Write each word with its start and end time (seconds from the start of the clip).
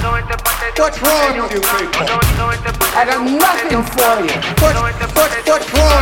What's 0.00 1.02
wrong 1.02 1.36
with 1.36 1.52
you 1.52 1.60
people? 1.60 2.08
I 2.96 3.04
got 3.04 3.20
nothing 3.20 3.84
for 3.84 4.24
you. 4.24 4.32
What, 4.56 4.74
what, 4.80 4.96
what's 5.46 5.68
wrong? 5.76 6.00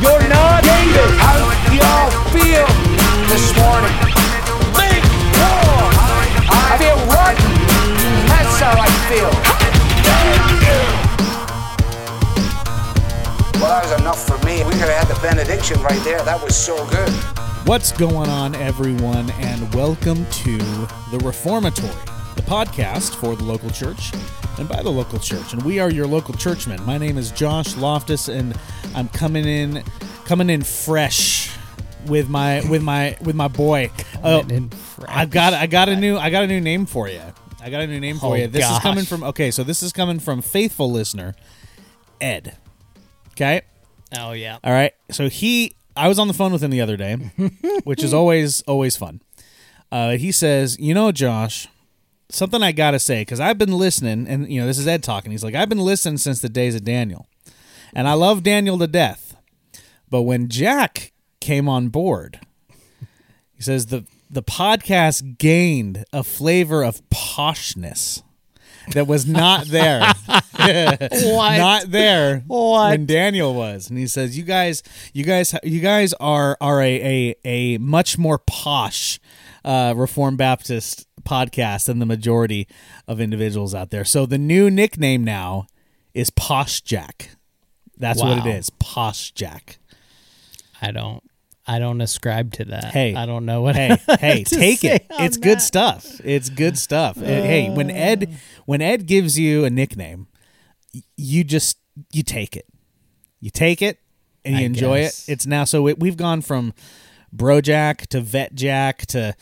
You're 0.00 0.24
not 0.30 0.64
David. 0.64 1.12
How 1.20 1.36
y'all 1.76 2.08
feel 2.32 2.64
this 3.28 3.44
morning? 3.58 3.92
I 6.48 6.76
feel 6.80 6.96
rotten. 7.12 7.44
That's 8.26 8.56
how 8.58 8.80
I 8.80 8.88
feel. 9.10 9.48
Well, 13.68 13.82
that 13.82 13.90
was 13.90 14.00
enough 14.00 14.26
for 14.26 14.46
me. 14.46 14.64
We 14.64 14.70
could 14.70 14.88
have 14.88 15.06
had 15.06 15.14
the 15.14 15.20
benediction 15.20 15.78
right 15.82 16.02
there. 16.02 16.22
That 16.24 16.42
was 16.42 16.56
so 16.56 16.74
good. 16.88 17.10
What's 17.68 17.92
going 17.92 18.30
on, 18.30 18.54
everyone, 18.54 19.28
and 19.32 19.74
welcome 19.74 20.24
to 20.24 20.56
the 20.56 21.20
Reformatory, 21.22 21.92
the 22.34 22.40
podcast 22.40 23.14
for 23.16 23.36
the 23.36 23.44
local 23.44 23.68
church 23.68 24.14
and 24.58 24.66
by 24.70 24.82
the 24.82 24.88
local 24.88 25.18
church. 25.18 25.52
And 25.52 25.62
we 25.64 25.80
are 25.80 25.90
your 25.90 26.06
local 26.06 26.32
churchmen. 26.32 26.82
My 26.86 26.96
name 26.96 27.18
is 27.18 27.30
Josh 27.30 27.76
Loftus, 27.76 28.28
and 28.28 28.58
I'm 28.94 29.10
coming 29.10 29.44
in, 29.44 29.84
coming 30.24 30.48
in 30.48 30.62
fresh 30.62 31.54
with 32.06 32.30
my 32.30 32.66
with 32.70 32.80
my 32.82 33.18
with 33.20 33.36
my 33.36 33.48
boy. 33.48 33.90
Oh, 34.24 34.40
in. 34.48 34.70
I've 35.06 35.28
got 35.28 35.52
I 35.52 35.66
got 35.66 35.90
a 35.90 35.96
new 35.96 36.16
I 36.16 36.30
got 36.30 36.42
a 36.42 36.46
new 36.46 36.62
name 36.62 36.86
for 36.86 37.06
you. 37.06 37.20
I 37.60 37.68
got 37.68 37.82
a 37.82 37.86
new 37.86 38.00
name 38.00 38.18
for 38.18 38.32
Oh, 38.32 38.34
you. 38.34 38.46
This 38.46 38.66
is 38.66 38.78
coming 38.78 39.04
from 39.04 39.22
okay. 39.24 39.50
So 39.50 39.62
this 39.62 39.82
is 39.82 39.92
coming 39.92 40.20
from 40.20 40.40
faithful 40.40 40.90
listener 40.90 41.34
Ed. 42.18 42.56
Okay. 43.38 43.62
Oh 44.18 44.32
yeah. 44.32 44.58
All 44.64 44.72
right. 44.72 44.92
So 45.12 45.28
he, 45.28 45.76
I 45.96 46.08
was 46.08 46.18
on 46.18 46.26
the 46.26 46.34
phone 46.34 46.52
with 46.52 46.60
him 46.60 46.72
the 46.72 46.80
other 46.80 46.96
day, 46.96 47.14
which 47.84 48.02
is 48.02 48.12
always 48.12 48.62
always 48.62 48.96
fun. 48.96 49.20
Uh, 49.92 50.16
he 50.16 50.32
says, 50.32 50.76
"You 50.80 50.92
know, 50.92 51.12
Josh, 51.12 51.68
something 52.30 52.64
I 52.64 52.72
gotta 52.72 52.98
say 52.98 53.20
because 53.20 53.38
I've 53.38 53.56
been 53.56 53.70
listening, 53.72 54.26
and 54.26 54.50
you 54.50 54.60
know, 54.60 54.66
this 54.66 54.76
is 54.78 54.88
Ed 54.88 55.04
talking. 55.04 55.30
He's 55.30 55.44
like, 55.44 55.54
I've 55.54 55.68
been 55.68 55.78
listening 55.78 56.18
since 56.18 56.40
the 56.40 56.48
days 56.48 56.74
of 56.74 56.82
Daniel, 56.82 57.28
and 57.94 58.08
I 58.08 58.14
love 58.14 58.42
Daniel 58.42 58.76
to 58.78 58.88
death. 58.88 59.36
But 60.10 60.22
when 60.22 60.48
Jack 60.48 61.12
came 61.38 61.68
on 61.68 61.90
board, 61.90 62.40
he 63.54 63.62
says 63.62 63.86
the 63.86 64.04
the 64.28 64.42
podcast 64.42 65.38
gained 65.38 66.04
a 66.12 66.24
flavor 66.24 66.82
of 66.82 67.08
poshness." 67.08 68.22
That 68.92 69.06
was 69.06 69.26
not 69.26 69.66
there. 69.66 70.00
What? 70.58 71.56
Not 71.58 71.84
there 71.90 72.40
What? 72.46 72.90
when 72.90 73.06
Daniel 73.06 73.54
was, 73.54 73.88
and 73.88 73.98
he 73.98 74.06
says, 74.06 74.36
"You 74.36 74.42
guys, 74.44 74.82
you 75.12 75.24
guys, 75.24 75.54
you 75.62 75.80
guys 75.80 76.12
are 76.14 76.56
are 76.60 76.82
a 76.82 76.94
a, 77.00 77.36
a 77.44 77.78
much 77.78 78.18
more 78.18 78.38
posh 78.38 79.18
uh, 79.64 79.94
Reformed 79.96 80.36
Baptist 80.38 81.06
podcast 81.22 81.86
than 81.86 82.00
the 82.00 82.06
majority 82.06 82.66
of 83.06 83.20
individuals 83.20 83.74
out 83.74 83.90
there." 83.90 84.04
So 84.04 84.26
the 84.26 84.38
new 84.38 84.68
nickname 84.70 85.24
now 85.24 85.66
is 86.12 86.30
Posh 86.30 86.80
Jack. 86.80 87.30
That's 87.96 88.20
what 88.20 88.38
it 88.38 88.46
is, 88.46 88.70
Posh 88.70 89.30
Jack. 89.32 89.78
I 90.82 90.90
don't. 90.90 91.22
I 91.68 91.78
don't 91.78 92.00
ascribe 92.00 92.52
to 92.54 92.64
that. 92.66 92.86
Hey, 92.86 93.14
I 93.14 93.26
don't 93.26 93.44
know 93.44 93.60
what. 93.62 93.76
Hey, 93.76 93.96
hey, 94.20 94.44
take 94.44 94.84
it. 94.84 95.06
It's 95.10 95.36
good 95.36 95.60
stuff. 95.60 96.20
It's 96.24 96.48
good 96.48 96.78
stuff. 96.86 97.18
Uh, 97.18 97.24
hey, 97.24 97.70
when 97.70 97.90
Ed 97.90 98.38
when 98.64 98.80
Ed 98.80 99.06
gives 99.06 99.38
you 99.38 99.64
a 99.64 99.70
nickname, 99.70 100.28
you 101.16 101.44
just 101.44 101.78
you 102.12 102.22
take 102.22 102.56
it. 102.56 102.66
You 103.40 103.50
take 103.50 103.82
it 103.82 103.98
and 104.44 104.54
you 104.56 104.60
I 104.62 104.64
enjoy 104.64 105.02
guess. 105.02 105.28
it. 105.28 105.32
It's 105.32 105.46
now 105.46 105.64
so 105.64 105.86
it, 105.88 106.00
we've 106.00 106.16
gone 106.16 106.40
from 106.40 106.72
Bro 107.32 107.60
Jack 107.60 108.06
to 108.08 108.20
Vet 108.20 108.54
Jack 108.54 109.06
to 109.06 109.34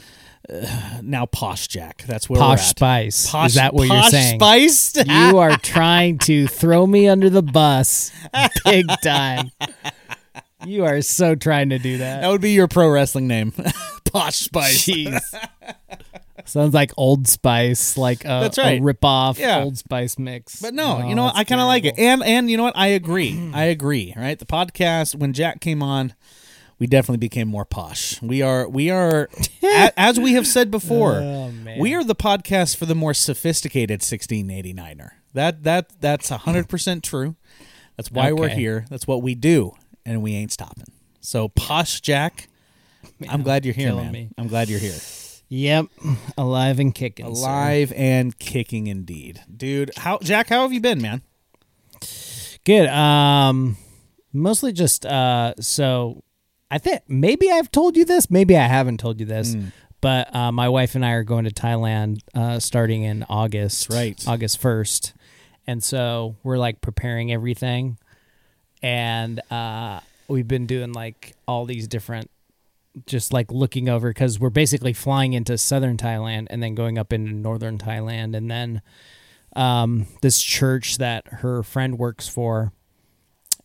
uh, 0.53 1.01
now 1.03 1.27
Posh 1.27 1.69
Jack. 1.69 2.03
That's 2.07 2.29
where 2.29 2.41
we're 2.41 2.47
Posh. 2.47 2.69
Spice. 2.69 3.31
Posh, 3.31 3.51
Is 3.51 3.55
that 3.55 3.73
what 3.75 3.89
Posh 3.89 4.03
you're 4.03 4.11
saying? 4.11 4.41
Spiced? 4.41 5.07
You 5.07 5.39
are 5.39 5.57
trying 5.59 6.19
to 6.19 6.47
throw 6.47 6.87
me 6.87 7.09
under 7.09 7.31
the 7.31 7.43
bus, 7.43 8.11
big 8.65 8.87
time. 9.03 9.51
You 10.67 10.85
are 10.85 11.01
so 11.03 11.35
trying 11.35 11.71
to 11.71 11.79
do 11.79 11.99
that 11.99 12.21
that. 12.23 12.29
would 12.29 12.41
be 12.41 12.53
your 12.53 12.69
pro 12.69 12.89
wrestling 12.89 13.27
name, 13.29 13.53
Posh 14.13 14.37
Spice. 14.41 14.87
Jeez. 14.87 15.21
Sounds 16.45 16.75
like 16.75 16.93
Old 16.97 17.27
Spice, 17.27 17.97
like 17.97 18.25
a, 18.25 18.29
That's 18.29 18.59
right. 18.59 18.79
a 18.79 18.83
rip-off 18.83 19.39
Yeah. 19.39 19.63
Old 19.65 19.79
Spice 19.79 20.17
mix. 20.19 20.61
But 20.63 20.75
no, 20.75 21.01
Oh, 21.03 21.09
you 21.09 21.15
know 21.15 21.25
what? 21.25 21.35
that's 21.35 21.41
I 21.41 21.45
kind 21.45 21.61
of 21.61 21.67
like 21.67 21.85
it, 21.85 21.97
terrible. 21.97 22.23
and 22.25 22.31
and 22.37 22.51
you 22.51 22.57
know 22.57 22.63
what? 22.63 22.77
I 22.77 22.89
agree. 22.89 23.51
I 23.55 23.65
agree. 23.65 24.15
Right, 24.17 24.39
the 24.39 24.47
podcast 24.47 25.17
when 25.17 25.33
Jack 25.33 25.61
came 25.61 25.83
on, 25.83 26.15
we 26.79 26.87
definitely 26.87 27.17
became 27.19 27.49
more 27.49 27.65
posh. 27.65 28.21
We 28.23 28.43
are 28.43 28.69
we 28.69 28.91
are 28.91 29.29
a, 29.63 29.91
as 29.99 30.21
we 30.21 30.35
have 30.35 30.47
said 30.47 30.71
before. 30.71 31.15
Oh, 31.17 31.51
man. 31.51 31.81
we 31.81 31.95
are 31.95 32.05
the 32.05 32.15
podcast 32.15 32.77
for 32.77 32.87
the 32.87 32.95
more 32.95 33.15
sophisticated 33.15 34.01
1689er. 34.03 35.11
That 35.35 35.65
that 35.65 35.91
that's 36.01 36.29
hundred 36.29 36.69
percent 36.69 37.03
true. 37.03 37.35
That's 37.97 38.11
why 38.13 38.31
we're 38.33 38.45
Okay. 38.47 38.55
here. 38.57 38.85
That's 38.91 39.07
what 39.07 39.23
we 39.23 39.35
do, 39.35 39.73
and 40.07 40.23
we 40.23 40.35
ain't 40.35 40.53
stopping. 40.53 40.87
So 41.21 41.49
posh 41.49 42.01
Jack, 42.01 42.49
I'm 43.29 43.43
glad 43.43 43.65
you're 43.67 43.75
here, 43.75 43.95
man. 43.95 44.13
me. 44.13 44.31
I'm 44.39 44.47
glad 44.49 44.71
you're 44.71 44.79
here. 44.81 44.97
Yep, 45.49 45.87
alive 46.39 46.81
and 46.81 46.95
kicking. 46.95 47.27
sir. 47.27 47.31
Alive 47.43 47.93
and 47.95 48.37
kicking 48.39 48.87
indeed, 48.87 49.43
dude. 49.55 49.91
How 49.97 50.19
Jack? 50.19 50.49
How 50.49 50.63
have 50.63 50.73
you 50.73 50.81
been, 50.81 51.01
man? 51.03 51.23
Good. 52.65 52.89
Um, 52.89 53.77
mostly 54.33 54.73
just 54.73 55.07
uh, 55.07 55.55
so 55.61 56.23
I 56.71 56.79
think 56.79 57.03
maybe 57.09 57.51
I've 57.51 57.71
told 57.71 57.97
you 57.97 58.05
this, 58.05 58.31
maybe 58.31 58.57
I 58.57 58.67
haven't 58.67 58.99
told 58.99 59.21
you 59.21 59.27
this, 59.27 59.55
Hmm. 59.55 59.67
but 60.01 60.35
uh, 60.35 60.51
my 60.51 60.69
wife 60.69 60.95
and 60.97 61.05
I 61.05 61.13
are 61.13 61.23
going 61.23 61.45
to 61.45 61.53
Thailand 61.53 62.21
uh, 62.35 62.59
starting 62.59 63.03
in 63.03 63.25
August. 63.29 63.89
Right. 63.91 64.23
August 64.27 64.59
first, 64.61 65.15
and 65.67 65.83
so 65.83 66.37
we're 66.43 66.59
like 66.59 66.81
preparing 66.81 67.33
everything, 67.33 67.99
and 68.83 69.41
uh, 69.51 70.01
we've 70.29 70.49
been 70.49 70.67
doing 70.67 70.93
like 70.93 71.35
all 71.47 71.65
these 71.65 71.87
different. 71.89 72.31
Just 73.05 73.31
like 73.31 73.53
looking 73.53 73.91
over 73.91 74.09
because 74.09 74.41
we're 74.41 74.49
basically 74.49 74.95
flying 74.95 75.35
into 75.35 75.59
southern 75.59 75.99
Thailand 75.99 76.47
and 76.49 76.63
then 76.63 76.75
going 76.75 76.97
up 76.97 77.13
into 77.13 77.31
northern 77.31 77.77
Thailand 77.77 78.35
and 78.35 78.51
then 78.51 78.81
um, 79.55 80.07
this 80.23 80.41
church 80.41 80.97
that 80.97 81.27
her 81.29 81.63
friend 81.63 81.99
works 81.99 82.27
for. 82.27 82.73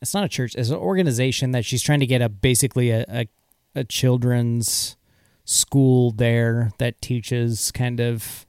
It's 0.01 0.13
not 0.13 0.25
a 0.25 0.27
church; 0.27 0.53
it's 0.55 0.69
an 0.69 0.75
organization 0.75 1.51
that 1.51 1.63
she's 1.63 1.81
trying 1.81 2.01
to 2.01 2.05
get 2.05 2.21
a 2.21 2.27
basically 2.27 2.89
a, 2.89 3.05
a, 3.07 3.27
a 3.73 3.83
children's 3.85 4.97
school 5.45 6.11
there 6.11 6.71
that 6.79 7.01
teaches 7.01 7.71
kind 7.71 8.01
of 8.01 8.45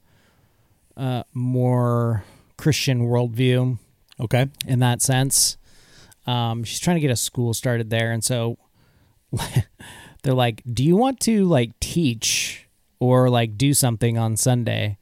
uh, 0.97 1.23
more 1.33 2.25
Christian 2.57 3.07
worldview 3.07 3.77
Okay. 4.19 4.47
in 4.67 4.79
that 4.79 5.01
sense. 5.01 5.57
Um, 6.25 6.63
she's 6.63 6.79
trying 6.79 6.95
to 6.95 7.01
get 7.01 7.11
a 7.11 7.15
school 7.15 7.53
started 7.53 7.89
there, 7.89 8.11
and 8.11 8.23
so 8.23 8.57
they're 10.23 10.33
like, 10.33 10.61
"Do 10.71 10.83
you 10.83 10.95
want 10.95 11.19
to 11.21 11.45
like 11.45 11.79
teach 11.79 12.67
or 12.99 13.29
like 13.29 13.57
do 13.57 13.73
something 13.73 14.17
on 14.17 14.37
Sunday?" 14.37 14.97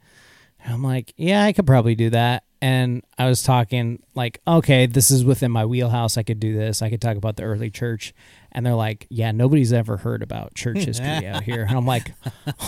And 0.63 0.73
I'm 0.73 0.83
like, 0.83 1.13
"Yeah, 1.17 1.43
I 1.43 1.53
could 1.53 1.67
probably 1.67 1.95
do 1.95 2.09
that." 2.11 2.43
and 2.61 3.03
I 3.17 3.25
was 3.25 3.41
talking 3.41 4.03
like, 4.13 4.39
okay, 4.47 4.85
this 4.85 5.09
is 5.09 5.25
within 5.25 5.49
my 5.49 5.65
wheelhouse. 5.65 6.15
I 6.15 6.23
could 6.23 6.39
do 6.39 6.55
this. 6.55 6.83
I 6.83 6.91
could 6.91 7.01
talk 7.01 7.17
about 7.17 7.35
the 7.35 7.43
early 7.43 7.71
church. 7.71 8.13
And 8.51 8.63
they're 8.63 8.75
like, 8.75 9.07
yeah, 9.09 9.31
nobody's 9.31 9.73
ever 9.73 9.97
heard 9.97 10.21
about 10.21 10.53
church 10.53 10.83
history 10.83 11.07
out 11.27 11.43
here. 11.43 11.63
And 11.63 11.75
I'm 11.75 11.87
like, 11.87 12.13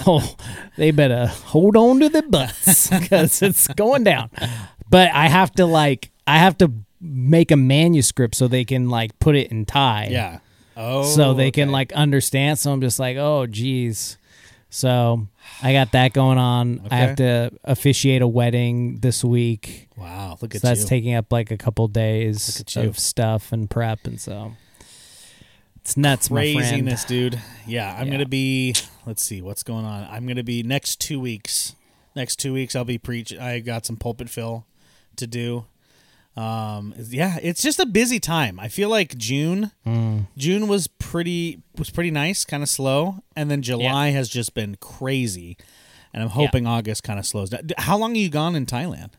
oh, 0.08 0.36
they 0.78 0.90
better 0.90 1.28
hold 1.28 1.78
on 1.78 2.00
to 2.00 2.10
their 2.10 2.28
butts 2.28 2.90
because 3.00 3.44
it's 3.44 3.68
going 3.68 4.04
down. 4.04 4.32
But 4.90 5.12
I 5.14 5.28
have 5.28 5.52
to 5.54 5.66
like, 5.68 6.10
I 6.26 6.40
have 6.40 6.58
to 6.58 6.72
make 7.04 7.52
a 7.52 7.58
manuscript 7.58 8.34
so 8.34 8.48
they 8.48 8.64
can 8.64 8.90
like 8.90 9.18
put 9.20 9.36
it 9.36 9.52
in 9.52 9.66
Thai. 9.66 10.08
Yeah. 10.10 10.40
Oh. 10.78 11.04
So 11.04 11.34
they 11.34 11.50
oh, 11.50 11.52
can 11.52 11.72
like 11.72 11.92
understand. 11.94 12.58
So 12.58 12.72
I'm 12.72 12.82
just 12.82 12.98
like, 12.98 13.18
oh, 13.18 13.46
geez. 13.46 14.18
So 14.70 15.28
I 15.62 15.72
got 15.74 15.92
that 15.92 16.14
going 16.14 16.40
on. 16.40 16.88
I 16.90 16.96
have 16.96 17.18
to 17.18 17.52
officiate 17.64 18.24
a 18.24 18.28
wedding 18.28 18.98
this 19.02 19.24
week. 19.24 19.90
Wow. 19.96 20.38
Look 20.42 20.54
So 20.54 20.58
at 20.58 20.62
that's 20.64 20.82
you. 20.82 20.88
taking 20.88 21.14
up 21.14 21.32
like 21.32 21.52
a 21.52 21.58
couple 21.58 21.88
days 21.90 22.58
Look 22.58 22.68
at 22.68 22.76
you. 22.84 22.90
of 22.90 22.98
stuff 22.98 23.52
and 23.52 23.70
prep, 23.70 24.08
and 24.08 24.20
so 24.20 24.54
it's 25.76 25.96
nuts, 25.96 26.32
my 26.32 26.42
friend. 26.54 26.58
craziness, 26.58 27.04
dude. 27.06 27.40
Yeah, 27.68 27.96
I'm 27.96 28.08
Yeah. 28.08 28.14
gonna 28.14 28.26
be. 28.26 28.74
Let's 29.06 29.24
see 29.24 29.44
what's 29.44 29.62
going 29.62 29.86
on. 29.86 30.08
I'm 30.10 30.26
gonna 30.26 30.44
be 30.44 30.64
next 30.64 31.00
two 31.00 31.20
weeks. 31.20 31.76
Next 32.16 32.38
two 32.38 32.54
weeks, 32.54 32.76
I'll 32.76 32.84
be 32.86 32.98
preach. 32.98 33.32
I 33.38 33.60
got 33.60 33.86
some 33.86 33.96
pulpit 33.98 34.30
fill 34.30 34.66
to 35.18 35.28
do. 35.28 35.66
Um, 36.36 36.96
yeah, 36.98 37.38
it's 37.42 37.62
just 37.62 37.80
a 37.80 37.86
busy 37.86 38.20
time. 38.20 38.60
I 38.60 38.68
feel 38.68 38.90
like 38.90 39.18
June. 39.18 39.72
Mm. 39.86 40.28
June 40.36 40.68
was 40.68 40.88
pretty 40.88 41.62
was 41.78 41.90
pretty 41.90 42.12
nice, 42.12 42.44
kind 42.46 42.64
of 42.64 42.70
slow, 42.70 43.24
and 43.36 43.52
then 43.52 43.62
July 43.62 44.10
has 44.10 44.30
just 44.30 44.54
been 44.54 44.76
crazy. 44.80 45.58
And 46.14 46.22
I'm 46.24 46.30
hoping 46.30 46.68
August 46.68 47.04
kind 47.04 47.20
of 47.20 47.26
slows 47.26 47.50
down. 47.50 47.70
How 47.78 47.98
long 47.98 48.14
are 48.14 48.20
you 48.20 48.30
gone 48.30 48.56
in 48.56 48.66
Thailand? 48.66 49.12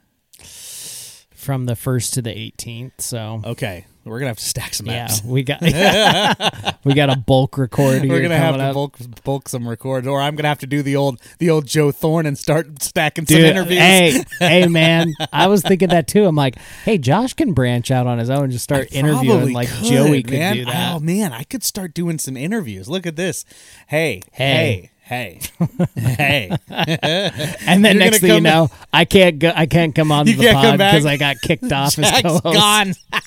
From 1.44 1.66
the 1.66 1.76
first 1.76 2.14
to 2.14 2.22
the 2.22 2.30
18th, 2.30 2.92
so 3.00 3.42
Okay, 3.44 3.84
we're 4.04 4.18
gonna 4.18 4.28
have 4.30 4.38
to 4.38 4.44
stack 4.44 4.72
some 4.74 4.86
yeah, 4.86 5.08
we 5.24 5.42
got 5.42 5.60
we 6.84 6.94
got 6.94 7.10
a 7.10 7.16
bulk 7.16 7.58
record 7.58 8.02
We're 8.08 8.22
gonna 8.22 8.36
have 8.36 8.56
to 8.56 8.62
up. 8.62 8.74
bulk 8.74 8.96
bulk 9.24 9.48
some 9.48 9.68
records, 9.68 10.06
or 10.06 10.20
I'm 10.20 10.36
gonna 10.36 10.48
have 10.48 10.58
to 10.60 10.66
do 10.66 10.82
the 10.82 10.96
old 10.96 11.20
the 11.38 11.50
old 11.50 11.66
Joe 11.66 11.92
Thorne 11.92 12.24
and 12.26 12.38
start 12.38 12.82
stacking 12.82 13.26
some 13.26 13.38
interviews. 13.40 13.78
hey, 13.78 14.24
hey, 14.38 14.66
man! 14.68 15.12
I 15.32 15.46
was 15.48 15.62
thinking 15.62 15.88
that 15.90 16.06
too. 16.08 16.24
I'm 16.24 16.36
like, 16.36 16.56
hey, 16.84 16.96
Josh 16.98 17.34
can 17.34 17.52
branch 17.52 17.90
out 17.90 18.06
on 18.06 18.18
his 18.18 18.30
own 18.30 18.44
and 18.44 18.52
just 18.52 18.64
start 18.64 18.88
interviewing 18.92 19.52
like 19.52 19.68
could, 19.68 19.84
Joey 19.84 20.22
could 20.22 20.32
man. 20.38 20.56
do 20.56 20.64
that. 20.64 20.94
Oh 20.94 21.00
man, 21.00 21.32
I 21.32 21.44
could 21.44 21.62
start 21.62 21.92
doing 21.94 22.18
some 22.18 22.36
interviews. 22.36 22.88
Look 22.88 23.06
at 23.06 23.16
this. 23.16 23.44
Hey, 23.88 24.22
Hey. 24.32 24.44
hey, 24.54 24.90
hey, 25.04 25.40
hey. 25.94 26.50
and 26.68 27.84
then 27.84 27.96
You're 27.96 28.04
next 28.04 28.20
thing 28.20 28.34
you 28.34 28.40
know, 28.40 28.70
I 28.92 29.04
can't 29.04 29.38
go. 29.38 29.52
I 29.54 29.66
can't 29.66 29.94
come 29.94 30.10
on 30.12 30.26
You 30.26 30.34
the 30.36 30.42
can't 30.44 30.54
come 30.54 30.62
pod 30.64 30.78
back? 30.78 30.92
because 30.94 31.06
I 31.06 31.16
got 31.16 31.36
kicked 31.42 31.72
off 31.72 31.98
as 31.98 32.10
Jack's 32.10 32.22
co-host. 32.22 32.42
gone. 32.42 32.94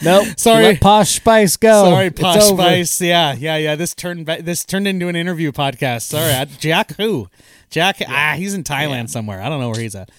Nope. 0.00 0.26
Sorry. 0.38 0.62
Let 0.64 0.80
Posh 0.80 1.16
Spice 1.16 1.56
go. 1.56 1.84
Sorry, 1.84 2.06
It's 2.06 2.20
Posh 2.20 2.36
over. 2.50 2.62
Spice. 2.62 3.00
Yeah, 3.00 3.32
yeah, 3.34 3.56
yeah. 3.56 3.74
This 3.74 3.94
turned 3.96 4.26
ba- 4.26 4.42
this 4.42 4.64
turned 4.64 4.86
into 4.86 5.08
an 5.08 5.16
interview 5.16 5.50
podcast. 5.50 6.02
Sorry, 6.02 6.32
I, 6.32 6.44
Jack. 6.44 6.96
Who? 6.96 7.28
Jack. 7.70 8.00
Ah, 8.06 8.34
he's 8.36 8.54
in 8.54 8.62
Thailand 8.62 9.08
somewhere. 9.10 9.40
I 9.40 9.48
don't 9.48 9.60
know 9.60 9.70
where 9.70 9.80
he's 9.80 9.96
at. 9.96 10.10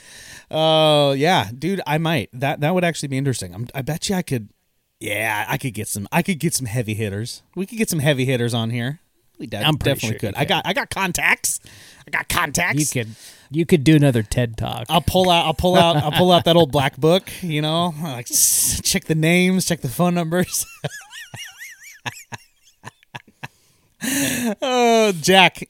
Oh 0.52 1.14
yeah, 1.14 1.50
dude. 1.58 1.80
I 1.88 1.98
might. 1.98 2.30
That 2.34 2.60
that 2.60 2.74
would 2.74 2.84
actually 2.84 3.08
be 3.10 3.18
interesting. 3.18 3.54
I'm, 3.56 3.68
I 3.74 3.82
bet 3.82 4.10
you 4.10 4.16
I 4.16 4.22
could. 4.22 4.50
Yeah, 5.00 5.46
I 5.48 5.58
could 5.58 5.74
get 5.74 5.88
some. 5.88 6.10
I 6.12 6.24
could 6.24 6.40
get 6.40 6.54
some 6.54 6.66
heavy 6.68 6.94
hitters. 6.94 7.42
We 7.56 7.66
could 7.66 7.78
get 7.78 7.90
some 7.90 8.00
heavy 8.00 8.26
hitters 8.26 8.54
on 8.54 8.72
here. 8.72 9.00
We 9.40 9.48
de- 9.48 9.58
I'm 9.58 9.78
definitely 9.78 10.10
sure 10.10 10.20
could. 10.20 10.36
I 10.36 10.46
got. 10.46 10.68
I 10.68 10.74
got 10.74 10.90
contacts. 10.90 11.60
I 12.06 12.12
got 12.12 12.28
contacts. 12.30 12.80
You 12.96 13.04
could. 13.06 13.16
You 13.52 13.66
could 13.66 13.84
do 13.84 13.96
another 13.96 14.22
TED 14.22 14.58
talk. 14.58 14.86
I'll 14.90 15.02
pull 15.02 15.30
out. 15.30 15.46
I'll 15.46 15.54
pull 15.56 15.76
out. 15.76 15.96
I'll 15.96 16.12
pull 16.12 16.32
out 16.32 16.46
that 16.46 16.56
old 16.56 16.72
black 16.72 16.98
book. 16.98 17.32
You 17.42 17.62
know, 17.62 17.94
like 18.04 18.26
check 18.84 19.06
the 19.06 19.16
names, 19.16 19.66
check 19.66 19.82
the 19.82 19.88
phone 19.90 20.14
numbers. 20.14 20.66
oh, 24.62 25.12
Jack, 25.22 25.68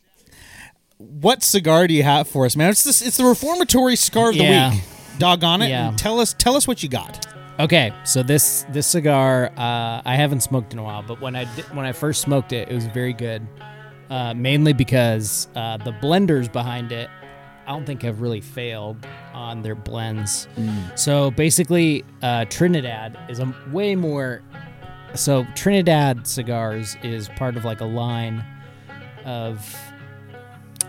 what 0.98 1.44
cigar 1.44 1.88
do 1.88 1.94
you 1.94 2.04
have 2.04 2.28
for 2.28 2.46
us, 2.46 2.56
man? 2.56 2.72
It's 2.72 2.84
this. 2.84 3.02
It's 3.02 3.18
the 3.18 3.26
reformatory 3.26 3.96
cigar 3.96 4.30
of 4.30 4.36
the 4.36 4.44
Yeah. 4.44 4.72
week. 4.74 4.82
Doggone 5.18 5.62
it! 5.64 5.70
Yeah. 5.70 5.94
Tell 5.98 6.20
us. 6.20 6.34
Tell 6.34 6.56
us 6.56 6.68
what 6.68 6.82
you 6.84 6.90
got. 6.90 7.26
Okay, 7.60 7.94
so 8.06 8.24
this 8.24 8.66
this 8.70 8.88
cigar 8.88 9.52
uh, 9.58 10.02
I 10.06 10.16
haven't 10.16 10.40
smoked 10.40 10.72
in 10.72 10.80
a 10.80 10.84
while, 10.84 11.04
but 11.04 11.20
when 11.20 11.36
I 11.36 11.44
did, 11.56 11.66
when 11.76 11.86
I 11.86 11.92
first 11.92 12.22
smoked 12.22 12.54
it, 12.54 12.70
it 12.70 12.74
was 12.74 12.86
very 12.88 13.12
good. 13.12 13.46
Uh, 14.10 14.34
mainly 14.34 14.72
because 14.72 15.50
uh, 15.56 15.76
the 15.78 15.92
blenders 15.92 16.52
behind 16.52 16.94
it, 16.94 17.10
I 17.68 17.72
don't 17.74 17.86
think 17.86 18.02
have 18.04 18.22
really 18.22 18.40
failed 18.40 19.06
on 19.34 19.62
their 19.62 19.76
blends. 19.76 20.48
So 20.96 21.32
basically, 21.32 22.06
uh, 22.24 22.46
Trinidad 22.46 23.20
is 23.30 23.40
a 23.40 23.54
way 23.72 23.94
more. 23.94 24.42
So 25.14 25.46
Trinidad 25.54 26.26
cigars 26.26 26.96
is 27.04 27.28
part 27.30 27.58
of 27.58 27.66
like 27.66 27.82
a 27.82 27.86
line 27.86 28.44
of 29.26 29.76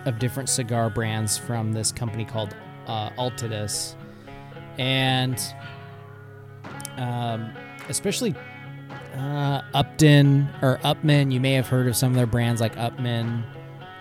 of 0.06 0.20
different 0.20 0.48
cigar 0.48 0.88
brands 0.88 1.36
from 1.36 1.72
this 1.72 1.90
company 1.90 2.24
called 2.24 2.54
uh, 2.86 3.10
Altadis, 3.18 3.96
and 4.78 5.36
um, 7.00 7.52
especially 7.88 8.34
uh, 9.16 9.62
Upton 9.74 10.48
or 10.62 10.78
Upmann. 10.84 11.32
You 11.32 11.40
may 11.40 11.54
have 11.54 11.66
heard 11.66 11.88
of 11.88 11.96
some 11.96 12.10
of 12.10 12.16
their 12.16 12.26
brands 12.26 12.60
like 12.60 12.76
Upmann. 12.76 13.42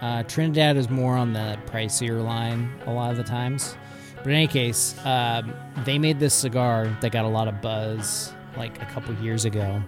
Uh, 0.02 0.24
Trinidad 0.24 0.78
is 0.78 0.90
more 0.90 1.16
on 1.16 1.34
the 1.34 1.58
pricier 1.66 2.24
line 2.24 2.72
a 2.86 2.92
lot 2.92 3.12
of 3.12 3.18
the 3.18 3.24
times. 3.24 3.76
But 4.18 4.28
in 4.28 4.34
any 4.34 4.48
case, 4.48 4.96
um, 5.06 5.54
they 5.86 5.98
made 5.98 6.20
this 6.20 6.34
cigar 6.34 6.96
that 7.02 7.12
got 7.12 7.26
a 7.26 7.30
lot 7.30 7.48
of 7.48 7.62
buzz 7.62 8.34
like 8.58 8.82
a 8.82 8.86
couple 8.86 9.14
years 9.16 9.46
ago. 9.46 9.82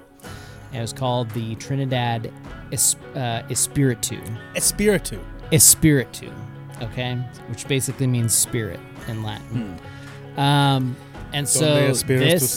And 0.72 0.78
it 0.78 0.82
was 0.82 0.94
called 0.94 1.30
the 1.32 1.56
Trinidad 1.56 2.32
Es- 2.72 2.96
uh, 3.16 3.44
Espiritu. 3.50 4.22
Espiritu. 4.56 5.20
Espiritu, 5.52 6.32
okay, 6.82 7.16
which 7.50 7.68
basically 7.68 8.08
means 8.08 8.34
spirit 8.34 8.80
in 9.10 9.22
Latin. 9.22 9.78
Um, 10.38 10.96
and 11.34 11.48
so 11.48 11.94
this. 11.94 12.54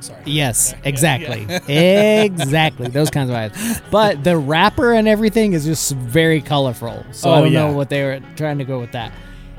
Sorry. 0.00 0.22
yes, 0.24 0.74
exactly, 0.84 1.46
exactly, 1.68 2.88
those 2.88 3.10
kinds 3.10 3.30
of 3.30 3.36
vibes. 3.36 3.82
But 3.90 4.24
the 4.24 4.36
wrapper 4.36 4.92
and 4.92 5.06
everything 5.08 5.52
is 5.52 5.64
just 5.64 5.92
very 5.92 6.40
colorful. 6.40 7.04
So 7.12 7.30
I 7.30 7.38
Oh, 7.38 7.42
don't 7.42 7.52
yeah. 7.52 7.66
know 7.68 7.72
what 7.76 7.88
they 7.90 8.02
were 8.04 8.20
trying 8.36 8.58
to 8.58 8.64
go 8.64 8.80
with 8.80 8.92
that. 8.92 9.12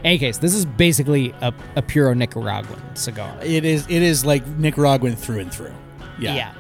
any 0.04 0.18
case, 0.20 0.38
this 0.38 0.54
is 0.54 0.66
basically 0.66 1.34
a, 1.42 1.54
a 1.76 1.82
pure 1.82 2.14
Nicaraguan 2.16 2.82
cigar. 2.96 3.36
It 3.44 3.66
is. 3.66 3.86
It 3.90 4.02
is 4.04 4.26
like 4.26 4.46
Nicaraguan 4.58 5.16
through 5.16 5.40
and 5.40 5.52
through. 5.54 5.74
Yeah. 6.20 6.36
Yeah. 6.36 6.54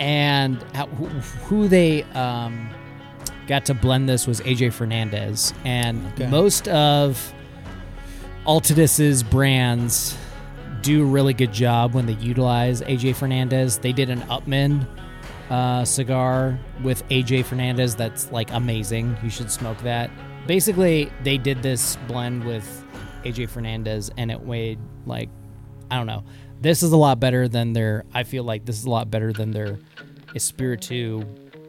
And 0.00 0.62
how, 0.74 0.86
who, 0.86 1.06
who 1.06 1.68
they 1.68 2.04
um, 2.14 2.70
got 3.46 3.64
to 3.66 3.74
blend 3.74 4.08
this 4.08 4.26
was 4.26 4.40
AJ 4.42 4.72
Fernandez. 4.72 5.52
And 5.64 6.06
Okay. 6.14 6.28
most 6.28 6.68
of 6.68 7.32
Altadis's 8.46 9.22
brands 9.22 10.16
do 10.82 11.02
a 11.02 11.06
really 11.06 11.34
good 11.34 11.52
job 11.52 11.94
when 11.94 12.06
they 12.06 12.14
utilize 12.14 12.82
AJ 12.82 13.16
Fernandez. 13.16 13.78
They 13.78 13.92
did 13.92 14.10
an 14.10 14.20
Upmann 14.22 14.86
uh, 15.50 15.84
cigar 15.84 16.58
with 16.82 17.06
AJ 17.08 17.44
Fernandez 17.44 17.94
that's 17.94 18.30
like 18.32 18.50
amazing. 18.52 19.16
You 19.22 19.30
should 19.30 19.50
smoke 19.50 19.78
that. 19.82 20.10
Basically, 20.46 21.10
they 21.22 21.38
did 21.38 21.62
this 21.62 21.96
blend 22.06 22.44
with 22.44 22.84
AJ 23.24 23.50
Fernandez 23.50 24.10
and 24.16 24.30
it 24.30 24.40
weighed 24.40 24.78
like 25.06 25.28
I 25.90 25.96
don't 25.96 26.06
know. 26.06 26.24
This 26.60 26.82
is 26.82 26.92
a 26.92 26.96
lot 26.96 27.20
better 27.20 27.48
than 27.48 27.72
their. 27.72 28.04
I 28.12 28.24
feel 28.24 28.44
like 28.44 28.64
this 28.64 28.78
is 28.78 28.84
a 28.84 28.90
lot 28.90 29.10
better 29.10 29.32
than 29.32 29.52
their 29.52 29.78
Espiritu 30.34 31.24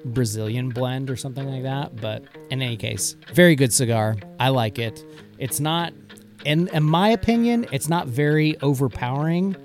Brazilian 0.06 0.70
blend 0.70 1.10
or 1.10 1.16
something 1.16 1.48
like 1.48 1.64
that. 1.64 1.96
But 1.96 2.24
in 2.50 2.62
any 2.62 2.78
case, 2.78 3.16
very 3.34 3.56
good 3.56 3.74
cigar. 3.74 4.16
I 4.40 4.50
like 4.50 4.80
it. 4.80 5.06
It's 5.38 5.60
not, 5.60 5.94
in 6.46 6.68
in 6.70 6.84
my 6.84 7.10
opinion, 7.10 7.68
it's 7.72 7.90
not 7.90 8.08
very 8.08 8.60
overpowering. 8.62 9.56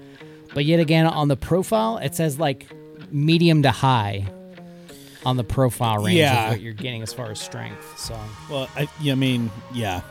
But 0.54 0.64
yet 0.64 0.78
again, 0.80 1.06
on 1.06 1.28
the 1.28 1.36
profile, 1.36 1.98
it 1.98 2.14
says 2.14 2.38
like 2.38 2.66
medium 3.10 3.62
to 3.62 3.70
high 3.72 4.26
on 5.26 5.36
the 5.36 5.44
profile 5.44 5.98
range 5.98 6.18
Yeah. 6.18 6.44
of 6.44 6.50
what 6.52 6.60
you're 6.60 6.72
getting 6.74 7.02
as 7.02 7.12
far 7.12 7.30
as 7.30 7.40
strength. 7.40 7.98
So 7.98 8.16
Well, 8.50 8.68
I, 8.76 8.88
yeah, 9.00 9.12
I 9.12 9.16
mean, 9.16 9.50
yeah, 9.72 10.02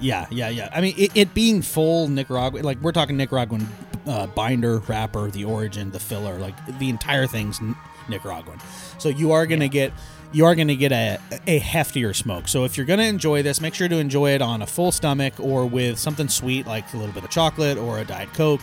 yeah, 0.00 0.26
yeah, 0.30 0.48
yeah. 0.48 0.68
I 0.74 0.80
mean, 0.80 0.94
it, 0.98 1.12
it 1.14 1.32
being 1.32 1.62
full 1.62 2.08
Nicaraguan, 2.08 2.64
like 2.64 2.78
we're 2.82 2.92
talking 2.92 3.16
Nicaraguan 3.16 3.66
uh, 4.06 4.26
binder, 4.26 4.78
wrapper, 4.80 5.30
the 5.30 5.44
origin, 5.44 5.90
the 5.90 6.00
filler, 6.00 6.38
like 6.38 6.54
the 6.78 6.88
entire 6.90 7.26
thing's 7.26 7.60
Nicaraguan. 8.08 8.58
So 8.98 9.08
you 9.08 9.32
are 9.32 9.46
gonna 9.46 9.68
get. 9.68 9.92
You 10.30 10.44
are 10.44 10.54
going 10.54 10.68
to 10.68 10.76
get 10.76 10.92
a, 10.92 11.18
a 11.46 11.58
heftier 11.58 12.14
smoke. 12.14 12.48
So 12.48 12.64
if 12.64 12.76
you're 12.76 12.86
going 12.86 12.98
to 12.98 13.06
enjoy 13.06 13.42
this, 13.42 13.60
make 13.60 13.74
sure 13.74 13.88
to 13.88 13.96
enjoy 13.96 14.32
it 14.32 14.42
on 14.42 14.60
a 14.60 14.66
full 14.66 14.92
stomach 14.92 15.34
or 15.40 15.66
with 15.66 15.98
something 15.98 16.28
sweet 16.28 16.66
like 16.66 16.92
a 16.92 16.98
little 16.98 17.14
bit 17.14 17.24
of 17.24 17.30
chocolate 17.30 17.78
or 17.78 17.98
a 17.98 18.04
Diet 18.04 18.32
Coke 18.34 18.60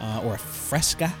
uh, 0.00 0.20
or 0.24 0.34
a 0.34 0.38
Fresca. 0.38 1.12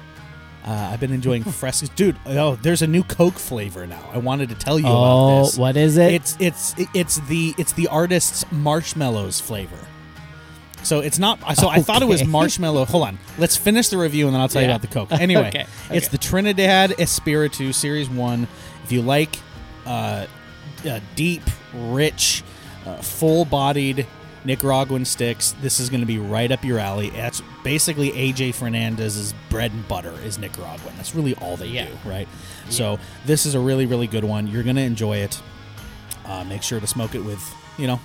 Uh, 0.66 0.90
I've 0.92 1.00
been 1.00 1.12
enjoying 1.12 1.44
Fresca. 1.44 1.88
Dude, 1.94 2.16
oh, 2.26 2.56
there's 2.56 2.82
a 2.82 2.86
new 2.86 3.04
Coke 3.04 3.38
flavor 3.38 3.86
now. 3.86 4.04
I 4.12 4.18
wanted 4.18 4.48
to 4.50 4.54
tell 4.54 4.78
you 4.78 4.86
about 4.86 4.96
oh, 4.96 5.44
this. 5.44 5.56
what 5.56 5.76
is 5.76 5.96
it? 5.96 6.12
It's 6.12 6.36
it's 6.40 6.74
it's 6.92 7.20
the 7.28 7.54
it's 7.56 7.72
the 7.72 7.86
artist's 7.88 8.44
Marshmello's 8.44 9.40
flavor. 9.40 9.78
So 10.82 11.00
it's 11.00 11.18
not. 11.18 11.38
So 11.56 11.68
I 11.68 11.80
thought 11.80 12.02
it 12.02 12.06
was 12.06 12.24
marshmallow. 12.26 12.84
Hold 12.86 13.08
on. 13.08 13.18
Let's 13.38 13.56
finish 13.56 13.88
the 13.88 13.98
review 13.98 14.26
and 14.26 14.34
then 14.34 14.40
I'll 14.40 14.48
tell 14.48 14.62
you 14.62 14.68
about 14.68 14.82
the 14.82 14.88
Coke. 14.88 15.10
Anyway, 15.12 15.48
Okay, 15.48 15.66
it's 15.90 16.08
the 16.08 16.18
Trinidad 16.18 16.92
Espiritu 16.98 17.72
Series 17.72 18.08
1. 18.08 18.46
If 18.84 18.92
you 18.92 19.02
like 19.02 19.36
uh, 19.86 20.26
uh, 20.86 21.00
deep, 21.14 21.42
rich, 21.74 22.42
uh, 22.86 22.96
full 22.96 23.44
bodied 23.44 24.06
Nicaraguan 24.44 25.04
sticks, 25.04 25.56
this 25.60 25.80
is 25.80 25.90
going 25.90 26.00
to 26.02 26.06
be 26.06 26.18
right 26.18 26.52
up 26.52 26.64
your 26.64 26.78
alley. 26.78 27.10
That's 27.10 27.42
basically 27.64 28.12
AJ 28.12 28.54
Fernandez's 28.54 29.34
bread 29.50 29.72
and 29.72 29.86
butter 29.88 30.12
is 30.24 30.38
Nicaraguan. 30.38 30.94
That's 30.96 31.14
really 31.16 31.34
all 31.36 31.56
they 31.56 31.66
Yeah. 31.68 31.86
do, 31.86 32.08
right? 32.08 32.28
So 32.70 32.98
this 33.24 33.44
is 33.44 33.54
a 33.56 33.60
really, 33.60 33.86
really 33.86 34.06
good 34.06 34.22
one. 34.24 34.46
You're 34.46 34.62
going 34.62 34.76
to 34.76 34.82
enjoy 34.82 35.16
it. 35.18 35.40
Uh, 36.24 36.44
make 36.44 36.62
sure 36.62 36.78
to 36.78 36.86
smoke 36.86 37.14
it 37.16 37.24
with, 37.24 37.42
you 37.76 37.86
know, 37.88 37.98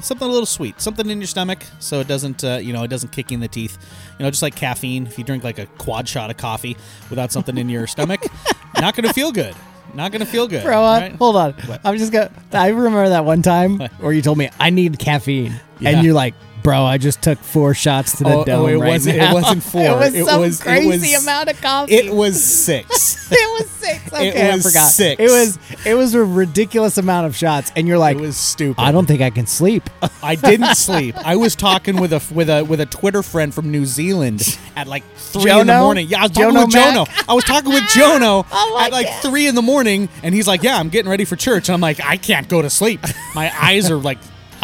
something 0.00 0.26
a 0.28 0.30
little 0.30 0.46
sweet, 0.46 0.80
something 0.80 1.08
in 1.10 1.18
your 1.20 1.26
stomach, 1.26 1.64
so 1.80 1.98
it 2.00 2.06
doesn't, 2.08 2.44
uh, 2.44 2.58
you 2.62 2.72
know, 2.72 2.84
it 2.84 2.88
doesn't 2.88 3.10
kick 3.10 3.30
you 3.32 3.36
in 3.36 3.40
the 3.40 3.48
teeth. 3.48 3.76
You 4.18 4.24
know, 4.24 4.30
just 4.30 4.42
like 4.42 4.54
caffeine. 4.54 5.06
If 5.08 5.18
you 5.18 5.24
drink 5.24 5.42
like 5.42 5.58
a 5.58 5.66
quad 5.66 6.08
shot 6.08 6.30
of 6.30 6.36
coffee 6.36 6.76
without 7.10 7.32
something 7.32 7.58
in 7.58 7.68
your 7.68 7.86
stomach, 7.88 8.22
not 8.80 8.94
going 8.94 9.06
to 9.08 9.12
feel 9.12 9.32
good. 9.32 9.54
Not 9.94 10.12
to 10.20 10.26
feel 10.26 10.46
good. 10.48 10.64
Bro, 10.64 10.84
uh, 10.84 11.00
right? 11.00 11.12
hold 11.14 11.36
on. 11.36 11.52
What? 11.52 11.80
I'm 11.84 11.96
just 11.96 12.12
gonna. 12.12 12.30
I 12.52 12.68
remember 12.68 13.08
that 13.08 13.24
one 13.24 13.42
time 13.42 13.78
where 14.00 14.12
you 14.12 14.22
told 14.22 14.38
me 14.38 14.50
I 14.58 14.70
need 14.70 14.98
caffeine, 14.98 15.54
Yeah. 15.80 15.90
and 15.90 16.04
you're 16.04 16.14
like, 16.14 16.34
"Bro, 16.64 16.84
I 16.84 16.98
just 16.98 17.22
took 17.22 17.38
four 17.38 17.74
shots 17.74 18.16
to 18.18 18.24
the 18.24 18.30
Oh, 18.30 18.40
oh, 18.40 18.44
dome 18.44 18.68
it 18.70 18.76
right 18.78 18.88
wasn't- 18.88 19.18
it 19.18 19.32
wasn't 19.32 19.62
four. 19.62 19.82
It 19.82 19.96
was 19.96 20.14
It 20.14 20.24
some 20.26 20.40
was- 20.40 20.60
it 20.60 20.64
crazy 20.64 21.12
was- 21.14 21.22
amount 21.22 21.50
of 21.50 21.60
coffee. 21.60 21.94
It 21.94 22.12
was 22.12 22.42
six. 22.42 23.28
it 23.30 23.60
was 23.60 23.70
six. 23.70 24.00
Okay, 24.14 24.52
was 24.54 24.64
I 24.66 24.68
forgot. 24.70 24.90
six. 24.90 25.20
It 25.20 25.30
was. 25.30 25.58
It 25.84 25.94
was 25.94 26.14
a 26.14 26.24
ridiculous 26.24 26.98
amount 26.98 27.26
of 27.26 27.36
shots, 27.36 27.70
and 27.76 27.86
you're 27.88 27.98
like, 27.98 28.16
it 28.16 28.20
was 28.20 28.36
stupid. 28.36 28.80
"I 28.80 28.92
don't 28.92 29.06
think 29.06 29.20
I 29.20 29.30
can 29.30 29.46
sleep." 29.46 29.90
I 30.22 30.36
didn't 30.36 30.76
sleep. 30.76 31.16
I 31.24 31.36
was 31.36 31.54
talking 31.54 32.00
with 32.00 32.12
a 32.12 32.22
with 32.32 32.48
a 32.48 32.62
with 32.64 32.80
a 32.80 32.86
Twitter 32.86 33.22
friend 33.22 33.52
from 33.52 33.70
New 33.70 33.84
Zealand 33.86 34.56
at 34.76 34.86
like 34.86 35.02
three 35.16 35.50
in 35.50 35.66
the 35.66 35.72
Jono? 35.72 35.80
morning. 35.82 36.06
Yeah, 36.08 36.20
I 36.20 36.22
was 36.22 36.30
talking 36.30 36.50
Jono 36.56 36.64
with 36.66 36.74
Mac? 36.74 36.94
Jono. 36.94 37.24
I 37.28 37.34
was 37.34 37.44
talking 37.44 37.72
with 37.72 37.82
Jono 37.84 38.46
Oh 38.50 38.78
at 38.80 38.90
like 38.92 39.06
God. 39.06 39.22
three 39.22 39.46
in 39.48 39.54
the 39.54 39.62
morning, 39.62 40.08
and 40.22 40.34
he's 40.34 40.46
like, 40.48 40.62
"Yeah, 40.62 40.78
I'm 40.78 40.88
getting 40.88 41.10
ready 41.10 41.24
for 41.24 41.36
church." 41.36 41.68
And 41.68 41.74
I'm 41.74 41.80
like, 41.80 42.00
"I 42.02 42.16
can't 42.16 42.48
go 42.48 42.62
to 42.62 42.70
sleep. 42.70 43.00
My 43.34 43.52
eyes 43.60 43.90
are 43.90 43.96
like 43.96 44.18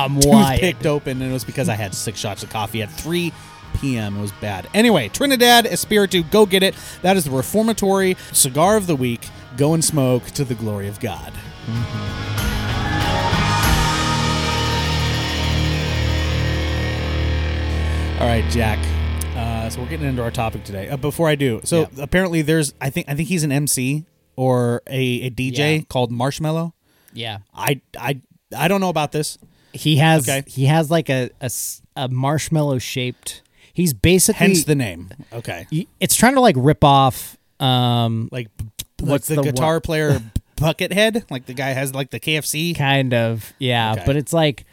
I'm 0.04 0.16
wired. 0.20 0.60
toothpicked 0.60 0.86
open, 0.86 1.20
and 1.22 1.30
it 1.30 1.32
was 1.32 1.44
because 1.44 1.68
I 1.68 1.74
had 1.74 1.94
six 1.94 2.18
shots 2.18 2.42
of 2.42 2.50
coffee 2.50 2.82
at 2.82 2.90
3 2.92 3.32
p.m. 3.80 4.16
It 4.18 4.20
was 4.20 4.32
bad. 4.32 4.68
Anyway, 4.74 5.08
Trinidad 5.08 5.66
Espiritu, 5.66 6.22
go 6.30 6.46
get 6.46 6.62
it. 6.62 6.74
That 7.02 7.16
is 7.16 7.24
the 7.24 7.30
reformatory 7.30 8.16
cigar 8.32 8.76
of 8.76 8.86
the 8.86 8.96
week. 8.96 9.28
Go 9.56 9.74
and 9.74 9.84
smoke 9.84 10.24
to 10.32 10.44
the 10.44 10.54
glory 10.54 10.88
of 10.88 10.98
God. 11.00 11.32
All 18.20 18.26
right, 18.26 18.44
Jack. 18.50 18.78
Uh, 19.34 19.70
so 19.70 19.80
we're 19.80 19.88
getting 19.88 20.06
into 20.06 20.22
our 20.22 20.30
topic 20.30 20.62
today. 20.62 20.90
Uh, 20.90 20.98
before 20.98 21.26
I 21.26 21.36
do, 21.36 21.62
so 21.64 21.80
Yeah. 21.80 22.02
apparently 22.02 22.42
there's, 22.42 22.74
I 22.78 22.90
think, 22.90 23.08
I 23.08 23.14
think 23.14 23.30
he's 23.30 23.44
an 23.44 23.50
MC 23.50 24.04
or 24.36 24.82
a, 24.86 25.00
a 25.22 25.30
DJ 25.30 25.76
Yeah. 25.78 25.82
called 25.88 26.12
Marshmello. 26.12 26.74
Yeah, 27.14 27.38
I, 27.54 27.80
I, 27.98 28.20
I 28.54 28.68
don't 28.68 28.82
know 28.82 28.90
about 28.90 29.12
this. 29.12 29.38
He 29.72 29.96
has. 29.96 30.28
Okay. 30.28 30.42
He 30.46 30.66
has 30.66 30.90
like 30.90 31.08
a 31.08 31.30
a 31.96 32.08
marshmallow 32.08 32.78
shaped. 32.78 33.42
He's 33.72 33.92
basically. 33.94 34.38
Hence 34.46 34.64
the 34.64 34.74
name. 34.74 35.10
Okay, 35.32 35.66
it's 36.00 36.14
trying 36.16 36.34
to 36.34 36.40
like 36.40 36.56
rip 36.58 36.82
off. 36.84 37.36
Um, 37.60 38.28
like 38.32 38.48
What's 38.98 39.10
what's 39.10 39.28
the, 39.28 39.36
the 39.36 39.42
guitar 39.42 39.74
wor- 39.74 39.80
player 39.80 40.20
Buckethead? 40.56 41.30
Like 41.30 41.46
the 41.46 41.54
guy 41.54 41.70
has 41.70 41.94
like 41.94 42.10
the 42.10 42.20
KFC. 42.20 42.76
kind 42.76 43.14
of 43.14 43.52
yeah 43.58 43.92
Okay. 43.92 44.02
but 44.06 44.16
it's 44.16 44.32
like 44.32 44.64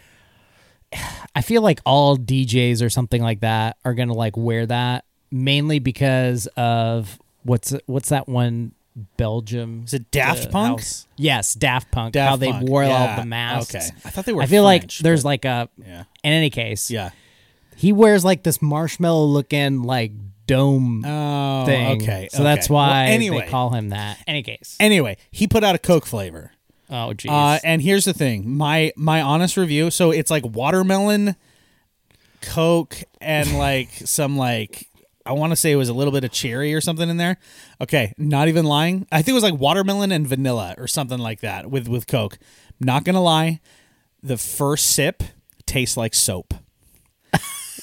i 1.35 1.41
feel 1.41 1.61
like 1.61 1.81
all 1.85 2.17
djs 2.17 2.81
or 2.81 2.89
something 2.89 3.21
like 3.21 3.41
that 3.41 3.75
are 3.83 3.93
gonna 3.93 4.13
like 4.13 4.37
wear 4.37 4.65
that 4.65 5.03
mainly 5.31 5.79
because 5.79 6.47
of 6.55 7.19
what's 7.43 7.73
what's 7.87 8.07
that 8.09 8.27
one 8.29 8.71
belgium 9.17 9.83
Is 9.85 9.93
it 9.93 10.09
Daft 10.11 10.51
Punk? 10.51 10.79
house- 10.79 11.07
yes 11.17 11.53
daft 11.53 11.91
punk 11.91 12.13
Daft 12.13 12.29
how 12.29 12.35
they 12.35 12.51
Punk, 12.51 12.67
wore 12.69 12.83
all 12.83 13.15
the 13.15 13.25
masks 13.25 13.75
Okay, 13.75 13.85
I 14.05 14.09
thought 14.09 14.25
they 14.25 14.33
were. 14.33 14.41
i 14.41 14.45
feel 14.47 14.63
like 14.63 14.91
there's 14.97 15.23
like 15.23 15.45
a 15.45 15.69
yeah, 15.77 16.03
in 16.23 16.33
any 16.33 16.49
case 16.49 16.89
yeah. 16.89 17.11
he 17.75 17.93
wears 17.93 18.25
like 18.25 18.43
this 18.43 18.61
marshmallow 18.61 19.25
looking 19.25 19.83
like 19.83 20.11
dome 20.47 21.03
Oh, 21.05 21.65
thing 21.65 22.01
okay. 22.01 22.27
so 22.31 22.41
that's 22.43 22.67
okay. 22.67 22.73
Well, 22.73 22.87
why 22.87 23.05
anyway, 23.07 23.41
they 23.41 23.47
call 23.47 23.69
him 23.71 23.89
that 23.89 24.17
any 24.25 24.41
case 24.43 24.75
anyway, 24.79 25.17
he 25.31 25.45
put 25.47 25.63
out 25.63 25.75
a 25.75 25.79
Coke 25.79 26.05
flavor. 26.05 26.51
oh 26.89 27.13
jeez 27.13 27.29
Uh, 27.29 27.59
and 27.63 27.81
here's 27.81 28.05
the 28.05 28.13
thing 28.13 28.49
my 28.49 28.91
my 28.95 29.21
honest 29.21 29.57
review. 29.57 29.91
So 29.91 30.11
it's 30.11 30.31
like 30.31 30.45
watermelon, 30.45 31.35
Coke, 32.41 33.03
and 33.19 33.57
like 33.57 33.89
some 34.05 34.37
like 34.37 34.86
I 35.27 35.33
want 35.33 35.51
to 35.51 35.55
say 35.55 35.71
it 35.71 35.75
was 35.75 35.89
a 35.89 35.93
little 35.93 36.13
bit 36.13 36.23
of 36.23 36.31
cherry 36.31 36.73
or 36.73 36.81
something 36.81 37.09
in 37.09 37.17
there. 37.17 37.37
Okay, 37.81 38.13
not 38.17 38.47
even 38.47 38.65
lying. 38.65 39.07
I 39.11 39.17
think 39.21 39.29
it 39.29 39.33
was 39.33 39.43
like 39.43 39.55
watermelon 39.59 40.11
and 40.11 40.25
vanilla 40.25 40.75
or 40.77 40.87
something 40.87 41.19
like 41.19 41.41
that 41.41 41.69
with 41.69 41.87
with 41.87 42.07
Coke. 42.07 42.37
Not 42.79 43.03
gonna 43.03 43.21
lie, 43.21 43.59
the 44.23 44.37
first 44.37 44.87
sip 44.91 45.23
tastes 45.65 45.97
like 45.97 46.13
soap. 46.13 46.53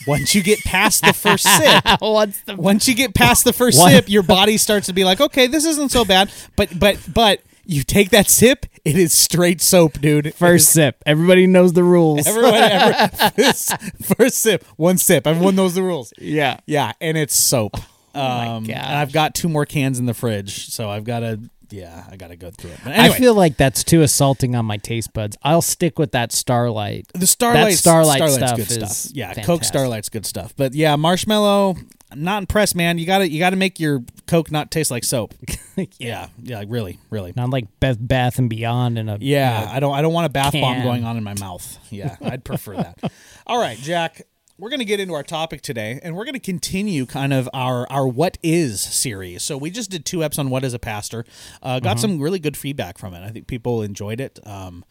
Once 0.06 0.34
you 0.34 0.42
get 0.42 0.58
past 0.64 1.04
the 1.04 1.12
first 1.12 1.44
sip, 1.44 1.84
what's 2.00 2.40
the 2.42 2.56
once 2.56 2.88
you 2.88 2.94
get 2.94 3.14
past 3.14 3.44
the 3.44 3.52
first 3.52 3.82
sip, 3.82 4.08
your 4.08 4.22
body 4.22 4.58
starts 4.58 4.86
to 4.86 4.92
be 4.92 5.04
like, 5.04 5.20
okay, 5.20 5.46
this 5.46 5.64
isn't 5.64 5.90
so 5.90 6.04
bad. 6.04 6.30
But 6.56 6.78
but 6.78 6.98
but 7.12 7.40
you 7.66 7.82
take 7.82 8.10
that 8.10 8.28
sip, 8.28 8.66
it 8.84 8.96
is 8.96 9.12
straight 9.12 9.60
soap, 9.60 10.00
dude. 10.00 10.34
First 10.34 10.68
sip 10.70 11.02
everybody 11.06 11.46
knows 11.46 11.72
the 11.72 11.84
rules 11.84 12.26
everyone, 12.26 12.54
every, 12.54 13.08
first, 13.44 13.72
first 14.16 14.38
sip, 14.38 14.64
one 14.76 14.98
sip. 14.98 15.26
Everyone 15.26 15.54
knows 15.56 15.74
the 15.74 15.82
rules. 15.82 16.12
yeah 16.18 16.58
Yeah, 16.66 16.92
and 17.00 17.16
it's 17.16 17.34
soap. 17.34 17.76
my 18.14 18.46
um, 18.48 18.64
and 18.70 18.74
I've 18.74 19.12
got 19.12 19.34
two 19.34 19.48
more 19.48 19.66
cans 19.66 19.98
in 19.98 20.06
the 20.06 20.14
fridge, 20.14 20.68
so 20.68 20.88
I've 20.90 21.04
got 21.04 21.20
to. 21.20 21.40
Yeah, 21.70 22.04
I 22.08 22.16
got 22.16 22.28
to 22.28 22.36
go 22.36 22.50
through 22.52 22.70
it. 22.70 22.86
Anyway, 22.86 22.98
I 23.02 23.10
feel 23.18 23.34
like 23.34 23.56
that's 23.56 23.82
too 23.82 24.02
assaulting 24.02 24.54
on 24.54 24.64
my 24.64 24.76
taste 24.76 25.12
buds. 25.12 25.36
I'll 25.42 25.62
stick 25.62 25.98
with 25.98 26.12
that 26.12 26.30
Starlight. 26.30 27.06
the 27.14 27.26
Starlight, 27.26 27.74
Starlight 27.74 28.18
Starlight's 28.18 28.36
stuff 28.36 28.56
good 28.56 28.70
is 28.84 28.96
stuff. 28.96 29.16
Yeah, 29.16 29.34
Coke. 29.42 29.64
Starlight's 29.64 30.08
good 30.10 30.26
stuff. 30.26 30.54
But 30.56 30.74
yeah, 30.74 30.94
Marshmello. 30.94 31.76
I'm 32.14 32.22
not 32.22 32.42
impressed, 32.42 32.76
man. 32.76 32.98
You 32.98 33.06
got 33.06 33.18
to 33.18 33.28
you 33.28 33.38
got 33.40 33.50
to 33.50 33.56
make 33.56 33.80
your 33.80 34.04
Coke 34.26 34.50
not 34.50 34.70
taste 34.70 34.90
like 34.90 35.02
soap. 35.04 35.34
yeah, 35.98 36.28
yeah, 36.42 36.58
like 36.58 36.68
really, 36.70 37.00
really. 37.10 37.32
Not 37.34 37.50
like 37.50 37.66
Beth 37.80 37.96
Bath 38.00 38.38
and 38.38 38.48
Beyond 38.48 38.98
in 38.98 39.08
a 39.08 39.18
Yeah, 39.20 39.62
in 39.64 39.68
a- 39.68 39.72
I 39.72 39.80
don't 39.80 39.94
I 39.94 40.02
don't 40.02 40.12
want 40.12 40.26
a 40.26 40.28
bath 40.28 40.52
bomb 40.52 40.82
going 40.82 41.04
on 41.04 41.16
in 41.16 41.24
my 41.24 41.34
mouth. 41.40 41.78
Yeah, 41.90 42.16
I'd 42.22 42.44
prefer 42.44 42.76
that. 42.76 43.12
All 43.46 43.58
right, 43.58 43.76
Jack, 43.78 44.22
we're 44.58 44.70
going 44.70 44.78
to 44.78 44.84
get 44.84 45.00
into 45.00 45.12
our 45.14 45.24
topic 45.24 45.60
today 45.60 45.98
and 46.02 46.14
we're 46.14 46.24
going 46.24 46.34
to 46.34 46.38
continue 46.40 47.04
kind 47.06 47.32
of 47.32 47.48
our 47.52 47.90
our 47.90 48.06
what 48.06 48.38
is 48.42 48.80
series. 48.80 49.42
So 49.42 49.56
we 49.58 49.70
just 49.70 49.90
did 49.90 50.04
two 50.04 50.18
eps 50.18 50.38
on 50.38 50.50
what 50.50 50.64
is 50.64 50.72
a 50.74 50.78
pastor. 50.78 51.24
Uh, 51.62 51.80
got 51.80 51.98
some 51.98 52.20
really 52.20 52.38
good 52.38 52.56
feedback 52.56 52.96
from 52.96 53.12
it. 53.14 53.24
I 53.24 53.30
think 53.30 53.48
people 53.48 53.82
enjoyed 53.82 54.20
it. 54.20 54.38
Um 54.46 54.84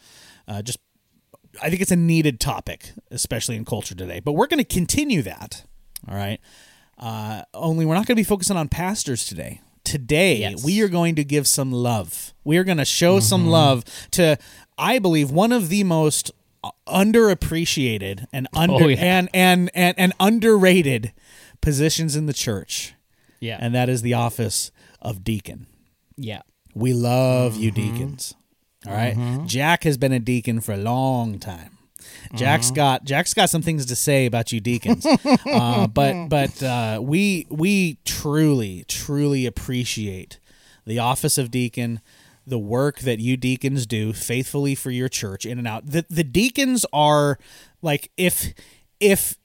uh, 0.46 0.62
just 0.62 0.80
I 1.62 1.70
think 1.70 1.82
it's 1.82 1.92
a 1.92 1.96
needed 1.96 2.39
topic, 2.42 2.92
especially 3.12 3.56
in 3.56 3.63
culture 3.63 3.96
today. 3.96 4.20
But 4.20 4.34
we're 4.34 4.48
going 4.48 4.58
to 4.58 4.63
continue 4.65 5.22
that. 5.22 5.63
All 6.10 6.15
right. 6.15 6.39
Uh, 7.03 7.41
only 7.53 7.86
we're 7.86 7.95
not 7.95 8.05
going 8.07 8.15
to 8.15 8.19
be 8.19 8.24
focusing 8.24 8.55
on 8.55 8.69
pastors 8.69 9.25
today. 9.25 9.60
Today, 9.83 10.38
Yes. 10.38 10.63
we 10.63 10.81
are 10.81 10.88
going 10.88 11.15
to 11.15 11.24
give 11.25 11.45
some 11.48 11.69
love. 11.72 12.33
We 12.45 12.55
are 12.57 12.63
going 12.63 12.77
to 12.77 12.86
show 12.86 13.19
some 13.19 13.48
love 13.48 13.83
to, 14.12 14.38
I 14.77 15.00
believe, 15.00 15.29
one 15.29 15.51
of 15.51 15.67
the 15.67 15.83
most 15.83 16.31
underappreciated 16.88 18.25
and 18.31 18.48
under 18.55 18.86
Oh, 18.86 18.88
yeah. 18.88 18.98
and, 19.17 19.29
and 19.33 19.69
and 19.74 19.95
and 20.00 20.13
underrated 20.19 21.12
positions 21.62 22.15
in 22.15 22.25
the 22.25 22.33
church, 22.33 22.93
yeah 23.39 23.57
and 23.60 23.74
that 23.75 23.89
is 23.89 24.01
the 24.01 24.13
office 24.13 24.72
of 25.01 25.24
deacon. 25.24 25.67
yeah 26.17 26.41
We 26.74 26.93
love 26.93 27.57
you 27.57 27.72
Mm-hmm. 27.72 27.93
deacons. 27.93 28.33
All 28.86 28.93
right? 28.93 29.45
Jack 29.45 29.83
has 29.86 29.98
been 29.98 30.12
a 30.12 30.19
deacon 30.19 30.60
for 30.62 30.74
a 30.74 30.77
long 30.77 31.39
time. 31.39 31.77
Jack's 32.33 32.67
Mm-hmm. 32.67 32.75
got 32.75 33.03
Jack's 33.03 33.33
got 33.33 33.50
some 33.50 33.62
things 33.62 33.86
to 33.88 33.95
say 33.95 34.25
about 34.25 34.51
you 34.51 34.60
deacons. 34.60 35.05
uh, 35.05 35.88
but 35.93 36.27
but 36.29 36.62
uh, 36.63 37.00
we 37.01 37.45
we 37.50 37.98
truly 38.05 38.86
truly 38.88 39.45
appreciate 39.45 40.39
the 40.86 41.00
office 41.00 41.38
of 41.38 41.50
deacon, 41.51 42.01
the 42.45 42.60
work 42.60 43.00
that 43.00 43.19
you 43.19 43.38
deacons 43.38 43.86
do 43.86 44.13
faithfully 44.13 44.75
for 44.75 44.91
your 44.91 45.10
church 45.10 45.45
in 45.45 45.57
and 45.57 45.67
out. 45.67 45.86
The 45.86 46.05
the 46.10 46.24
deacons 46.24 46.86
are 46.91 47.38
like 47.81 48.12
if 48.17 48.53
if 49.00 49.38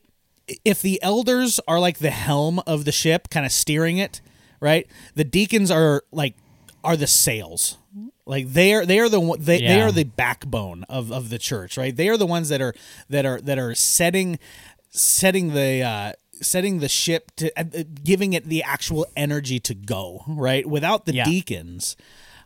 if 0.65 0.81
the 0.83 1.03
elders 1.03 1.61
are 1.69 1.79
like 1.79 1.99
the 1.99 2.11
helm 2.11 2.59
of 2.67 2.85
the 2.85 2.93
ship, 2.93 3.29
kind 3.31 3.45
of 3.45 3.53
steering 3.53 3.99
it, 3.99 4.21
right? 4.61 4.87
The 5.15 5.25
deacons 5.25 5.71
are 5.71 6.03
like 6.11 6.35
are 6.83 6.97
the 6.97 7.07
sails. 7.07 7.77
Like 8.29 8.53
they 8.53 8.75
are 8.75 8.85
they 8.87 8.99
are 9.01 9.09
the 9.09 9.19
one- 9.21 9.41
they, 9.41 9.59
they 9.59 9.81
are 9.81 9.91
the 9.91 10.05
backbone 10.05 10.85
of, 10.85 11.11
of 11.11 11.31
the 11.31 11.39
church, 11.39 11.77
right? 11.79 11.97
They 11.97 12.09
are 12.11 12.19
the 12.19 12.27
ones 12.27 12.51
that 12.51 12.61
are 12.61 12.75
that 13.09 13.25
are 13.25 13.41
that 13.41 13.59
are 13.59 13.75
setting 13.75 14.39
setting 14.91 15.55
the 15.55 15.83
uh 15.83 16.13
setting 16.43 16.79
the 16.81 16.89
ship 16.89 17.33
to 17.37 17.51
uh, 17.59 17.65
uh, 17.75 17.83
giving 18.05 18.35
it 18.35 18.45
the 18.45 18.63
actual 18.63 19.07
energy 19.17 19.59
to 19.61 19.75
go, 19.75 20.23
right? 20.29 20.67
Without 20.67 21.07
the 21.07 21.15
Yeah. 21.15 21.25
deacons, 21.25 21.97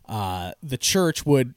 uh 0.08 0.52
the 0.62 0.78
church 0.78 1.26
would 1.26 1.54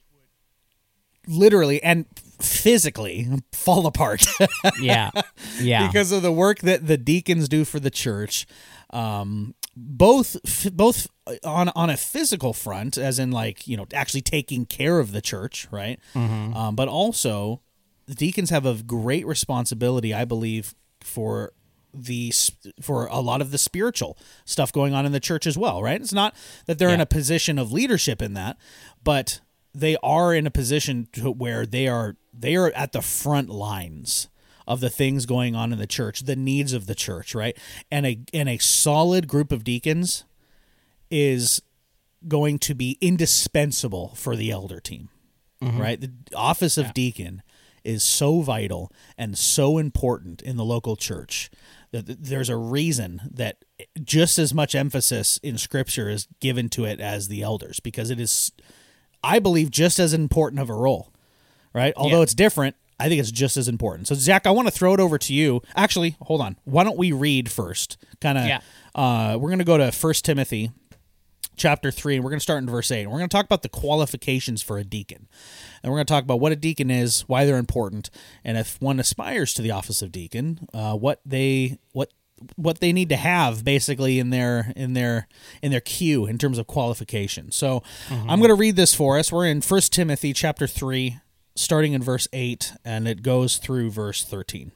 literally 1.28 1.82
and 1.84 2.06
physically 2.40 3.28
fall 3.52 3.86
apart 3.88 4.26
Yeah. 4.82 5.12
Yeah. 5.60 5.88
because 5.88 6.12
of 6.12 6.22
the 6.22 6.32
work 6.32 6.60
that 6.60 6.86
the 6.88 6.98
deacons 6.98 7.48
do 7.48 7.64
for 7.66 7.80
the 7.80 7.90
church. 7.90 8.46
Um, 8.92 9.56
both 9.76 10.38
both 10.74 11.08
on 11.44 11.70
on 11.70 11.90
a 11.90 11.98
physical 11.98 12.54
front, 12.54 12.98
as 12.98 13.20
in 13.20 13.32
like 13.32 13.68
you 13.68 13.78
know 13.78 13.86
actually 13.94 14.22
taking 14.22 14.66
care 14.66 15.00
of 15.00 15.12
the 15.12 15.22
church, 15.22 15.68
right? 15.72 16.00
Um, 16.56 16.76
but 16.76 16.88
also 16.88 17.62
the 18.08 18.16
deacons 18.16 18.50
have 18.52 18.66
a 18.66 18.76
great 18.84 19.26
responsibility, 19.26 20.14
I 20.14 20.26
believe, 20.26 20.76
for 21.02 21.54
the 21.94 22.34
for 22.82 23.08
a 23.08 23.20
lot 23.20 23.42
of 23.42 23.52
the 23.52 23.58
spiritual 23.58 24.18
stuff 24.44 24.72
going 24.72 24.94
on 24.94 25.06
in 25.06 25.12
the 25.12 25.20
church 25.20 25.48
as 25.48 25.58
well, 25.58 25.82
right? 25.82 26.00
It's 26.02 26.14
not 26.14 26.36
that 26.66 26.78
they're 26.78 26.90
in 26.90 27.02
a 27.02 27.06
position 27.06 27.58
of 27.58 27.72
leadership 27.72 28.22
in 28.22 28.34
that, 28.34 28.58
but 29.04 29.40
they 29.74 29.98
are 30.04 30.34
in 30.34 30.46
a 30.46 30.52
position 30.52 31.08
to 31.14 31.32
where 31.32 31.66
they 31.66 31.88
are 31.88 32.18
they 32.34 32.56
are 32.56 32.72
at 32.76 32.92
the 32.92 33.02
front 33.02 33.50
lines 33.50 34.28
of 34.68 34.80
the 34.80 34.90
things 34.90 35.26
going 35.26 35.56
on 35.56 35.72
in 35.72 35.80
the 35.80 35.88
church, 35.88 36.22
the 36.22 36.36
needs 36.36 36.74
of 36.74 36.86
the 36.86 36.96
church, 36.96 37.34
right? 37.34 37.58
And 37.90 38.06
a 38.06 38.20
and 38.34 38.50
a 38.50 38.58
solid 38.58 39.28
group 39.28 39.52
of 39.52 39.64
deacons 39.64 40.26
is 41.12 41.62
going 42.28 42.58
to 42.60 42.74
be 42.74 42.98
indispensable 43.02 44.14
for 44.16 44.36
the 44.36 44.52
elder 44.52 44.80
team. 44.80 45.10
Right? 45.62 46.00
The 46.00 46.12
office 46.36 46.78
of 46.78 46.94
deacon 46.94 47.42
is 47.84 48.04
so 48.04 48.42
vital 48.42 48.92
and 49.18 49.36
so 49.36 49.80
important 49.80 50.42
in 50.44 50.58
the 50.58 50.66
local 50.66 50.96
church 50.96 51.50
that 51.92 52.24
there's 52.24 52.50
a 52.50 52.58
reason 52.58 53.22
that 53.34 53.66
just 54.04 54.38
as 54.38 54.54
much 54.54 54.76
emphasis 54.76 55.38
in 55.42 55.58
scripture 55.58 56.08
is 56.08 56.28
given 56.40 56.70
to 56.70 56.86
it 56.86 57.00
as 57.00 57.30
the 57.30 57.42
elders 57.42 57.80
because 57.80 58.12
it 58.12 58.20
is 58.20 58.52
I 59.24 59.40
believe 59.40 59.72
just 59.72 59.98
as 59.98 60.14
important 60.14 60.60
of 60.62 60.70
a 60.70 60.74
role. 60.74 61.12
Right? 61.74 61.94
Although 61.98 62.18
Yeah. 62.18 62.24
it's 62.24 62.36
different, 62.36 62.76
I 63.00 63.10
think 63.10 63.20
it's 63.20 63.32
just 63.32 63.58
as 63.58 63.68
important. 63.68 64.08
So 64.08 64.14
Zach, 64.16 64.46
I 64.46 64.52
want 64.52 64.68
to 64.68 64.72
throw 64.72 64.94
it 64.94 65.00
over 65.00 65.18
to 65.18 65.34
you. 65.34 65.62
Actually, 65.76 66.16
hold 66.22 66.42
on. 66.42 66.58
Why 66.66 66.84
don't 66.84 66.98
we 66.98 67.12
read 67.12 67.50
first? 67.50 67.98
Kind 68.22 68.38
of 68.38 68.46
Yeah. 68.46 68.60
uh 68.94 69.38
we're 69.40 69.50
going 69.50 69.60
to 69.60 69.66
go 69.66 69.78
to 69.78 69.92
First 69.92 70.26
Timothy 70.26 70.72
chapter 71.58 71.92
3 71.92 72.16
and 72.16 72.24
we're 72.24 72.30
going 72.32 72.40
to 72.40 72.44
start 72.44 72.62
in 72.62 72.70
verse 72.70 72.92
8 72.92 73.02
and 73.02 73.12
we're 73.12 73.20
going 73.20 73.30
to 73.30 73.36
talk 73.36 73.46
about 73.46 73.62
the 73.62 73.70
qualifications 73.70 74.62
for 74.62 74.78
a 74.78 74.84
deacon. 74.84 75.28
And 75.82 75.92
we're 75.92 75.98
going 75.98 76.08
to 76.08 76.14
talk 76.14 76.24
about 76.24 76.40
what 76.40 76.52
a 76.52 76.56
deacon 76.56 76.92
is 76.92 77.22
why 77.22 77.46
they're 77.46 77.58
important 77.58 78.10
and 78.44 78.58
if 78.58 78.82
one 78.82 79.00
aspires 79.00 79.54
to 79.56 79.62
the 79.62 79.72
office 79.72 80.02
of 80.02 80.12
deacon 80.12 80.68
uh, 80.74 80.96
what 80.96 81.22
they 81.26 81.80
what 81.92 82.12
what 82.56 82.80
they 82.80 82.92
need 82.92 83.10
to 83.10 83.16
have 83.16 83.64
basically 83.64 84.20
in 84.20 84.30
their 84.30 84.74
in 84.76 84.94
their 84.94 85.28
in 85.62 85.72
their 85.72 85.82
queue 85.82 86.26
in 86.26 86.38
terms 86.38 86.58
of 86.58 86.68
qualification 86.68 87.50
so 87.52 87.82
i'm 88.10 88.40
going 88.40 88.50
to 88.50 88.56
read 88.56 88.76
this 88.76 88.94
for 88.94 89.18
us. 89.18 89.32
We're 89.32 89.46
in 89.46 89.62
First 89.62 89.94
timothy 89.94 90.34
chapter 90.34 90.68
3 90.68 91.20
starting 91.56 91.94
in 91.94 92.04
verse 92.04 92.28
8 92.34 92.74
and 92.84 93.08
it 93.08 93.22
goes 93.22 93.58
through 93.58 93.92
verse 93.92 94.24
13 94.26 94.72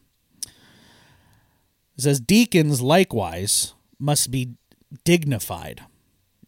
it 0.45 0.51
says 2.01 2.21
deacons 2.21 2.81
likewise 2.81 3.73
must 3.99 4.31
be 4.31 4.53
dignified 5.03 5.83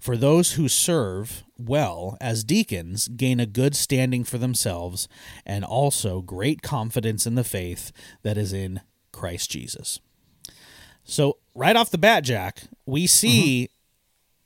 For 0.00 0.16
those 0.16 0.52
who 0.52 0.68
serve 0.68 1.44
well 1.58 2.16
as 2.20 2.44
deacons 2.44 3.08
gain 3.08 3.40
a 3.40 3.46
good 3.46 3.74
standing 3.74 4.24
for 4.24 4.38
themselves 4.38 5.08
and 5.44 5.64
also 5.64 6.20
great 6.20 6.62
confidence 6.62 7.26
in 7.26 7.34
the 7.34 7.44
faith 7.44 7.92
that 8.22 8.36
is 8.36 8.52
in 8.52 8.80
Christ 9.12 9.50
Jesus. 9.50 10.00
So, 11.04 11.38
right 11.54 11.76
off 11.76 11.90
the 11.90 11.98
bat, 11.98 12.24
Jack, 12.24 12.62
we 12.84 13.06
see 13.06 13.70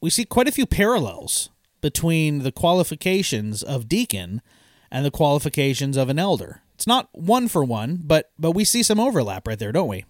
we 0.00 0.10
see 0.10 0.24
quite 0.24 0.48
a 0.48 0.52
few 0.52 0.66
parallels 0.66 1.50
between 1.80 2.42
the 2.42 2.52
qualifications 2.52 3.62
of 3.62 3.88
deacon 3.88 4.42
and 4.90 5.04
the 5.04 5.10
qualifications 5.10 5.96
of 5.96 6.08
an 6.08 6.18
elder. 6.18 6.62
It's 6.74 6.86
not 6.86 7.08
one 7.12 7.48
for 7.48 7.64
one, 7.64 8.00
but 8.04 8.30
but 8.38 8.52
we 8.52 8.64
see 8.64 8.82
some 8.82 9.00
overlap 9.00 9.46
right 9.46 9.58
there, 9.58 9.72
don't 9.72 9.88
we? 9.88 10.04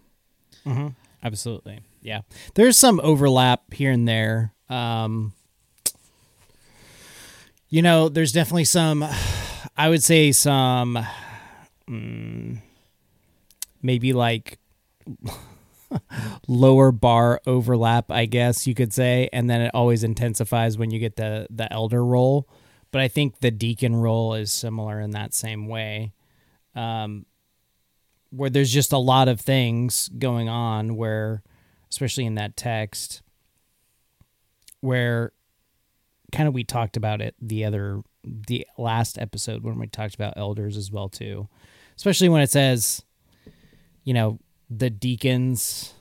Mm-hmm. 0.66 0.88
Absolutely. 1.22 1.80
Yeah. 2.02 2.22
There's 2.54 2.76
some 2.76 3.00
overlap 3.02 3.74
here 3.74 3.90
and 3.90 4.08
there. 4.08 4.52
Um, 4.70 5.32
you 7.68 7.82
know, 7.82 8.08
there's 8.08 8.32
definitely 8.32 8.64
some, 8.64 9.04
I 9.76 9.88
would 9.88 10.02
say 10.02 10.32
some, 10.32 10.98
mm, 11.88 12.58
maybe 13.82 14.12
like 14.12 14.58
lower 16.48 16.92
bar 16.92 17.40
overlap, 17.46 18.10
I 18.10 18.26
guess 18.26 18.66
you 18.66 18.74
could 18.74 18.92
say. 18.92 19.28
And 19.32 19.50
then 19.50 19.60
it 19.60 19.72
always 19.74 20.04
intensifies 20.04 20.78
when 20.78 20.90
you 20.90 20.98
get 20.98 21.16
the, 21.16 21.46
the 21.50 21.72
elder 21.72 22.04
role. 22.04 22.48
But 22.92 23.02
I 23.02 23.08
think 23.08 23.40
the 23.40 23.50
deacon 23.50 23.96
role 23.96 24.34
is 24.34 24.52
similar 24.52 25.00
in 25.00 25.10
that 25.10 25.34
same 25.34 25.66
way. 25.66 26.12
Um, 26.74 27.26
where 28.30 28.50
there's 28.50 28.72
just 28.72 28.92
a 28.92 28.98
lot 28.98 29.28
of 29.28 29.40
things 29.40 30.08
going 30.18 30.48
on 30.48 30.96
where 30.96 31.42
especially 31.90 32.24
in 32.24 32.36
that 32.36 32.56
text 32.56 33.22
where 34.80 35.32
kind 36.32 36.48
of 36.48 36.54
we 36.54 36.64
talked 36.64 36.96
about 36.96 37.20
it 37.20 37.34
the 37.40 37.64
other 37.64 38.02
the 38.22 38.66
last 38.76 39.18
episode 39.18 39.62
when 39.62 39.78
we 39.78 39.86
talked 39.86 40.14
about 40.14 40.34
elders 40.36 40.76
as 40.76 40.90
well 40.90 41.08
too. 41.08 41.48
Especially 41.96 42.28
when 42.28 42.42
it 42.42 42.50
says 42.50 43.02
you 44.04 44.14
know 44.14 44.38
the 44.68 44.90
deacons 44.90 45.94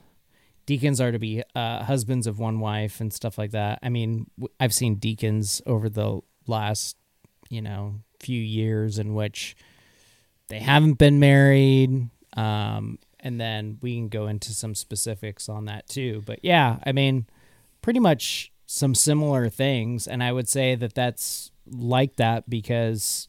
deacons 0.65 1.02
are 1.02 1.12
to 1.12 1.20
be 1.20 1.42
uh, 1.56 1.84
husbands 1.84 2.28
of 2.28 2.38
one 2.38 2.60
wife 2.60 3.02
and 3.02 3.12
stuff 3.12 3.38
like 3.38 3.52
that. 3.52 3.80
I 3.82 3.89
mean 3.89 4.30
i've 4.60 4.74
seen 4.74 4.96
deacons 4.96 5.62
over 5.65 5.89
the 5.89 6.22
last 6.48 6.98
you 7.50 7.62
know 7.62 7.96
few 8.20 8.42
years 8.42 9.00
in 9.00 9.13
which 9.13 9.56
they 10.50 10.60
haven't 10.60 10.94
been 10.94 11.20
married 11.20 12.10
um, 12.36 13.00
and 13.20 13.39
then 13.39 13.78
we 13.82 13.96
can 13.96 14.10
go 14.10 14.28
into 14.28 14.54
some 14.54 14.76
specifics 14.76 15.50
on 15.50 15.65
that 15.65 15.88
too. 15.88 16.22
But 16.26 16.39
yeah 16.44 16.78
i 16.84 16.92
mean 16.92 17.26
pretty 17.82 18.00
much 18.00 18.52
some 18.71 18.93
similar 18.93 19.49
things 19.49 20.05
and 20.05 20.23
i 20.23 20.32
would 20.32 20.47
say 20.47 20.75
that 20.75 20.93
that's 20.93 21.49
like 21.65 22.17
that 22.17 22.47
because 22.47 23.27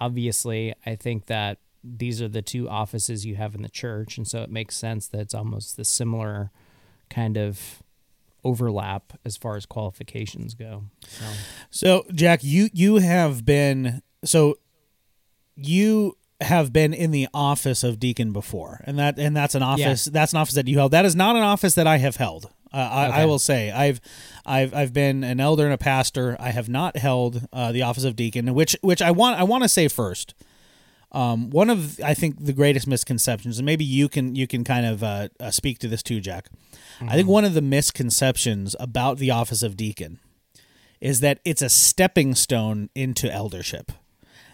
obviously 0.00 0.74
i 0.84 0.96
think 0.96 1.26
that 1.26 1.58
these 1.84 2.20
are 2.20 2.26
the 2.26 2.42
two 2.42 2.68
offices 2.68 3.24
you 3.24 3.36
have 3.36 3.54
in 3.54 3.62
the 3.62 3.68
church 3.68 4.18
and 4.18 4.26
so 4.26 4.42
it 4.42 4.50
makes 4.50 4.76
sense 4.76 5.06
that 5.06 5.20
it's 5.20 5.34
almost 5.34 5.76
the 5.76 5.84
similar 5.84 6.50
kind 7.08 7.38
of 7.38 7.80
overlap 8.42 9.12
as 9.24 9.36
far 9.36 9.54
as 9.54 9.66
qualifications 9.66 10.54
go 10.54 10.82
so. 11.06 11.24
So, 11.70 12.04
Jack, 12.12 12.42
you 12.42 12.68
you 12.72 12.96
have 12.96 13.44
been 13.44 14.02
so 14.24 14.56
you 15.54 16.16
have 16.40 16.72
been 16.72 16.92
in 16.92 17.10
the 17.10 17.28
office 17.32 17.82
of 17.82 17.98
deacon 17.98 18.32
before, 18.32 18.80
and 18.84 18.98
that 18.98 19.18
and 19.18 19.36
that's 19.36 19.54
an 19.54 19.62
office 19.62 20.04
that's 20.06 20.32
an 20.32 20.38
office 20.38 20.54
that 20.54 20.68
you 20.68 20.78
held. 20.78 20.92
That 20.92 21.04
is 21.04 21.16
not 21.16 21.36
an 21.36 21.42
office 21.42 21.74
that 21.74 21.86
I 21.86 21.98
have 21.98 22.16
held. 22.16 22.50
Uh, 22.72 22.78
I, 22.78 23.22
I 23.22 23.24
will 23.24 23.38
say 23.38 23.70
I've 23.70 24.00
I've 24.44 24.74
I've 24.74 24.92
been 24.92 25.24
an 25.24 25.40
elder 25.40 25.64
and 25.64 25.72
a 25.72 25.78
pastor. 25.78 26.36
I 26.38 26.50
have 26.50 26.68
not 26.68 26.96
held 26.96 27.46
uh, 27.52 27.72
the 27.72 27.82
office 27.82 28.04
of 28.04 28.16
deacon, 28.16 28.52
which 28.54 28.76
which 28.82 29.00
I 29.00 29.10
want 29.10 29.38
I 29.40 29.44
want 29.44 29.62
to 29.62 29.68
say 29.68 29.88
first. 29.88 30.34
Um, 31.12 31.48
one 31.50 31.70
of 31.70 31.98
I 32.02 32.12
think 32.12 32.44
the 32.44 32.52
greatest 32.52 32.86
misconceptions, 32.86 33.58
and 33.58 33.64
maybe 33.64 33.84
you 33.84 34.08
can 34.08 34.34
you 34.34 34.46
can 34.46 34.64
kind 34.64 34.84
of 34.84 35.02
uh, 35.02 35.28
uh, 35.40 35.50
speak 35.50 35.78
to 35.78 35.88
this 35.88 36.02
too, 36.02 36.20
Jack. 36.20 36.48
I 37.08 37.14
think 37.14 37.28
one 37.28 37.44
of 37.44 37.54
the 37.54 37.62
misconceptions 37.62 38.74
about 38.80 39.18
the 39.18 39.30
office 39.30 39.62
of 39.62 39.76
deacon 39.76 40.18
is 41.00 41.20
that 41.20 41.40
it's 41.44 41.62
a 41.62 41.68
stepping 41.68 42.34
stone 42.34 42.90
into 42.94 43.32
eldership. 43.32 43.92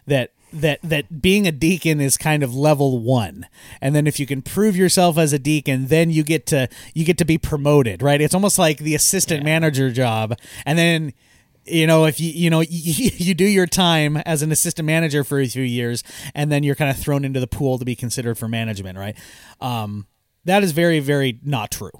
That 0.06 0.32
that 0.52 0.80
that 0.82 1.22
being 1.22 1.46
a 1.46 1.52
deacon 1.52 2.00
is 2.00 2.16
kind 2.16 2.42
of 2.42 2.54
level 2.54 2.98
1. 3.00 3.46
And 3.80 3.94
then 3.94 4.06
if 4.06 4.20
you 4.20 4.26
can 4.26 4.42
prove 4.42 4.76
yourself 4.76 5.18
as 5.18 5.32
a 5.32 5.38
deacon, 5.38 5.86
then 5.88 6.10
you 6.10 6.22
get 6.22 6.46
to 6.46 6.68
you 6.94 7.04
get 7.04 7.18
to 7.18 7.24
be 7.24 7.38
promoted, 7.38 8.02
right? 8.02 8.20
It's 8.20 8.34
almost 8.34 8.58
like 8.58 8.78
the 8.78 8.94
assistant 8.94 9.44
manager 9.44 9.90
job. 9.90 10.38
And 10.66 10.78
then 10.78 11.12
you 11.64 11.86
know 11.86 12.06
if 12.06 12.18
you 12.20 12.30
you 12.30 12.50
know 12.50 12.60
you, 12.60 12.68
you 13.16 13.34
do 13.34 13.44
your 13.44 13.66
time 13.66 14.16
as 14.18 14.42
an 14.42 14.50
assistant 14.52 14.84
manager 14.86 15.22
for 15.24 15.40
a 15.40 15.46
few 15.46 15.62
years 15.62 16.02
and 16.34 16.50
then 16.50 16.64
you're 16.64 16.74
kind 16.74 16.90
of 16.90 16.96
thrown 16.96 17.24
into 17.24 17.38
the 17.38 17.46
pool 17.46 17.78
to 17.78 17.84
be 17.84 17.94
considered 17.94 18.36
for 18.36 18.48
management, 18.48 18.98
right? 18.98 19.16
Um 19.60 20.06
that 20.44 20.62
is 20.64 20.72
very 20.72 20.98
very 20.98 21.38
not 21.44 21.70
true. 21.70 21.92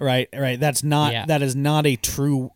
Right? 0.00 0.28
Right? 0.32 0.58
That's 0.58 0.82
not 0.84 1.12
Yeah. 1.12 1.26
that 1.26 1.42
is 1.42 1.54
not 1.56 1.84
a 1.86 1.96
true 1.96 2.50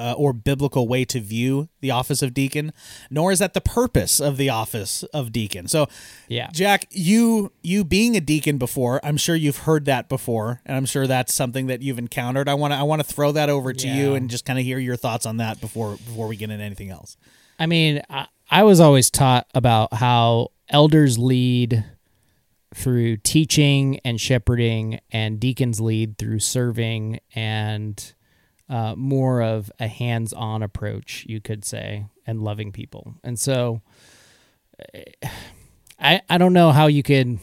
uh, 0.00 0.14
or 0.16 0.32
biblical 0.32 0.88
way 0.88 1.04
to 1.04 1.20
view 1.20 1.68
the 1.80 1.90
office 1.90 2.22
of 2.22 2.32
deacon, 2.32 2.72
nor 3.10 3.30
is 3.30 3.38
that 3.38 3.52
the 3.52 3.60
purpose 3.60 4.18
of 4.18 4.38
the 4.38 4.48
office 4.48 5.02
of 5.12 5.30
deacon. 5.30 5.68
So, 5.68 5.88
Yeah. 6.26 6.48
Jack, 6.52 6.86
you 6.90 7.52
you 7.62 7.84
being 7.84 8.16
a 8.16 8.20
deacon 8.20 8.56
before, 8.56 8.98
I'm 9.04 9.18
sure 9.18 9.36
you've 9.36 9.58
heard 9.58 9.84
that 9.84 10.08
before, 10.08 10.62
and 10.64 10.74
I'm 10.76 10.86
sure 10.86 11.06
that's 11.06 11.34
something 11.34 11.66
that 11.66 11.82
you've 11.82 11.98
encountered. 11.98 12.48
I 12.48 12.54
want 12.54 12.72
to 12.72 12.78
I 12.78 12.82
want 12.84 13.02
to 13.02 13.14
throw 13.14 13.32
that 13.32 13.50
over 13.50 13.74
to 13.74 13.88
you 13.88 14.14
and 14.14 14.30
just 14.30 14.46
kind 14.46 14.58
of 14.58 14.64
hear 14.64 14.78
your 14.78 14.96
thoughts 14.96 15.26
on 15.26 15.36
that 15.36 15.60
before 15.60 15.96
before 15.96 16.26
we 16.28 16.36
get 16.36 16.50
into 16.50 16.64
anything 16.64 16.90
else. 16.90 17.18
I 17.58 17.66
mean, 17.66 18.00
I, 18.08 18.26
I 18.50 18.62
was 18.62 18.80
always 18.80 19.10
taught 19.10 19.46
about 19.54 19.92
how 19.92 20.52
elders 20.70 21.18
lead 21.18 21.84
through 22.74 23.18
teaching 23.18 24.00
and 24.04 24.18
shepherding, 24.20 25.00
and 25.10 25.38
deacons 25.38 25.78
lead 25.80 26.16
through 26.16 26.38
serving 26.38 27.20
and 27.34 28.14
uh, 28.70 28.94
more 28.96 29.42
of 29.42 29.70
a 29.80 29.88
hands 29.88 30.32
on 30.32 30.62
approach, 30.62 31.26
you 31.28 31.40
could 31.40 31.64
say, 31.64 32.06
and 32.26 32.40
loving 32.40 32.70
people. 32.72 33.14
And 33.24 33.38
so 33.38 33.82
eh, 34.94 35.02
I, 35.98 36.22
I 36.30 36.38
don't 36.38 36.52
know 36.54 36.70
how 36.70 36.86
you 36.86 37.02
could. 37.02 37.38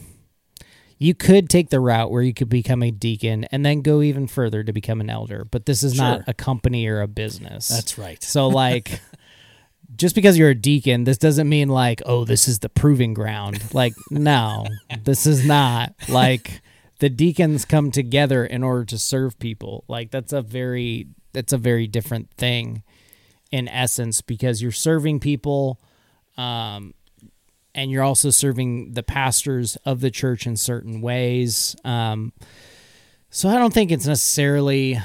You 1.00 1.14
could 1.14 1.48
take 1.48 1.70
the 1.70 1.78
route 1.78 2.10
where 2.10 2.22
you 2.22 2.34
could 2.34 2.48
become 2.48 2.82
a 2.82 2.90
deacon 2.90 3.44
and 3.52 3.64
then 3.64 3.82
go 3.82 4.02
even 4.02 4.26
further 4.26 4.64
to 4.64 4.72
become 4.72 5.00
an 5.00 5.08
elder, 5.08 5.44
but 5.48 5.64
this 5.64 5.84
is 5.84 5.94
Sure. 5.94 6.04
not 6.04 6.22
a 6.26 6.34
company 6.34 6.88
or 6.88 7.00
a 7.02 7.06
business. 7.06 7.68
That's 7.68 7.96
right. 7.98 8.20
So 8.20 8.48
like 8.48 9.00
just 9.96 10.16
because 10.16 10.36
you're 10.36 10.50
a 10.50 10.56
deacon, 10.56 11.04
this 11.04 11.18
doesn't 11.18 11.48
mean 11.48 11.68
like, 11.68 12.02
oh, 12.04 12.24
this 12.24 12.48
is 12.48 12.58
the 12.58 12.68
proving 12.68 13.14
ground. 13.14 13.72
Like, 13.72 13.94
no, 14.10 14.66
this 15.04 15.24
is 15.24 15.46
not. 15.46 15.94
Like 16.08 16.62
the 16.98 17.08
deacons 17.08 17.64
come 17.64 17.92
together 17.92 18.44
in 18.44 18.64
order 18.64 18.84
to 18.86 18.98
serve 18.98 19.38
people. 19.38 19.84
Like 19.86 20.10
that's 20.10 20.32
a 20.32 20.42
very 20.42 21.06
that's 21.32 21.52
a 21.52 21.58
very 21.58 21.86
different 21.86 22.30
thing 22.32 22.82
in 23.50 23.68
essence 23.68 24.20
because 24.20 24.60
you're 24.62 24.72
serving 24.72 25.20
people 25.20 25.80
um 26.36 26.92
and 27.74 27.90
you're 27.90 28.02
also 28.02 28.30
serving 28.30 28.92
the 28.92 29.02
pastors 29.02 29.76
of 29.84 30.00
the 30.00 30.10
church 30.10 30.46
in 30.46 30.56
certain 30.56 31.00
ways. 31.00 31.76
Um 31.84 32.32
so 33.30 33.48
I 33.48 33.56
don't 33.58 33.72
think 33.74 33.90
it's 33.92 34.06
necessarily 34.06 34.98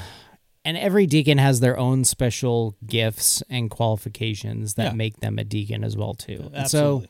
and 0.64 0.76
every 0.78 1.06
deacon 1.06 1.36
has 1.38 1.60
their 1.60 1.78
own 1.78 2.04
special 2.04 2.74
gifts 2.86 3.42
and 3.50 3.70
qualifications 3.70 4.74
that 4.74 4.92
Yeah. 4.92 4.96
make 4.96 5.20
them 5.20 5.38
a 5.38 5.44
deacon 5.44 5.84
as 5.84 5.96
well 5.96 6.14
too. 6.14 6.50
And 6.54 6.68
so 6.68 7.04
Absolutely. 7.04 7.08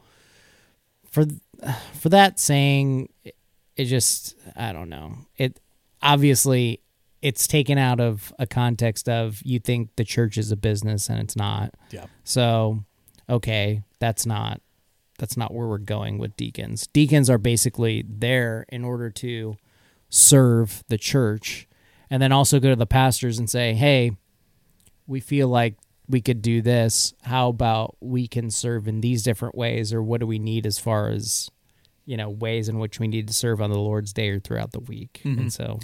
for 1.10 1.26
for 2.00 2.08
that 2.10 2.38
saying 2.40 3.08
it 3.76 3.84
just 3.86 4.34
I 4.56 4.72
don't 4.72 4.88
know. 4.88 5.14
It 5.36 5.58
obviously 6.02 6.80
it's 7.24 7.46
taken 7.48 7.78
out 7.78 8.00
of 8.00 8.34
a 8.38 8.46
context 8.46 9.08
of 9.08 9.40
you 9.44 9.58
think 9.58 9.88
the 9.96 10.04
church 10.04 10.36
is 10.36 10.52
a 10.52 10.56
business 10.56 11.08
and 11.08 11.18
it's 11.18 11.34
not. 11.34 11.72
Yeah. 11.90 12.04
So, 12.22 12.84
okay, 13.30 13.82
that's 13.98 14.26
not 14.26 14.60
that's 15.18 15.36
not 15.36 15.54
where 15.54 15.66
we're 15.66 15.78
going 15.78 16.18
with 16.18 16.36
deacons. 16.36 16.86
Deacons 16.88 17.30
are 17.30 17.38
basically 17.38 18.04
there 18.06 18.66
in 18.68 18.84
order 18.84 19.08
to 19.08 19.56
serve 20.10 20.84
the 20.88 20.98
church 20.98 21.66
and 22.10 22.20
then 22.20 22.30
also 22.30 22.60
go 22.60 22.68
to 22.68 22.76
the 22.76 22.84
pastors 22.84 23.38
and 23.38 23.48
say, 23.48 23.72
"Hey, 23.72 24.12
we 25.06 25.18
feel 25.18 25.48
like 25.48 25.76
we 26.06 26.20
could 26.20 26.42
do 26.42 26.60
this. 26.60 27.14
How 27.22 27.48
about 27.48 27.96
we 28.00 28.28
can 28.28 28.50
serve 28.50 28.86
in 28.86 29.00
these 29.00 29.22
different 29.22 29.54
ways 29.54 29.94
or 29.94 30.02
what 30.02 30.20
do 30.20 30.26
we 30.26 30.38
need 30.38 30.66
as 30.66 30.78
far 30.78 31.08
as 31.08 31.50
you 32.06 32.16
know, 32.16 32.28
ways 32.28 32.68
in 32.68 32.78
which 32.78 32.98
we 33.00 33.08
need 33.08 33.26
to 33.28 33.34
serve 33.34 33.60
on 33.62 33.70
the 33.70 33.78
Lord's 33.78 34.12
day 34.12 34.28
or 34.30 34.38
throughout 34.40 34.72
the 34.72 34.80
week." 34.80 35.20
And 35.24 35.52
so, 35.52 35.78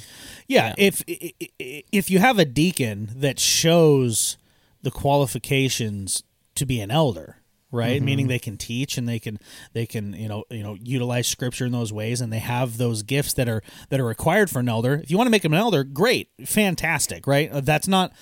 Yeah, 0.49 0.75
if 0.79 1.03
i- 1.09 1.33
i- 1.61 1.83
if 1.93 2.11
you 2.11 2.19
have 2.19 2.39
a 2.39 2.45
deacon 2.45 3.11
that 3.17 3.39
shows 3.39 4.37
the 4.83 4.91
qualifications 4.91 6.23
to 6.55 6.67
be 6.67 6.81
an 6.81 6.91
elder, 6.91 7.37
right? 7.71 8.03
Meaning 8.03 8.27
they 8.29 8.39
can 8.39 8.57
teach 8.57 8.99
and 8.99 9.09
they 9.09 9.19
can 9.19 9.39
they 9.73 9.87
can 9.87 10.13
you 10.15 10.27
know 10.29 10.45
you 10.51 10.63
know 10.63 10.77
utilize 10.83 11.27
scripture 11.29 11.67
in 11.67 11.73
those 11.73 11.93
ways, 11.93 12.21
and 12.21 12.33
they 12.33 12.39
have 12.41 12.77
those 12.79 13.03
gifts 13.03 13.33
that 13.35 13.49
are 13.49 13.63
that 13.91 14.01
are 14.01 14.05
required 14.07 14.51
for 14.51 14.59
an 14.59 14.69
elder. 14.69 14.95
If 15.03 15.11
you 15.11 15.17
want 15.17 15.27
to 15.27 15.31
make 15.31 15.43
them 15.43 15.53
an 15.55 15.61
elder, 15.61 15.85
great, 15.85 16.29
fantastic, 16.45 17.27
right? 17.27 17.51
Uh, 17.51 17.61
That's 17.61 17.87
not. 17.89 18.13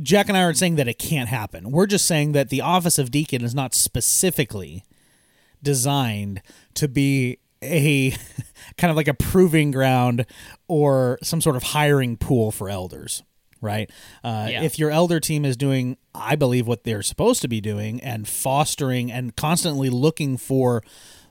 Jack 0.00 0.28
and 0.28 0.36
I 0.36 0.42
aren't 0.42 0.58
saying 0.58 0.76
that 0.76 0.86
it 0.86 0.98
can't 0.98 1.28
happen. 1.28 1.72
We're 1.72 1.86
just 1.88 2.06
saying 2.06 2.30
that 2.32 2.50
the 2.50 2.60
office 2.60 2.98
of 3.00 3.10
deacon 3.10 3.42
is 3.42 3.52
not 3.54 3.74
specifically 3.74 4.84
designed 5.62 6.40
to 6.74 6.86
be 6.88 7.38
a 7.62 8.10
kind 8.78 8.90
of 8.90 8.96
like 8.96 9.08
a 9.08 9.14
proving 9.14 9.70
ground 9.70 10.26
or 10.68 11.18
some 11.22 11.40
sort 11.40 11.56
of 11.56 11.62
hiring 11.62 12.16
pool 12.16 12.50
for 12.50 12.68
elders 12.68 13.22
right? 13.60 13.90
Uh, 14.22 14.46
Yeah. 14.50 14.62
if 14.62 14.78
your 14.78 14.90
elder 14.92 15.18
team 15.18 15.44
is 15.44 15.56
doing 15.56 15.96
i 16.14 16.36
believe 16.36 16.66
what 16.68 16.84
they're 16.84 17.02
supposed 17.02 17.42
to 17.42 17.48
be 17.48 17.60
doing 17.60 18.00
and 18.02 18.28
fostering 18.28 19.10
and 19.10 19.34
constantly 19.34 19.90
looking 19.90 20.36
for 20.36 20.80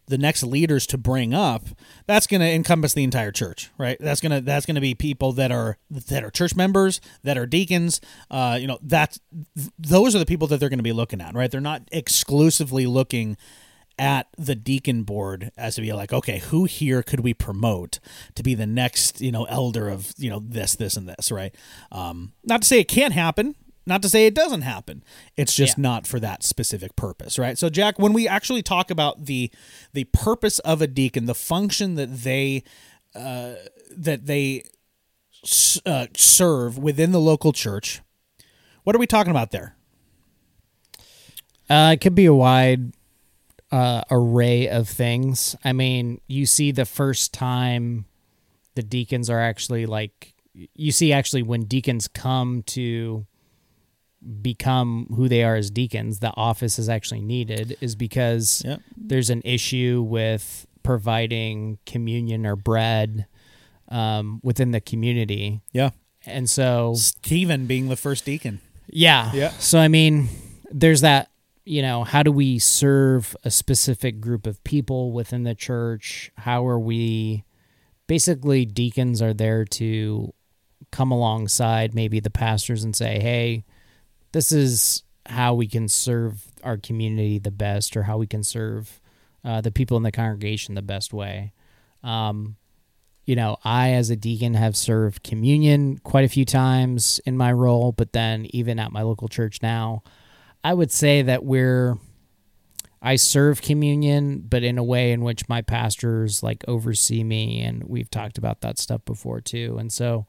the 0.08 0.18
next 0.18 0.44
leaders 0.44 0.86
to 0.88 0.98
bring 0.98 1.34
up 1.34 1.68
that's 2.06 2.28
going 2.28 2.40
to 2.42 2.48
encompass 2.50 2.94
the 2.94 3.04
entire 3.06 3.32
church 3.32 3.72
right? 3.78 3.98
That's 4.00 4.20
going 4.22 4.32
to 4.34 4.42
that's 4.42 4.66
going 4.66 4.76
to 4.76 4.82
be 4.82 4.94
people 4.96 5.32
that 5.34 5.52
are 5.52 5.78
that 5.90 6.24
are 6.24 6.30
church 6.30 6.54
members 6.56 7.00
that 7.24 7.38
are 7.38 7.46
deacons 7.46 8.00
uh, 8.32 8.58
you 8.60 8.68
know 8.68 8.80
that's 8.82 9.20
th- 9.58 9.70
those 9.80 10.13
are 10.16 10.20
the 10.20 10.26
people 10.26 10.48
that 10.48 10.60
they're 10.60 10.70
going 10.70 10.80
to 10.80 10.84
be 10.84 10.94
looking 10.94 11.22
at 11.22 11.34
right? 11.34 11.50
They're 11.52 11.62
not 11.62 11.84
exclusively 11.94 12.86
looking 12.88 13.38
at 14.00 14.28
the 14.38 14.56
deacon 14.56 15.04
board 15.04 15.52
as 15.58 15.76
to 15.76 15.82
be 15.82 15.92
like, 15.94 16.14
okay, 16.14 16.40
who 16.40 16.66
here 16.66 17.02
could 17.04 17.22
we 17.22 17.34
promote 17.34 18.00
to 18.36 18.44
be 18.44 18.54
the 18.54 18.68
next, 18.68 19.22
you 19.22 19.32
know, 19.32 19.46
elder 19.46 19.90
of, 19.90 20.14
you 20.18 20.30
know, 20.30 20.40
this, 20.44 20.76
this, 20.76 20.96
and 20.96 21.10
this, 21.10 21.32
right? 21.32 21.54
Um, 21.92 22.34
not 22.44 22.62
to 22.62 22.68
say 22.68 22.80
it 22.80 22.88
can't 22.88 23.14
happen, 23.14 23.56
not 23.86 24.02
to 24.02 24.10
say 24.10 24.28
it 24.28 24.36
doesn't 24.36 24.62
happen. 24.64 25.04
It's 25.36 25.56
just 25.56 25.78
Yeah. 25.78 25.82
not 25.84 26.06
for 26.06 26.20
that 26.20 26.44
specific 26.44 26.96
purpose, 26.96 27.40
right? 27.40 27.58
So, 27.58 27.70
Jack, 27.70 27.98
when 27.98 28.14
we 28.14 28.28
actually 28.28 28.62
talk 28.62 28.92
about 28.92 29.26
the 29.26 29.50
the 29.94 30.04
purpose 30.06 30.60
of 30.60 30.82
a 30.82 30.88
deacon, 30.88 31.26
the 31.26 31.34
function 31.34 31.96
that 31.96 32.14
they 32.24 32.64
uh, 33.16 33.54
that 33.96 34.26
they 34.26 34.64
uh, 35.86 36.08
serve 36.16 36.78
within 36.78 37.12
the 37.14 37.20
local 37.20 37.54
church, 37.54 38.02
what 38.84 38.96
are 38.96 39.00
we 39.00 39.08
talking 39.08 39.32
about 39.32 39.52
there? 39.52 39.76
Uh, 41.70 41.92
it 41.94 42.02
could 42.02 42.16
be 42.16 42.26
a 42.26 42.34
wide 42.34 42.94
uh, 43.71 44.01
array 44.12 44.67
of 44.69 44.88
things. 44.88 45.56
I 45.63 45.73
mean, 45.73 46.21
you 46.27 46.45
see 46.45 46.71
the 46.71 46.86
first 46.86 47.34
time 47.34 48.06
the 48.75 48.84
deacons 48.84 49.30
are 49.30 49.39
actually 49.41 49.86
like, 49.86 50.34
you 50.53 50.91
see 50.91 51.12
actually 51.13 51.43
when 51.43 51.63
deacons 51.65 52.08
come 52.08 52.63
to 52.63 53.25
become 54.41 55.08
who 55.15 55.27
they 55.30 55.43
are 55.43 55.56
as 55.56 55.69
deacons, 55.69 56.19
the 56.19 56.34
office 56.36 56.80
is 56.80 56.89
actually 56.89 57.21
needed, 57.21 57.77
is 57.82 57.95
because 57.95 58.62
Yep. 58.65 58.82
there's 58.95 59.30
an 59.30 59.41
issue 59.45 60.03
with 60.08 60.65
providing 60.84 61.77
communion 61.86 62.45
or 62.45 62.56
bread 62.56 63.27
um, 63.89 64.39
within 64.43 64.71
the 64.71 64.82
community. 64.82 65.62
Yeah, 65.71 65.91
And 66.25 66.49
so 66.49 66.93
Stephen 66.95 67.67
being 67.67 67.89
the 67.89 67.95
first 67.95 68.25
deacon. 68.25 68.60
yeah. 68.88 69.32
Yeah. 69.34 69.49
So 69.60 69.80
I 69.80 69.88
mean, 69.88 70.30
there's 70.71 71.01
that, 71.01 71.30
you 71.67 71.82
know, 71.82 72.03
how 72.06 72.23
do 72.23 72.32
we 72.32 72.60
serve 72.60 73.36
a 73.43 73.51
specific 73.51 74.21
group 74.21 74.47
of 74.47 74.63
people 74.63 75.12
within 75.12 75.43
the 75.43 75.53
church? 75.53 76.32
How 76.38 76.65
are 76.65 76.80
we 76.80 77.43
basically 78.08 78.65
deacons 78.65 79.21
are 79.21 79.34
there 79.34 79.65
to 79.65 80.34
come 80.91 81.12
alongside 81.12 81.93
maybe 81.93 82.21
the 82.21 82.30
pastors 82.30 82.84
and 82.84 82.95
say, 82.95 83.19
"Hey, 83.19 83.65
this 84.32 84.51
is 84.51 85.03
how 85.25 85.53
we 85.53 85.67
can 85.67 85.89
serve 85.89 86.45
our 86.63 86.77
community 86.77 87.38
the 87.38 87.51
best 87.51 87.97
or 87.97 88.03
how 88.03 88.17
we 88.17 88.27
can 88.27 88.43
serve 88.43 89.01
uh, 89.43 89.60
the 89.60 89.71
people 89.71 89.97
in 89.97 90.03
the 90.03 90.12
congregation 90.12 90.75
the 90.75 90.82
best 90.82 91.13
way." 91.13 91.51
Um, 92.01 92.56
you 93.25 93.36
know, 93.36 93.58
I 93.65 93.91
as 93.91 94.10
a 94.10 94.15
deacon 94.15 94.53
have 94.53 94.77
served 94.77 95.21
communion 95.23 95.97
quite 95.97 96.23
a 96.23 96.30
few 96.30 96.45
times 96.45 97.19
in 97.25 97.36
my 97.36 97.51
role, 97.51 97.91
but 97.91 98.13
then 98.13 98.47
even 98.51 98.80
at 98.80 98.93
my 98.93 99.01
local 99.01 99.27
church 99.27 99.62
now, 99.62 100.01
I 100.67 100.73
would 100.73 100.91
say 100.91 101.21
that 101.21 101.45
we're 101.45 101.97
I 103.01 103.15
serve 103.15 103.62
communion, 103.62 104.39
but 104.41 104.63
in 104.63 104.77
a 104.77 104.84
way 104.84 105.13
in 105.13 105.21
which 105.21 105.47
my 105.47 105.62
pastors 105.62 106.43
like 106.43 106.65
oversee 106.67 107.23
me, 107.23 107.62
and 107.62 107.86
we've 107.86 108.12
talked 108.12 108.38
about 108.38 108.60
that 108.62 108.77
stuff 108.77 109.06
before 109.06 109.39
too. 109.39 109.77
And 109.80 109.93
so, 109.93 110.27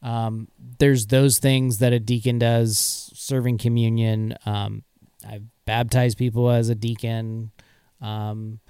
um, 0.00 0.46
there's 0.78 1.08
those 1.08 1.38
things 1.38 1.78
that 1.78 1.92
a 1.92 1.98
deacon 1.98 2.38
does, 2.38 3.10
serving 3.14 3.58
communion. 3.58 4.36
Um, 4.46 4.84
I've 5.28 5.46
baptized 5.64 6.18
people 6.18 6.50
as 6.50 6.68
a 6.68 6.76
deacon. 6.76 7.50
Um, 8.00 8.60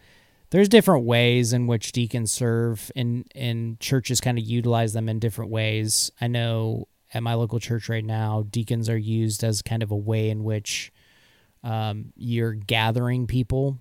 there's 0.49 0.71
different 0.71 1.05
ways 1.05 1.53
in 1.53 1.67
which 1.67 1.93
deacons 1.93 2.33
serve, 2.33 2.91
and 2.97 3.31
and 3.35 3.79
churches 3.79 4.23
kind 4.23 4.39
of 4.39 4.45
utilize 4.45 4.95
them 4.95 5.11
in 5.11 5.19
different 5.19 5.51
ways. 5.51 6.11
I 6.19 6.29
know 6.29 6.89
at 7.13 7.23
my 7.23 7.35
local 7.35 7.61
church 7.61 7.91
right 7.91 8.05
now, 8.05 8.47
deacons 8.51 8.89
are 8.89 8.97
used 8.97 9.45
as 9.45 9.61
kind 9.61 9.83
of 9.83 9.91
a 9.91 9.97
way 9.97 10.31
in 10.31 10.43
which 10.45 10.93
um, 11.65 12.13
you're 12.15 12.53
gathering 12.53 13.27
people 13.27 13.79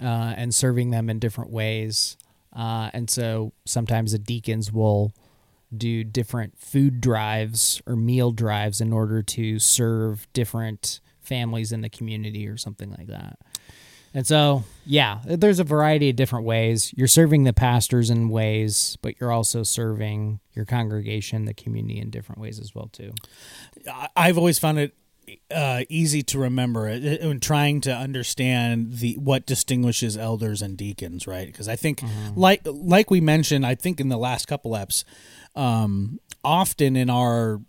uh, 0.00 0.34
and 0.36 0.54
serving 0.54 0.90
them 0.90 1.10
in 1.10 1.18
different 1.18 1.50
ways. 1.50 2.16
Uh, 2.54 2.90
and 2.92 3.10
so 3.10 3.52
sometimes 3.64 4.12
the 4.12 4.18
deacons 4.18 4.72
will 4.72 5.12
do 5.76 6.04
different 6.04 6.56
food 6.58 7.00
drives 7.00 7.82
or 7.86 7.96
meal 7.96 8.30
drives 8.30 8.80
in 8.80 8.92
order 8.92 9.22
to 9.22 9.58
serve 9.58 10.28
different 10.32 11.00
families 11.20 11.72
in 11.72 11.80
the 11.80 11.88
community 11.88 12.46
or 12.46 12.56
something 12.56 12.90
like 12.90 13.08
that. 13.08 13.38
And 14.14 14.26
so, 14.26 14.64
yeah, 14.86 15.18
there's 15.26 15.58
a 15.58 15.64
variety 15.64 16.08
of 16.08 16.16
different 16.16 16.46
ways. 16.46 16.94
You're 16.96 17.08
serving 17.08 17.44
the 17.44 17.52
pastors 17.52 18.08
in 18.08 18.30
ways, 18.30 18.96
but 19.02 19.20
you're 19.20 19.32
also 19.32 19.62
serving 19.62 20.40
your 20.54 20.64
congregation, 20.64 21.44
the 21.44 21.52
community 21.52 21.98
in 21.98 22.08
different 22.08 22.40
ways 22.40 22.58
as 22.58 22.74
well 22.74 22.88
too. 22.88 23.12
I've 24.14 24.38
always 24.38 24.58
found 24.58 24.78
it 24.78 24.94
uh, 25.50 25.82
easy 25.88 26.22
to 26.22 26.38
remember 26.38 26.88
when 26.88 27.40
trying 27.40 27.80
to 27.82 27.92
understand 27.92 28.98
the 28.98 29.14
what 29.14 29.46
distinguishes 29.46 30.16
elders 30.16 30.62
and 30.62 30.76
deacons, 30.76 31.26
right? 31.26 31.46
Because 31.46 31.68
I 31.68 31.76
think, 31.76 32.02
like 32.34 32.62
like 32.64 33.10
we 33.10 33.20
mentioned, 33.20 33.66
I 33.66 33.74
think 33.74 34.00
in 34.00 34.08
the 34.08 34.18
last 34.18 34.46
couple 34.46 34.72
eps, 34.72 35.04
um, 35.54 36.20
often 36.44 36.96
in 36.96 37.10
our 37.10 37.60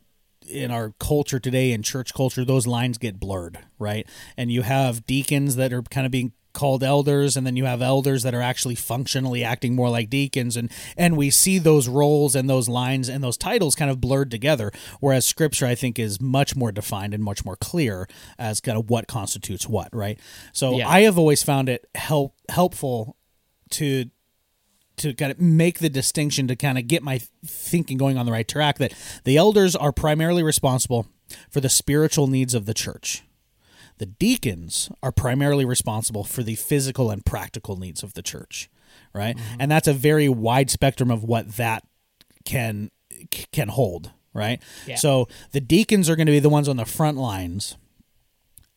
in 0.47 0.71
our 0.71 0.93
culture 0.99 1.39
today 1.39 1.73
in 1.73 1.83
church 1.83 2.13
culture 2.13 2.45
those 2.45 2.65
lines 2.65 2.97
get 2.97 3.19
blurred 3.19 3.59
right 3.79 4.07
and 4.37 4.49
you 4.49 4.61
have 4.61 5.05
deacons 5.05 5.57
that 5.57 5.73
are 5.73 5.81
kind 5.81 6.05
of 6.05 6.11
being 6.11 6.31
called 6.57 6.83
elders 6.83 7.37
and 7.37 7.45
then 7.45 7.55
you 7.55 7.65
have 7.65 7.83
elders 7.83 8.23
that 8.23 8.33
are 8.33 8.41
actually 8.41 8.73
functionally 8.73 9.43
acting 9.43 9.75
more 9.75 9.89
like 9.91 10.09
deacons 10.09 10.57
and 10.57 10.71
and 10.97 11.15
we 11.15 11.29
see 11.29 11.59
those 11.59 11.87
roles 11.87 12.35
and 12.35 12.49
those 12.49 12.67
lines 12.67 13.07
and 13.09 13.23
those 13.23 13.37
titles 13.37 13.75
kind 13.75 13.91
of 13.91 14.01
blurred 14.01 14.31
together 14.31 14.71
whereas 14.99 15.23
scripture 15.23 15.67
i 15.67 15.75
think 15.75 15.99
is 15.99 16.19
much 16.19 16.55
more 16.55 16.71
defined 16.71 17.13
and 17.13 17.23
much 17.23 17.45
more 17.45 17.55
clear 17.57 18.07
as 18.39 18.59
kind 18.59 18.75
of 18.75 18.89
what 18.89 19.07
constitutes 19.07 19.67
what 19.69 19.87
right 19.95 20.19
so 20.51 20.77
Yeah. 20.79 20.89
i 20.89 21.01
have 21.01 21.17
always 21.19 21.43
found 21.43 21.69
it 21.69 21.85
help 21.93 22.33
helpful 22.49 23.15
to 23.71 24.05
to 24.97 25.13
kind 25.13 25.31
of 25.31 25.39
make 25.39 25.77
the 25.77 25.89
distinction 25.89 26.47
to 26.47 26.55
kind 26.55 26.79
of 26.79 26.87
get 26.87 27.03
my 27.03 27.21
thinking 27.45 27.99
going 27.99 28.17
on 28.17 28.25
the 28.25 28.31
right 28.31 28.47
track 28.47 28.79
that 28.79 28.93
the 29.25 29.37
elders 29.37 29.75
are 29.75 29.91
primarily 29.91 30.41
responsible 30.41 31.05
for 31.51 31.61
the 31.61 31.69
spiritual 31.69 32.25
needs 32.25 32.55
of 32.55 32.65
the 32.65 32.73
church. 32.73 33.21
The 33.97 34.05
deacons 34.05 34.89
are 35.01 35.11
primarily 35.11 35.65
responsible 35.65 36.23
for 36.23 36.43
the 36.43 36.55
physical 36.55 37.09
and 37.09 37.25
practical 37.25 37.77
needs 37.77 38.03
of 38.03 38.13
the 38.13 38.21
church, 38.21 38.69
right? 39.13 39.35
Mm-hmm. 39.35 39.61
And 39.61 39.71
that's 39.71 39.87
a 39.87 39.93
very 39.93 40.29
wide 40.29 40.69
spectrum 40.69 41.09
of 41.11 41.23
what 41.23 41.55
that 41.57 41.83
can 42.45 42.91
can 43.51 43.69
hold, 43.69 44.11
right? 44.33 44.61
Yeah. 44.85 44.95
So 44.95 45.27
the 45.51 45.61
deacons 45.61 46.09
are 46.09 46.15
going 46.15 46.27
to 46.27 46.31
be 46.31 46.39
the 46.39 46.49
ones 46.49 46.69
on 46.69 46.77
the 46.77 46.85
front 46.85 47.17
lines 47.17 47.77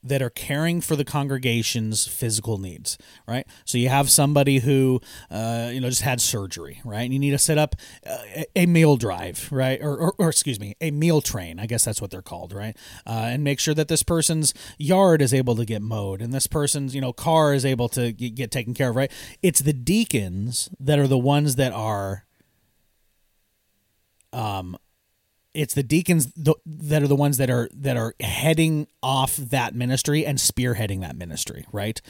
that 0.03 0.23
are 0.23 0.31
caring 0.31 0.81
for 0.81 0.97
the 0.97 1.05
congregation's 1.05 2.07
physical 2.07 2.57
needs, 2.59 2.97
right? 3.27 3.47
So 3.65 3.77
you 3.77 3.89
have 3.91 4.11
somebody 4.11 4.61
who, 4.61 5.01
uh, 5.31 5.71
you 5.73 5.81
know, 5.81 5.91
just 5.91 6.03
had 6.03 6.21
surgery, 6.21 6.81
right? 6.85 7.03
And 7.03 7.13
you 7.13 7.19
need 7.19 7.33
to 7.33 7.39
set 7.39 7.59
up 7.59 7.77
uh, 8.07 8.19
a- 8.35 8.47
a 8.63 8.67
meal 8.67 8.97
drive, 8.97 9.49
right? 9.53 9.79
Or, 9.83 9.97
or, 9.97 10.15
or, 10.19 10.29
excuse 10.31 10.59
me, 10.59 10.75
a 10.81 10.91
meal 10.91 11.21
train. 11.21 11.59
I 11.59 11.67
guess 11.67 11.85
that's 11.85 12.01
what 12.01 12.11
they're 12.11 12.23
called, 12.23 12.53
right? 12.53 12.77
Uh, 13.07 13.27
and 13.29 13.45
make 13.45 13.61
sure 13.61 13.75
that 13.75 13.89
this 13.89 14.03
person's 14.03 14.55
yard 14.79 15.21
is 15.21 15.35
able 15.35 15.55
to 15.57 15.65
get 15.67 15.83
mowed 15.83 16.23
and 16.23 16.33
this 16.33 16.47
person's, 16.47 16.95
you 16.95 17.01
know, 17.01 17.13
car 17.13 17.53
is 17.53 17.65
able 17.67 17.89
to 17.91 18.13
get, 18.13 18.35
get 18.35 18.51
taken 18.51 18.73
care 18.73 18.91
of, 18.91 18.97
right? 18.97 19.13
It's 19.43 19.61
the 19.61 19.75
deacons 19.75 20.71
that 20.81 20.99
are 20.99 21.09
the 21.09 21.19
ones 21.19 21.57
that 21.57 21.73
are 21.73 22.25
it's 25.53 25.75
the 25.75 25.83
deacons 25.83 26.33
that 26.37 27.03
are 27.03 27.09
the 27.09 27.17
ones 27.17 27.37
that 27.39 27.51
are 27.51 27.69
that 27.75 27.97
are 27.97 28.15
heading 28.21 28.87
off 29.03 29.37
that 29.37 29.75
ministry 29.75 30.25
and 30.25 30.39
spearheading 30.39 31.01
that 31.01 31.17
ministry 31.17 31.67
right? 31.73 32.01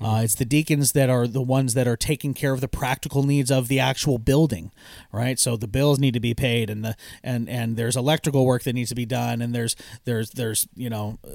Uh, 0.00 0.20
it's 0.24 0.34
the 0.34 0.44
deacons 0.44 0.92
that 0.92 1.08
are 1.08 1.26
the 1.26 1.42
ones 1.42 1.74
that 1.74 1.86
are 1.86 1.96
taking 1.96 2.34
care 2.34 2.52
of 2.52 2.60
the 2.60 2.68
practical 2.68 3.22
needs 3.22 3.50
of 3.50 3.68
the 3.68 3.78
actual 3.78 4.18
building 4.18 4.72
right? 5.12 5.38
So 5.38 5.56
the 5.56 5.68
bills 5.68 5.98
need 5.98 6.14
to 6.14 6.20
be 6.20 6.34
paid 6.34 6.70
and 6.70 6.84
the 6.84 6.96
and 7.22 7.48
and 7.48 7.76
there's 7.76 7.96
electrical 7.96 8.44
work 8.44 8.64
that 8.64 8.72
needs 8.72 8.88
to 8.88 8.96
be 8.96 9.06
done 9.06 9.40
and 9.40 9.54
there's 9.54 9.76
there's 10.04 10.30
there's 10.30 10.66
you 10.74 10.90
know 10.90 11.18
uh, 11.24 11.28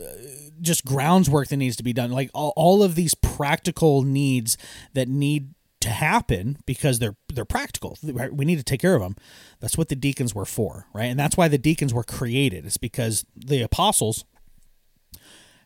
just 0.61 0.85
grounds 0.85 1.29
work 1.29 1.47
that 1.47 1.57
needs 1.57 1.75
to 1.77 1.83
be 1.83 1.93
done. 1.93 2.11
Like 2.11 2.29
all, 2.33 2.53
all 2.55 2.83
of 2.83 2.95
these 2.95 3.13
practical 3.13 4.01
needs 4.03 4.57
that 4.93 5.07
need 5.07 5.53
to 5.83 5.89
happen 5.89 6.57
because 6.65 6.99
they're 6.99 7.15
they're 7.31 7.45
practical. 7.45 7.97
right? 8.03 8.33
We 8.33 8.45
need 8.45 8.57
to 8.57 8.63
take 8.63 8.81
care 8.81 8.95
of 8.95 9.01
them. 9.01 9.15
That's 9.59 9.77
what 9.77 9.89
the 9.89 9.95
deacons 9.95 10.33
were 10.33 10.45
for, 10.45 10.87
right? 10.93 11.05
And 11.05 11.19
that's 11.19 11.37
why 11.37 11.47
the 11.47 11.57
deacons 11.57 11.93
were 11.93 12.03
created. 12.03 12.65
It's 12.65 12.77
because 12.77 13.25
the 13.35 13.61
apostles 13.61 14.25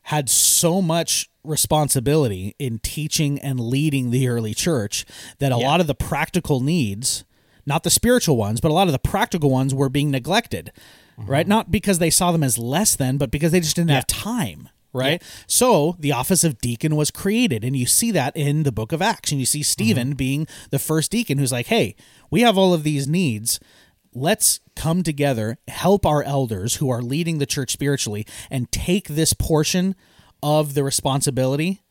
had 0.04 0.30
so 0.30 0.82
much 0.82 1.30
responsibility 1.44 2.56
in 2.60 2.80
teaching 2.80 3.40
and 3.40 3.60
leading 3.60 4.10
the 4.10 4.28
early 4.28 4.54
church 4.54 5.06
that 5.40 5.52
a 5.52 5.58
lot 5.58 5.82
of 5.82 5.88
the 5.88 5.96
practical 5.96 6.60
needs, 6.62 7.26
not 7.66 7.84
the 7.84 7.90
spiritual 7.90 8.38
ones, 8.38 8.62
but 8.62 8.72
a 8.72 8.74
lot 8.74 8.88
of 8.88 8.94
the 8.94 9.00
practical 9.00 9.50
ones 9.50 9.74
were 9.76 9.90
being 9.90 10.10
neglected, 10.10 10.72
right? 11.18 11.42
Mm-hmm. 11.46 11.50
Not 11.50 11.72
because 11.72 12.00
they 12.00 12.10
saw 12.10 12.32
them 12.32 12.44
as 12.44 12.58
less 12.58 12.96
than, 12.96 13.18
but 13.18 13.32
because 13.32 13.52
they 13.52 13.60
just 13.60 13.76
didn't 13.76 13.92
have 13.92 14.08
time. 14.08 14.70
Right. 14.94 15.22
So 15.46 15.96
the 16.00 16.12
office 16.12 16.44
of 16.44 16.60
deacon 16.60 16.96
was 16.96 17.12
created. 17.12 17.64
And 17.64 17.76
you 17.76 17.86
see 17.86 18.10
that 18.12 18.36
in 18.36 18.64
the 18.64 18.72
book 18.72 18.92
of 18.92 19.02
Acts. 19.02 19.32
And 19.32 19.40
you 19.40 19.46
see 19.46 19.62
Stephen 19.62 20.10
mm-hmm. 20.10 20.18
being 20.18 20.48
the 20.72 20.80
first 20.80 21.12
deacon 21.12 21.38
who's 21.38 21.52
like, 21.52 21.68
hey, 21.68 21.96
we 22.32 22.42
have 22.42 22.58
all 22.58 22.74
of 22.74 22.84
these 22.84 23.08
needs 23.08 23.60
let's 24.18 24.60
come 24.76 25.04
together, 25.04 25.58
help 25.68 26.06
our 26.06 26.24
elders 26.24 26.76
who 26.76 26.90
are 26.90 27.02
leading 27.02 27.38
the 27.38 27.46
church 27.46 27.72
spiritually, 27.72 28.26
and 28.50 28.72
take 28.72 29.08
this 29.08 29.34
portion 29.34 29.96
of 30.42 30.74
the 30.74 30.84
responsibility 30.84 31.82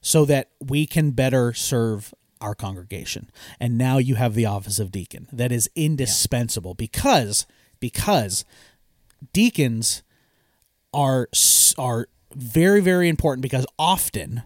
so 0.00 0.24
that 0.24 0.50
we 0.60 0.86
can 0.86 1.10
better 1.10 1.52
serve 1.52 2.14
our 2.40 2.54
congregation. 2.54 3.30
And 3.60 3.78
now 3.78 3.98
you 3.98 4.14
have 4.16 4.34
the 4.34 4.46
office 4.46 4.78
of 4.78 4.92
deacon 4.92 5.28
that 5.32 5.52
is 5.52 5.70
indispensable 5.74 6.74
because 6.74 7.46
because 7.80 8.44
deacons 9.32 10.02
are 10.92 11.28
are 11.78 12.08
very 12.36 12.80
very 12.80 13.08
important 13.08 13.42
because 13.42 13.66
often 13.78 14.42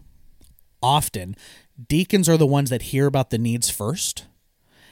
often 0.80 1.36
deacons 1.88 2.28
are 2.28 2.36
the 2.36 2.46
ones 2.46 2.70
that 2.70 2.82
hear 2.82 3.06
about 3.06 3.30
the 3.30 3.38
needs 3.38 3.68
first 3.68 4.26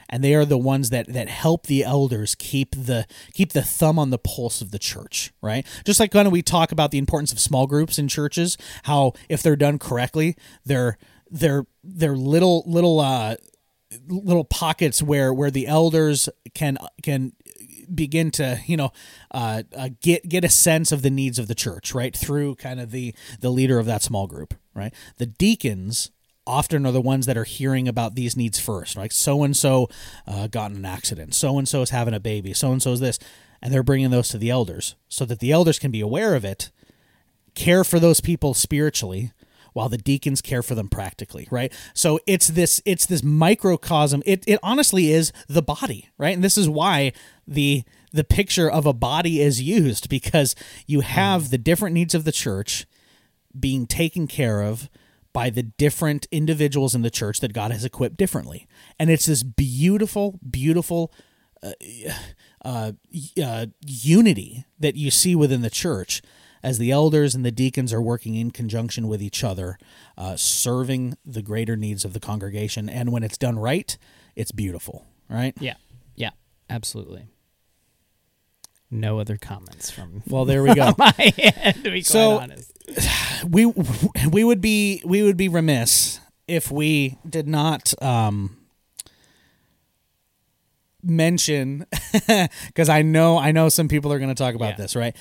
and 0.09 0.25
they 0.25 0.35
are 0.35 0.45
the 0.45 0.59
ones 0.59 0.91
that 0.91 1.07
that 1.07 1.29
help 1.29 1.67
the 1.67 1.85
elders 1.85 2.35
keep 2.35 2.75
the 2.75 3.07
keep 3.33 3.53
the 3.53 3.63
thumb 3.63 3.99
on 3.99 4.11
the 4.11 4.19
pulse 4.19 4.61
of 4.61 4.71
the 4.71 4.79
church 4.79 5.33
right? 5.41 5.67
Just 5.85 6.01
like 6.01 6.13
when 6.13 6.31
we 6.31 6.43
talk 6.43 6.73
about 6.73 6.91
the 6.91 6.99
importance 6.99 7.33
of 7.33 7.41
small 7.41 7.67
groups 7.67 7.99
in 7.99 8.09
churches 8.09 8.57
how 8.85 9.13
if 9.29 9.43
they're 9.43 9.57
done 9.57 9.79
correctly 9.79 10.37
they're 10.65 10.99
they're 11.31 11.67
they're 11.85 12.17
little 12.17 12.65
little 12.67 13.01
uh 13.01 13.37
little 14.07 14.45
pockets 14.45 15.03
where 15.03 15.33
where 15.33 15.51
the 15.51 15.67
elders 15.67 16.29
can 16.55 16.77
can 17.03 17.33
begin 17.95 18.31
to 18.33 18.61
you 18.67 18.77
know 18.77 18.93
uh, 19.31 19.63
uh, 19.77 19.89
get 20.01 20.29
get 20.29 20.45
a 20.45 20.49
sense 20.49 20.93
of 20.93 21.03
the 21.03 21.11
needs 21.11 21.39
of 21.39 21.49
the 21.49 21.55
church 21.55 21.95
right 21.95 22.17
through 22.17 22.55
kind 22.57 22.81
of 22.81 22.91
the 22.91 23.15
the 23.41 23.51
leader 23.51 23.79
of 23.79 23.87
that 23.87 24.03
small 24.03 24.27
group 24.27 24.55
right? 24.79 24.95
The 25.17 25.27
deacons 25.27 26.11
often 26.47 26.87
are 26.87 26.93
the 26.93 27.01
ones 27.01 27.27
that 27.27 27.37
are 27.37 27.45
hearing 27.45 27.87
about 27.87 28.15
these 28.15 28.37
needs 28.37 28.59
first 28.59 28.97
like 28.97 29.13
so 29.13 29.43
and 29.43 29.55
so 29.55 29.89
got 30.51 30.71
in 30.71 30.79
an 30.79 30.87
accident. 30.87 31.35
So 31.35 31.59
and 31.59 31.69
so 31.69 31.83
is 31.83 31.91
having 31.91 32.15
a 32.15 32.21
baby. 32.21 32.55
So 32.55 32.73
and 32.73 32.83
so 32.83 32.93
is 32.93 33.01
this. 33.01 33.19
And 33.61 33.75
they're 33.75 33.83
bringing 33.83 34.11
those 34.11 34.29
to 34.29 34.39
the 34.39 34.51
elders 34.51 34.95
so 35.09 35.25
that 35.25 35.41
the 35.41 35.53
elders 35.53 35.79
can 35.79 35.91
be 35.91 36.01
aware 36.01 36.35
of 36.35 36.45
it 36.45 36.71
care 37.55 37.83
for 37.83 37.99
those 37.99 38.21
people 38.21 38.55
spiritually 38.55 39.33
while 39.79 39.89
the 39.89 39.97
deacons 39.97 40.43
care 40.43 40.61
for 40.61 40.75
them 40.75 40.89
practically 40.89 41.47
right? 41.53 41.73
So 41.95 42.19
it's 42.27 42.49
this 42.49 42.83
it's 42.85 43.07
this 43.07 43.23
microcosm. 43.23 44.25
It, 44.27 44.43
it 44.49 44.59
honestly 44.61 45.13
is 45.13 45.33
the 45.47 45.63
body 45.63 46.11
right? 46.19 46.35
And 46.35 46.43
this 46.43 46.59
is 46.59 46.69
why 46.69 47.13
the 47.47 47.85
the 48.13 48.25
picture 48.25 48.69
of 48.69 48.87
a 48.87 48.93
body 48.93 49.41
is 49.41 49.63
used 49.63 50.09
because 50.09 50.57
you 50.89 51.03
have 51.03 51.51
the 51.51 51.59
different 51.59 51.95
needs 51.95 52.13
of 52.13 52.25
the 52.25 52.33
church 52.33 52.87
being 53.59 53.87
taken 53.87 54.27
care 54.27 54.63
of 54.63 54.91
by 55.33 55.49
the 55.49 55.63
different 55.63 56.27
individuals 56.33 56.97
in 56.97 57.03
the 57.03 57.11
church 57.11 57.39
that 57.39 57.53
God 57.53 57.71
has 57.71 57.85
equipped 57.85 58.17
differently. 58.17 58.67
And 58.99 59.11
it's 59.11 59.27
this 59.27 59.45
beautiful 59.45 60.41
beautiful 60.51 61.13
uh, 61.63 61.71
uh, 62.65 63.67
unity 63.87 64.65
that 64.81 64.97
you 64.97 65.13
see 65.13 65.37
within 65.37 65.63
the 65.63 65.71
church 65.71 66.21
as 66.63 66.79
the 66.79 66.91
elders 66.91 67.35
and 67.35 67.45
the 67.45 67.51
deacons 67.51 67.93
are 67.93 68.03
working 68.03 68.35
in 68.35 68.51
conjunction 68.51 69.09
with 69.09 69.23
each 69.23 69.43
other, 69.45 69.79
uh, 70.17 70.37
serving 70.37 71.17
the 71.25 71.43
greater 71.43 71.77
needs 71.77 72.05
of 72.05 72.13
the 72.13 72.21
congregation. 72.21 72.89
And 72.89 73.13
when 73.13 73.23
it's 73.23 73.39
done 73.39 73.59
right, 73.59 73.97
it's 74.37 74.53
beautiful, 74.53 75.07
right? 75.29 75.55
Yeah. 75.61 75.75
Yeah. 76.17 76.31
Absolutely. 76.71 77.29
No 78.91 79.19
other 79.19 79.37
comments 79.37 79.91
from 79.91 80.23
Well, 80.29 80.45
there 80.45 80.63
we 80.63 80.75
go. 80.75 80.93
my 80.99 81.13
end, 81.39 81.77
to 81.85 81.91
be 81.91 82.03
quite 82.03 82.07
So- 82.07 82.39
honest. 82.39 82.73
we 83.47 83.67
we 84.31 84.43
would 84.45 84.61
be 84.63 85.03
we 85.05 85.23
would 85.23 85.37
be 85.37 85.49
remiss 85.49 86.21
if 86.47 86.71
we 86.71 87.19
did 87.29 87.47
not 87.47 87.93
um, 88.03 88.57
mention 91.03 91.87
because 92.67 92.89
I 92.89 93.03
know 93.03 93.39
I 93.39 93.53
know 93.53 93.69
some 93.69 93.89
people 93.89 94.13
are 94.13 94.19
going 94.19 94.35
to 94.35 94.35
talk 94.35 94.55
about 94.55 94.71
Yeah. 94.71 94.77
this 94.85 94.97
right 94.97 95.17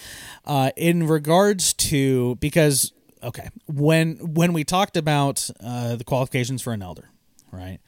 uh, 0.46 0.72
in 0.76 1.08
regards 1.08 1.74
to 1.74 2.36
because 2.36 2.92
okay 3.24 3.50
when 3.68 4.16
when 4.34 4.54
we 4.54 4.64
talked 4.64 4.98
about 4.98 5.50
uh, 5.60 5.96
the 5.96 6.04
qualifications 6.04 6.62
for 6.62 6.74
an 6.74 6.82
elder 6.82 7.10
right 7.52 7.80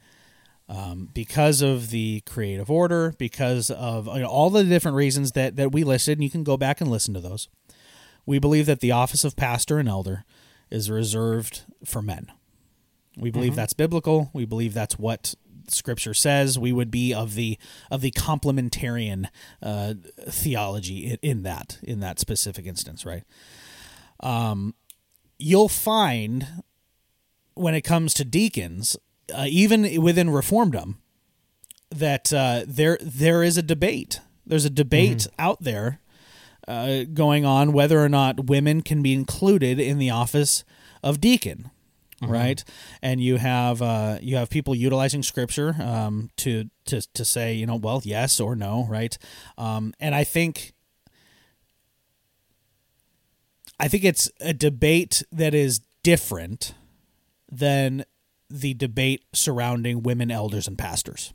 Um, 0.68 1.08
because 1.12 1.62
of 1.62 1.90
the 1.90 2.20
creative 2.26 2.70
order, 2.70 3.12
because 3.18 3.70
of 3.72 4.06
you 4.06 4.20
know, 4.20 4.28
all 4.28 4.50
the 4.50 4.62
different 4.62 4.96
reasons 4.96 5.32
that, 5.32 5.56
that 5.56 5.72
we 5.72 5.82
listed, 5.82 6.16
and 6.18 6.22
you 6.22 6.30
can 6.30 6.44
go 6.44 6.56
back 6.56 6.80
and 6.80 6.88
listen 6.88 7.12
to 7.14 7.20
those. 7.20 7.48
We 8.24 8.38
believe 8.38 8.66
that 8.66 8.78
the 8.78 8.92
office 8.92 9.24
of 9.24 9.34
pastor 9.34 9.80
and 9.80 9.88
elder 9.88 10.24
is 10.70 10.88
reserved 10.88 11.62
for 11.84 12.00
men. 12.02 12.30
We 13.16 13.32
believe 13.32 13.56
that's 13.56 13.72
biblical. 13.72 14.30
We 14.32 14.44
believe 14.46 14.72
that's 14.72 14.96
what 14.96 15.34
Scripture 15.76 16.14
says. 16.14 16.58
We 16.58 16.72
would 16.72 16.90
be 16.90 17.12
of 17.14 17.34
the 17.34 17.58
of 17.90 18.00
the 18.00 18.10
complementarian 18.12 19.26
uh, 19.62 19.94
theology 20.28 21.06
in, 21.06 21.18
in 21.22 21.42
that 21.42 21.78
in 21.82 22.00
that 22.00 22.18
specific 22.18 22.66
instance, 22.66 23.04
right? 23.04 23.24
Um, 24.20 24.74
you'll 25.38 25.68
find 25.68 26.46
when 27.54 27.74
it 27.74 27.82
comes 27.82 28.14
to 28.14 28.24
deacons, 28.24 28.96
uh, 29.34 29.46
even 29.48 30.02
within 30.02 30.28
Reformdom, 30.28 30.96
that 31.90 32.32
uh, 32.32 32.64
there 32.66 32.98
there 33.00 33.42
is 33.42 33.56
a 33.56 33.62
debate. 33.62 34.20
There's 34.46 34.64
a 34.64 34.70
debate 34.70 35.26
out 35.38 35.62
there 35.62 36.00
uh, 36.66 37.04
going 37.12 37.44
on 37.44 37.72
whether 37.72 38.00
or 38.00 38.08
not 38.08 38.46
women 38.46 38.82
can 38.82 39.02
be 39.02 39.12
included 39.12 39.78
in 39.78 39.98
the 39.98 40.10
office 40.10 40.64
of 41.02 41.20
deacon, 41.20 41.70
right? 42.28 42.62
And 43.02 43.20
you 43.20 43.36
have 43.36 43.82
uh, 43.82 44.18
you 44.20 44.36
have 44.36 44.50
people 44.50 44.74
utilizing 44.74 45.22
scripture 45.22 45.76
um, 45.80 46.30
to 46.38 46.70
to 46.86 47.00
to 47.14 47.24
say 47.24 47.54
you 47.54 47.66
know 47.66 47.76
well 47.76 48.02
yes 48.04 48.40
or 48.40 48.54
no, 48.54 48.86
right? 48.88 49.16
Um, 49.56 49.94
and 50.00 50.14
I 50.14 50.24
think 50.24 50.72
I 53.78 53.88
think 53.88 54.04
it's 54.04 54.30
a 54.40 54.52
debate 54.52 55.22
that 55.32 55.54
is 55.54 55.80
different 56.02 56.74
than 57.50 58.04
the 58.50 58.74
debate 58.74 59.24
surrounding 59.32 60.02
women 60.02 60.30
elders 60.30 60.66
and 60.68 60.76
pastors. 60.76 61.32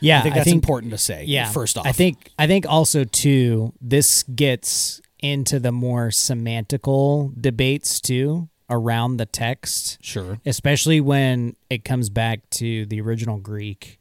Yeah, 0.00 0.18
I 0.18 0.22
think 0.22 0.34
that's 0.34 0.50
important 0.50 0.90
to 0.92 0.98
say. 0.98 1.24
Yeah. 1.24 1.50
first 1.50 1.78
off, 1.78 1.86
I 1.86 1.92
think 1.92 2.30
I 2.38 2.48
think 2.48 2.66
also 2.68 3.04
too 3.04 3.72
this 3.80 4.24
gets 4.24 5.00
into 5.20 5.60
the 5.60 5.70
more 5.70 6.08
semantical 6.08 7.32
debates 7.40 8.00
too 8.00 8.48
around 8.72 9.18
the 9.18 9.26
text. 9.26 9.98
sure. 10.02 10.38
Especially 10.46 11.00
when 11.00 11.54
it 11.70 11.84
comes 11.84 12.08
back 12.10 12.48
to 12.50 12.86
the 12.86 13.00
original 13.00 13.36
Greek 13.38 13.98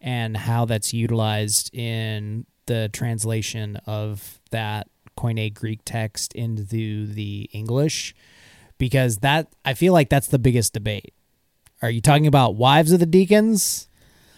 and 0.00 0.36
how 0.36 0.64
that's 0.66 0.92
utilized 0.92 1.74
in 1.74 2.46
the 2.66 2.88
translation 2.92 3.76
of 3.86 4.38
that 4.50 4.86
Koine 5.18 5.52
Greek 5.52 5.80
text 5.84 6.34
into 6.34 7.06
the 7.06 7.48
English 7.52 8.14
because 8.78 9.18
that 9.18 9.48
I 9.64 9.74
feel 9.74 9.92
like 9.92 10.08
that's 10.08 10.28
the 10.28 10.38
biggest 10.38 10.72
debate. 10.72 11.12
Are 11.82 11.90
you 11.90 12.00
talking 12.00 12.26
about 12.26 12.54
wives 12.56 12.92
of 12.92 13.00
the 13.00 13.06
deacons? 13.06 13.88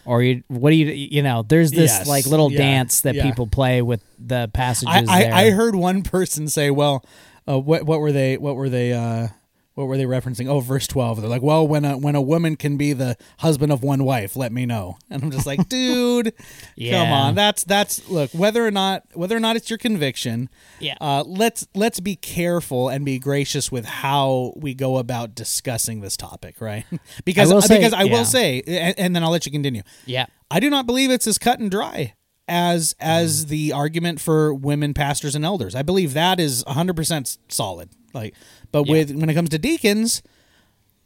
Or 0.04 0.20
you, 0.22 0.42
what 0.48 0.70
do 0.70 0.76
you 0.76 0.86
you 0.86 1.22
know? 1.22 1.44
There's 1.46 1.70
this 1.70 1.90
Yes. 1.92 2.08
like 2.08 2.26
little 2.26 2.50
Yeah. 2.50 2.58
dance 2.58 3.02
that 3.02 3.14
Yeah. 3.14 3.22
people 3.24 3.46
play 3.46 3.82
with 3.82 4.02
the 4.18 4.50
passages. 4.52 5.08
I. 5.08 5.24
I, 5.26 5.40
I 5.46 5.50
heard 5.50 5.76
one 5.76 6.02
person 6.02 6.48
say, 6.48 6.70
"Well, 6.72 7.04
uh, 7.48 7.60
what 7.60 7.84
what 7.84 8.00
were 8.00 8.10
they? 8.10 8.36
What 8.36 8.56
were 8.56 8.68
they? 8.68 8.92
Uh, 8.92 9.28
what 9.74 9.86
were 9.86 9.96
they 9.96 10.04
referencing? 10.04 10.48
Oh, 10.48 10.60
verse 10.60 10.86
twelve. 10.86 11.20
They're 11.20 11.30
like, 11.30 11.42
well, 11.42 11.66
when 11.66 11.84
a 11.84 11.96
when 11.96 12.14
a 12.14 12.20
woman 12.20 12.56
can 12.56 12.76
be 12.76 12.92
the 12.92 13.16
husband 13.38 13.72
of 13.72 13.82
one 13.82 14.04
wife, 14.04 14.36
let 14.36 14.52
me 14.52 14.66
know." 14.66 14.98
And 15.10 15.22
I'm 15.22 15.30
just 15.30 15.46
like, 15.46 15.68
dude, 15.68 16.34
come 16.78 17.12
on. 17.12 17.34
That's 17.34 17.64
that's 17.64 18.08
look 18.08 18.32
whether 18.32 18.66
or 18.66 18.70
not 18.70 19.04
whether 19.14 19.36
or 19.36 19.40
not 19.40 19.56
it's 19.56 19.70
your 19.70 19.78
conviction. 19.78 20.48
Yeah. 20.78 20.96
Uh, 21.00 21.24
let's 21.26 21.66
let's 21.74 22.00
be 22.00 22.16
careful 22.16 22.88
and 22.88 23.04
be 23.04 23.18
gracious 23.18 23.72
with 23.72 23.84
how 23.84 24.52
we 24.56 24.74
go 24.74 24.98
about 24.98 25.34
discussing 25.34 26.00
this 26.00 26.16
topic, 26.16 26.60
right? 26.60 26.84
because 27.24 27.52
will 27.52 27.62
say- 27.62 27.78
because 27.78 27.92
I 27.94 28.02
yeah. 28.02 28.12
will 28.12 28.24
say, 28.24 28.62
and, 28.66 28.98
and 28.98 29.16
then 29.16 29.22
I'll 29.22 29.30
let 29.30 29.46
you 29.46 29.52
continue. 29.52 29.82
yeah. 30.06 30.26
I 30.50 30.60
do 30.60 30.68
not 30.68 30.84
believe 30.84 31.10
it's 31.10 31.26
as 31.26 31.38
cut 31.38 31.60
and 31.60 31.70
dry 31.70 32.12
as 32.46 32.94
as 33.00 33.46
the 33.46 33.72
argument 33.72 34.20
for 34.20 34.52
women 34.52 34.92
pastors 34.92 35.34
and 35.34 35.44
elders. 35.46 35.74
I 35.74 35.80
believe 35.80 36.12
that 36.12 36.38
is 36.38 36.62
100% 36.64 37.38
solid. 37.48 37.88
Like 38.14 38.34
but 38.70 38.84
with 38.84 39.10
when 39.10 39.28
it 39.28 39.34
comes 39.34 39.50
to 39.50 39.58
deacons, 39.58 40.22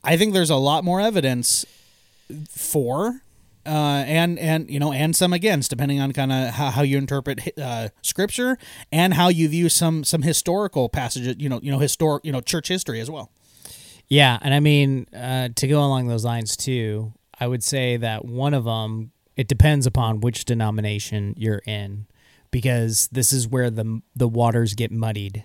I 0.03 0.17
think 0.17 0.33
there's 0.35 0.51
a 0.51 0.57
lot 0.57 0.85
more 0.85 1.01
evidence 1.01 1.65
for 2.49 3.23
uh, 3.67 4.05
and 4.07 4.39
and 4.39 4.71
you 4.71 4.79
know 4.79 4.93
and 4.93 5.15
some 5.15 5.33
against 5.33 5.71
depending 5.71 6.01
on 6.01 6.13
kind 6.13 6.33
of 6.33 6.51
how, 6.51 6.71
how 6.71 6.83
you 6.83 6.97
interpret 6.99 7.41
uh, 7.59 7.89
scripture 8.03 8.59
and 8.93 9.15
how 9.15 9.29
you 9.29 9.49
view 9.49 9.69
some 9.69 10.05
some 10.05 10.23
historical 10.23 10.89
passages 10.89 11.37
you 11.39 11.49
know 11.49 11.59
you 11.63 11.73
know 11.73 11.79
historic 11.79 12.25
you 12.25 12.33
know 12.33 12.41
church 12.41 12.69
history 12.69 13.01
as 13.01 13.11
well. 13.11 13.31
Yeah, 14.09 14.39
and 14.41 14.55
I 14.55 14.61
mean 14.61 15.07
uh, 15.13 15.49
to 15.57 15.67
go 15.67 15.81
along 15.81 16.07
those 16.07 16.25
lines 16.25 16.57
too, 16.57 17.13
I 17.41 17.49
would 17.49 17.65
say 17.65 17.97
that 17.97 18.25
one 18.25 18.55
of 18.55 18.65
them 18.65 19.11
it 19.37 19.49
depends 19.49 19.85
upon 19.87 20.21
which 20.21 20.45
denomination 20.45 21.35
you're 21.37 21.63
in, 21.67 22.07
because 22.53 23.09
this 23.11 23.33
is 23.33 23.49
where 23.49 23.69
the 23.69 24.01
the 24.15 24.29
waters 24.29 24.75
get 24.75 24.93
muddied 24.93 25.45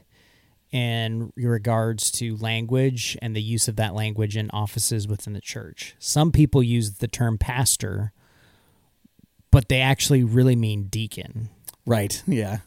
in 0.71 1.33
regards 1.35 2.11
to 2.11 2.37
language 2.37 3.17
and 3.21 3.35
the 3.35 3.41
use 3.41 3.67
of 3.67 3.75
that 3.75 3.93
language 3.93 4.37
in 4.37 4.49
offices 4.51 5.07
within 5.07 5.33
the 5.33 5.41
church. 5.41 5.95
Some 5.99 6.31
people 6.31 6.63
use 6.63 6.95
the 6.95 7.07
term 7.07 7.37
pastor, 7.37 8.13
but 9.51 9.67
they 9.67 9.81
actually 9.81 10.23
really 10.23 10.55
mean 10.55 10.83
deacon. 10.83 11.49
right 11.85 12.23
yeah 12.25 12.59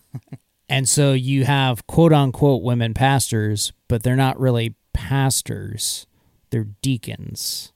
And 0.69 0.89
so 0.89 1.13
you 1.13 1.45
have 1.45 1.87
quote 1.87 2.13
unquote 2.13 2.63
women 2.63 2.95
pastors, 2.95 3.73
but 3.89 4.03
they're 4.03 4.17
not 4.17 4.41
really 4.41 4.77
pastors, 4.93 6.07
they're 6.51 6.69
deacons. 6.83 7.73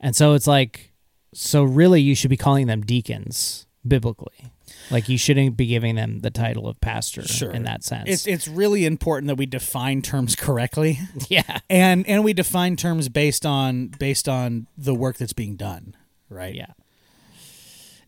And 0.00 0.14
so 0.14 0.34
it's 0.34 0.46
like, 0.46 0.92
so 1.32 1.62
really 1.62 2.00
you 2.00 2.14
should 2.14 2.30
be 2.30 2.36
calling 2.36 2.66
them 2.66 2.82
deacons 2.82 3.66
biblically. 3.86 4.52
Like 4.90 5.08
you 5.08 5.18
shouldn't 5.18 5.56
be 5.56 5.66
giving 5.66 5.96
them 5.96 6.20
the 6.20 6.30
title 6.30 6.68
of 6.68 6.80
pastor 6.80 7.22
sure 7.22 7.50
in 7.50 7.64
that 7.64 7.82
sense. 7.82 8.08
it's 8.08 8.26
it's 8.26 8.48
really 8.48 8.84
important 8.84 9.28
that 9.28 9.36
we 9.36 9.46
define 9.46 10.02
terms 10.02 10.36
correctly 10.36 11.00
yeah. 11.28 11.58
and 11.68 12.06
and 12.06 12.22
we 12.24 12.32
define 12.32 12.76
terms 12.76 13.08
based 13.08 13.44
on 13.44 13.88
based 13.98 14.28
on 14.28 14.66
the 14.76 14.94
work 14.94 15.16
that's 15.16 15.32
being 15.32 15.56
done 15.56 15.96
right 16.28 16.54
Yeah. 16.54 16.72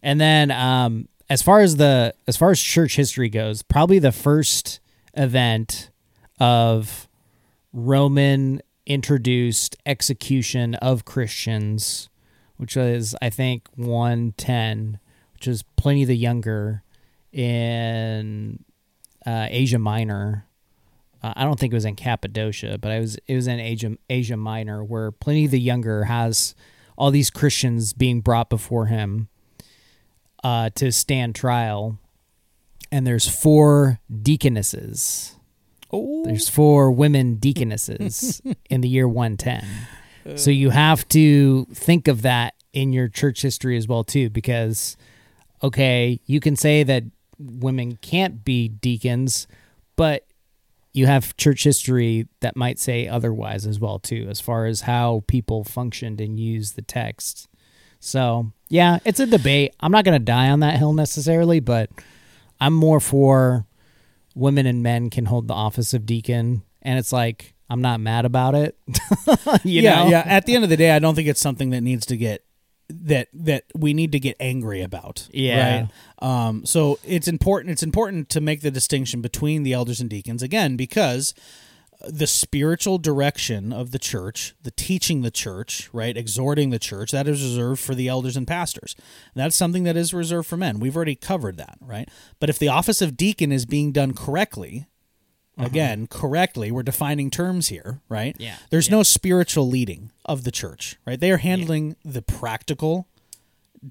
And 0.03 0.21
then 0.21 0.51
um 0.51 1.09
as 1.31 1.43
far 1.43 1.61
as 1.61 1.77
the 1.77 2.15
as 2.27 2.37
far 2.37 2.51
as 2.51 2.61
church 2.61 2.97
history 2.97 3.29
goes, 3.29 3.63
probably 3.63 3.99
the 3.99 4.13
first 4.13 4.81
event 5.15 5.91
of 6.41 7.09
Roman 7.73 8.63
introduced 8.87 9.77
execution 9.85 10.75
of 10.77 11.05
Christians, 11.05 12.09
which 12.57 12.77
was 12.77 13.15
I 13.21 13.31
think 13.31 13.69
110, 13.75 14.99
which 15.39 15.47
was 15.47 15.63
Pliny 15.77 16.05
the 16.05 16.17
Younger 16.17 16.83
in 17.33 18.65
uh, 19.25 19.47
Asia 19.49 19.79
Minor. 19.79 20.47
Uh, 21.23 21.33
I 21.37 21.45
don't 21.45 21.59
think 21.61 21.73
it 21.73 21.77
was 21.77 21.85
in 21.85 21.95
Cappadocia, 21.95 22.79
but 22.81 22.91
it 22.91 22.99
was 22.99 23.19
it 23.29 23.37
was 23.37 23.47
in 23.47 23.61
Asia 23.61 23.97
Asia 24.11 24.37
Minor 24.37 24.83
where 24.83 25.13
Pliny 25.13 25.47
the 25.47 25.61
Younger 25.61 26.05
has 26.05 26.57
all 26.97 27.13
these 27.13 27.31
Christians 27.31 27.93
being 27.93 28.21
brought 28.21 28.51
before 28.51 28.87
him 28.87 29.29
uh, 30.43 30.71
to 30.71 30.91
stand 30.91 31.37
trial, 31.37 32.01
and 32.91 33.07
there's 33.07 33.29
four 33.29 34.01
deaconesses. 34.11 35.37
oh 35.93 36.25
There's 36.25 36.49
four 36.49 36.91
women 36.91 37.37
deaconesses 37.37 38.43
in 38.71 38.81
the 38.81 38.89
year 38.89 39.07
110. 39.07 40.37
So 40.37 40.51
you 40.51 40.71
have 40.71 41.09
to 41.11 41.65
think 41.67 42.07
of 42.09 42.23
that 42.23 42.55
in 42.73 42.93
your 42.93 43.09
church 43.09 43.41
history 43.41 43.77
as 43.77 43.89
well 43.89 44.05
too 44.05 44.29
because 44.29 44.97
okay, 45.63 46.21
you 46.27 46.41
can 46.41 46.57
say 46.57 46.83
that 46.83 47.05
women 47.39 47.97
can't 47.97 48.45
be 48.45 48.69
deacons, 48.69 49.47
but 49.97 50.27
you 50.93 51.07
have 51.07 51.37
church 51.37 51.65
history 51.65 52.27
that 52.41 52.57
might 52.57 52.79
say 52.79 53.07
otherwise 53.07 53.67
as 53.67 53.79
well 53.79 53.99
too 53.99 54.27
as 54.29 54.41
far 54.41 54.67
as 54.67 54.83
how 54.83 55.23
people 55.27 55.65
functioned 55.65 56.21
and 56.21 56.41
used 56.41 56.77
the 56.77 56.83
text. 56.83 57.49
So, 58.01 58.53
yeah, 58.69 58.99
it's 59.05 59.21
a 59.21 59.27
debate. 59.27 59.75
I'm 59.81 59.93
not 59.93 60.05
going 60.05 60.19
to 60.19 60.25
die 60.25 60.51
on 60.51 60.61
that 60.61 60.79
hill 60.79 60.93
necessarily, 60.93 61.61
but 61.61 61.91
I'm 62.61 62.73
more 62.73 63.01
for 63.01 63.67
women 64.35 64.67
and 64.67 64.83
men 64.83 65.11
can 65.11 65.27
hold 65.27 65.49
the 65.49 65.55
office 65.55 65.95
of 65.95 66.07
deacon 66.07 66.63
and 66.83 66.99
it's 66.99 67.13
like 67.13 67.55
I'm 67.69 67.83
not 67.83 68.01
mad 68.01 68.25
about 68.25 68.55
it. 68.55 68.79
you 69.65 69.83
yeah 69.83 70.05
know? 70.05 70.11
yeah 70.11 70.23
at 70.27 70.47
the 70.47 70.55
end 70.55 70.65
of 70.65 70.71
the 70.71 70.77
day 70.77 70.91
i 70.91 70.99
don't 70.99 71.15
think 71.15 71.29
it's 71.29 71.41
something 71.41 71.71
that 71.71 71.81
needs 71.81 72.07
to 72.07 72.17
get 72.17 72.45
that 72.91 73.29
that 73.33 73.65
we 73.75 73.93
need 73.93 74.13
to 74.13 74.19
get 74.19 74.37
angry 74.41 74.81
about 74.83 75.29
Yeah. 75.33 75.81
right 75.81 75.89
um 76.21 76.65
so 76.65 76.99
it's 77.05 77.29
important 77.29 77.71
it's 77.71 77.83
important 77.83 78.29
to 78.31 78.41
make 78.41 78.63
the 78.63 78.71
distinction 78.71 79.21
between 79.21 79.63
the 79.63 79.73
elders 79.75 80.01
and 80.01 80.09
deacons 80.09 80.43
again 80.43 80.77
because 80.77 81.35
the 82.07 82.29
spiritual 82.29 82.99
direction 82.99 83.73
of 83.73 83.91
the 83.91 83.99
church, 83.99 84.55
the 84.63 84.71
teaching 84.71 85.23
the 85.23 85.33
church, 85.33 85.91
right, 85.93 86.17
exhorting 86.17 86.71
the 86.71 86.79
church, 86.79 87.11
that 87.11 87.27
is 87.27 87.43
reserved 87.43 87.81
for 87.81 87.93
the 87.97 88.07
elders 88.07 88.37
and 88.37 88.47
pastors. 88.47 88.95
That's 89.35 89.57
something 89.57 89.83
that 89.83 89.97
is 89.97 90.15
reserved 90.15 90.47
for 90.47 90.57
men. 90.57 90.79
We've 90.79 90.95
already 90.95 91.17
covered 91.17 91.57
that, 91.57 91.77
right? 91.81 92.09
But 92.39 92.51
if 92.51 92.59
the 92.61 92.69
office 92.69 93.03
of 93.03 93.17
deacon 93.17 93.51
is 93.51 93.67
being 93.67 93.91
done 93.91 94.15
correctly, 94.15 94.87
Mm-hmm. 95.59 95.67
again, 95.67 96.07
correctly, 96.07 96.71
we're 96.71 96.85
defining 96.85 97.31
terms 97.31 97.69
here, 97.69 98.01
right? 98.09 98.37
Yeah. 98.39 98.57
There's 98.71 98.89
no 98.91 99.03
spiritual 99.03 99.69
leading 99.69 100.13
of 100.25 100.45
the 100.45 100.53
church, 100.53 100.97
right? 101.05 101.19
They 101.19 101.33
are 101.33 101.39
handling 101.39 101.97
the 102.05 102.23
practical 102.23 103.09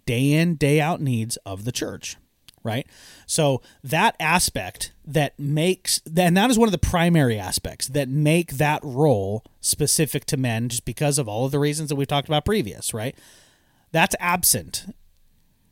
day 0.05 0.31
in, 0.31 0.55
day 0.55 0.79
out 0.79 1.01
needs 1.01 1.35
of 1.45 1.65
the 1.65 1.73
church, 1.73 2.15
right? 2.63 2.87
So 3.25 3.61
that 3.83 4.15
aspect 4.19 4.93
that 5.05 5.37
makes, 5.37 6.01
and 6.15 6.37
that 6.37 6.49
is 6.49 6.57
one 6.57 6.69
of 6.69 6.71
the 6.71 6.77
primary 6.77 7.37
aspects 7.37 7.87
that 7.87 8.07
make 8.07 8.53
that 8.53 8.79
role 8.81 9.43
specific 9.59 10.25
to 10.27 10.37
men 10.37 10.69
just 10.69 10.85
because 10.85 11.17
of 11.17 11.27
all 11.27 11.45
of 11.45 11.51
the 11.51 11.59
reasons 11.59 11.89
that 11.89 11.95
we've 11.95 12.07
talked 12.07 12.29
about 12.29 12.45
previous, 12.45 12.93
right? 12.93 13.15
That's 13.91 14.15
absent 14.19 14.93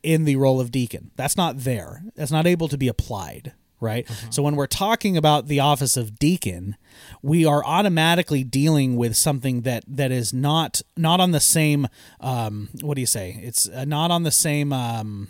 in 0.02 0.24
the 0.24 0.36
role 0.36 0.60
of 0.60 0.70
deacon. 0.70 1.10
That's 1.16 1.36
not 1.36 1.58
there. 1.58 2.02
That's 2.14 2.30
not 2.30 2.46
able 2.46 2.68
to 2.68 2.78
be 2.78 2.88
applied, 2.88 3.54
right? 3.80 4.08
So 4.30 4.42
when 4.42 4.56
we're 4.56 4.66
talking 4.66 5.16
about 5.16 5.48
the 5.48 5.60
office 5.60 5.96
of 5.96 6.18
deacon, 6.18 6.76
we 7.22 7.44
are 7.44 7.64
automatically 7.64 8.44
dealing 8.44 8.96
with 8.96 9.16
something 9.16 9.62
that 9.62 9.84
that 9.86 10.10
is 10.10 10.32
not 10.32 10.82
not 10.96 11.20
on 11.20 11.32
the 11.32 11.40
same 11.40 11.88
um 12.20 12.68
what 12.80 12.94
do 12.94 13.00
you 13.00 13.06
say? 13.06 13.38
It's 13.42 13.68
uh, 13.68 13.84
not 13.84 14.10
on 14.10 14.22
the 14.22 14.30
same 14.30 14.72
um 14.72 15.28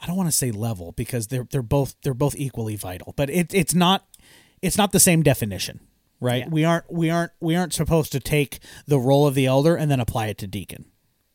I 0.00 0.06
don't 0.06 0.16
want 0.16 0.28
to 0.28 0.36
say 0.36 0.50
level 0.50 0.92
because 0.92 1.28
they're 1.28 1.46
they're 1.50 1.62
both 1.62 1.96
they're 2.02 2.14
both 2.14 2.36
equally 2.36 2.76
vital, 2.76 3.14
but 3.16 3.30
it 3.30 3.52
it's 3.54 3.74
not 3.74 4.06
it's 4.62 4.78
not 4.78 4.92
the 4.92 5.00
same 5.00 5.22
definition, 5.22 5.80
right? 6.20 6.44
Yeah. 6.44 6.48
We 6.48 6.64
aren't 6.64 6.92
we 6.92 7.10
aren't 7.10 7.32
we 7.40 7.56
aren't 7.56 7.72
supposed 7.72 8.12
to 8.12 8.20
take 8.20 8.60
the 8.86 8.98
role 8.98 9.26
of 9.26 9.34
the 9.34 9.46
elder 9.46 9.74
and 9.74 9.90
then 9.90 9.98
apply 9.98 10.28
it 10.28 10.38
to 10.38 10.46
deacon, 10.46 10.84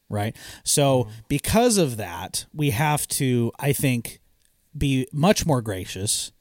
right? 0.10 0.36
So 0.64 1.08
because 1.28 1.78
of 1.78 1.98
that, 1.98 2.46
we 2.54 2.70
have 2.70 3.08
to 3.10 3.52
I 3.60 3.74
think 3.74 4.21
be 4.78 5.08
much 5.12 5.46
more 5.46 5.62
gracious 5.62 6.32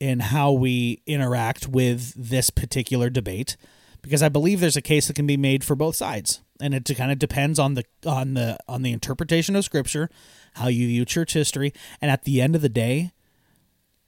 in 0.00 0.20
how 0.20 0.52
we 0.52 1.02
interact 1.06 1.68
with 1.68 2.12
this 2.16 2.50
particular 2.50 3.08
debate 3.08 3.56
because 4.02 4.22
I 4.22 4.28
believe 4.28 4.58
there's 4.58 4.76
a 4.76 4.82
case 4.82 5.06
that 5.06 5.14
can 5.14 5.26
be 5.26 5.36
made 5.36 5.62
for 5.62 5.76
both 5.76 5.94
sides 5.96 6.42
and 6.60 6.74
it 6.74 6.90
kind 6.96 7.12
of 7.12 7.18
depends 7.18 7.58
on 7.58 7.74
the 7.74 7.84
on 8.04 8.34
the 8.34 8.58
on 8.68 8.82
the 8.82 8.92
interpretation 8.92 9.54
of 9.56 9.64
scripture 9.64 10.10
how 10.54 10.68
you 10.68 10.86
view 10.86 11.04
church 11.04 11.34
history 11.34 11.72
and 12.00 12.10
at 12.10 12.24
the 12.24 12.40
end 12.40 12.56
of 12.56 12.62
the 12.62 12.68
day 12.68 13.12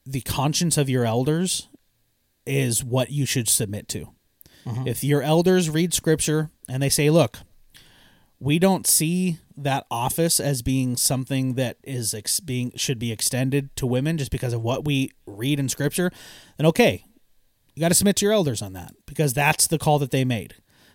the 0.05 0.21
conscience 0.23 0.77
of 0.77 0.89
your 0.89 1.05
elders 1.05 1.69
is 2.47 2.85
what 2.85 3.11
you 3.11 3.25
should 3.25 3.49
submit 3.49 3.89
to. 3.89 4.09
Mm-hmm. 4.67 4.87
If 4.87 5.03
your 5.03 5.23
elders 5.23 5.71
read 5.71 5.95
scripture 5.95 6.51
and 6.69 6.83
they 6.83 6.89
say 6.89 7.11
look 7.11 7.39
we 8.41 8.59
don't 8.59 8.87
see 8.87 9.39
that 9.57 9.87
office 9.91 10.41
as 10.41 10.63
being 10.63 10.97
something 10.97 11.55
that 11.55 11.77
is 11.85 12.13
ex- 12.13 12.41
being 12.41 12.73
should 12.77 12.99
be 12.99 13.13
extended 13.13 13.75
to 13.77 13.87
women 13.87 14.19
just 14.19 14.31
because 14.31 14.53
of 14.53 14.63
what 14.63 14.85
we 14.85 15.11
read 15.27 15.61
in 15.61 15.69
scripture 15.69 16.11
then 16.57 16.67
okay 16.67 17.05
you 17.75 17.81
got 17.81 17.89
to 17.89 17.95
submit 17.95 18.17
to 18.17 18.25
your 18.25 18.33
elders 18.33 18.63
on 18.63 18.73
that 18.75 18.95
because 19.07 19.35
that's 19.35 19.67
the 19.67 19.79
call 19.79 19.99
that 19.99 20.11
they 20.11 20.25
made. 20.25 20.55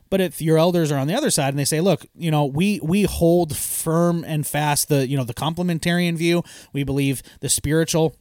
But 0.10 0.22
if 0.22 0.42
your 0.42 0.58
elders 0.58 0.92
are 0.92 0.98
on 0.98 1.08
the 1.08 1.14
other 1.14 1.30
side 1.30 1.50
and 1.50 1.60
they 1.60 1.66
say 1.66 1.82
look 1.82 2.06
you 2.16 2.32
know 2.32 2.46
we 2.46 2.80
we 2.82 3.04
hold 3.04 3.56
firm 3.56 4.24
and 4.26 4.48
fast 4.48 4.90
the 4.90 5.08
you 5.08 5.18
know 5.18 5.24
the 5.24 5.34
complementarian 5.34 6.16
view. 6.16 6.44
We 6.74 6.84
believe 6.84 7.22
the 7.42 7.50
spiritual 7.50 8.16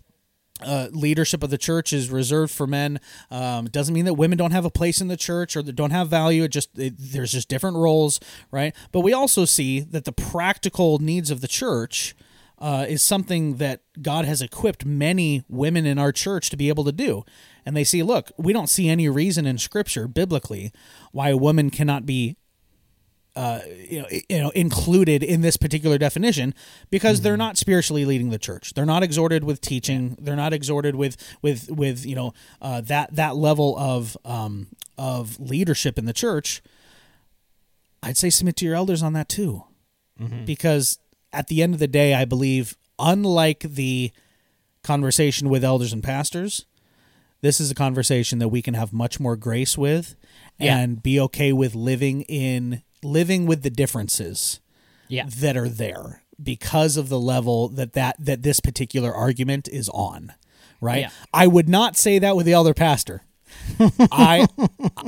uh, 0.62 0.88
leadership 0.92 1.42
of 1.42 1.50
the 1.50 1.58
church 1.58 1.92
is 1.92 2.10
reserved 2.10 2.52
for 2.52 2.66
men. 2.66 3.00
Um, 3.30 3.66
doesn't 3.66 3.94
mean 3.94 4.04
that 4.04 4.14
women 4.14 4.38
don't 4.38 4.52
have 4.52 4.64
a 4.64 4.70
place 4.70 5.00
in 5.00 5.08
the 5.08 5.16
church 5.16 5.56
or 5.56 5.62
don't 5.62 5.90
have 5.90 6.08
value. 6.08 6.44
It 6.44 6.48
just 6.48 6.76
it, 6.78 6.94
there's 6.98 7.32
just 7.32 7.48
different 7.48 7.76
roles, 7.76 8.20
right? 8.50 8.74
But 8.92 9.00
we 9.00 9.12
also 9.12 9.44
see 9.44 9.80
that 9.80 10.04
the 10.04 10.12
practical 10.12 10.98
needs 10.98 11.30
of 11.30 11.40
the 11.40 11.48
church 11.48 12.14
uh, 12.60 12.86
is 12.88 13.02
something 13.02 13.56
that 13.56 13.82
God 14.00 14.24
has 14.24 14.42
equipped 14.42 14.84
many 14.84 15.44
women 15.48 15.86
in 15.86 15.98
our 15.98 16.12
church 16.12 16.50
to 16.50 16.56
be 16.56 16.68
able 16.68 16.84
to 16.84 16.92
do. 16.92 17.24
And 17.64 17.76
they 17.76 17.84
see, 17.84 18.02
look, 18.02 18.32
we 18.36 18.52
don't 18.52 18.68
see 18.68 18.88
any 18.88 19.08
reason 19.08 19.46
in 19.46 19.58
Scripture 19.58 20.08
biblically 20.08 20.72
why 21.12 21.28
a 21.28 21.36
woman 21.36 21.70
cannot 21.70 22.06
be 22.06 22.36
you 23.88 24.00
know, 24.02 24.08
you 24.28 24.38
know, 24.38 24.50
included 24.50 25.22
in 25.22 25.40
this 25.42 25.56
particular 25.56 25.96
definition 25.98 26.54
because 26.90 27.20
they're 27.20 27.36
not 27.36 27.56
spiritually 27.56 28.04
leading 28.04 28.30
the 28.30 28.38
church. 28.38 28.74
They're 28.74 28.84
not 28.86 29.02
exhorted 29.02 29.44
with 29.44 29.60
teaching. 29.60 30.16
They're 30.20 30.34
not 30.36 30.52
exhorted 30.52 30.96
with 30.96 31.16
with 31.42 31.70
with 31.70 32.04
you 32.04 32.16
know 32.16 32.32
uh, 32.60 32.80
that 32.82 33.14
that 33.14 33.36
level 33.36 33.76
of 33.78 34.16
um, 34.24 34.68
of 34.96 35.38
leadership 35.38 35.98
in 35.98 36.04
the 36.06 36.12
church. 36.12 36.62
I'd 38.02 38.16
say 38.16 38.30
submit 38.30 38.56
to 38.56 38.64
your 38.64 38.74
elders 38.74 39.02
on 39.02 39.12
that 39.14 39.28
too, 39.28 39.64
because 40.44 40.98
at 41.32 41.48
the 41.48 41.62
end 41.62 41.74
of 41.74 41.80
the 41.80 41.88
day, 41.88 42.14
I 42.14 42.24
believe, 42.24 42.76
unlike 42.98 43.60
the 43.60 44.12
conversation 44.82 45.48
with 45.48 45.64
elders 45.64 45.92
and 45.92 46.02
pastors, 46.02 46.64
this 47.40 47.60
is 47.60 47.70
a 47.70 47.74
conversation 47.74 48.38
that 48.38 48.48
we 48.48 48.62
can 48.62 48.74
have 48.74 48.92
much 48.92 49.20
more 49.20 49.36
grace 49.36 49.76
with 49.76 50.14
Yeah. 50.58 50.78
and 50.78 51.02
be 51.02 51.20
okay 51.20 51.52
with 51.52 51.74
living 51.74 52.22
in 52.22 52.82
living 53.04 53.46
with 53.46 53.62
the 53.62 53.70
differences 53.70 54.60
Yeah. 55.08 55.26
that 55.38 55.56
are 55.56 55.68
there 55.68 56.22
because 56.42 56.96
of 56.96 57.08
the 57.08 57.18
level 57.18 57.68
that 57.68 57.92
that 57.94 58.16
that 58.18 58.42
this 58.42 58.60
particular 58.60 59.12
argument 59.12 59.68
is 59.68 59.88
on 59.90 60.32
right 60.80 61.00
Yeah. 61.00 61.10
i 61.34 61.46
would 61.46 61.68
not 61.68 61.96
say 61.96 62.18
that 62.20 62.36
with 62.36 62.46
the 62.46 62.52
elder 62.52 62.74
pastor 62.74 63.22
i 64.12 64.46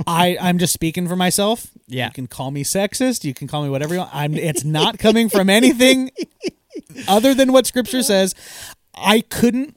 i 0.06 0.36
i'm 0.40 0.58
just 0.58 0.72
speaking 0.72 1.06
for 1.06 1.14
myself 1.16 1.68
Yeah. 1.86 2.06
you 2.06 2.12
can 2.12 2.26
call 2.26 2.50
me 2.50 2.64
sexist 2.64 3.22
you 3.24 3.32
can 3.34 3.46
call 3.46 3.62
me 3.62 3.68
whatever 3.68 3.94
you 3.94 4.00
want 4.00 4.10
i'm 4.14 4.34
it's 4.34 4.64
not 4.64 4.98
coming 4.98 5.28
from 5.28 5.48
anything 5.48 6.10
other 7.06 7.32
than 7.34 7.52
what 7.52 7.66
scripture 7.66 8.02
says 8.02 8.34
i 8.94 9.20
couldn't 9.20 9.76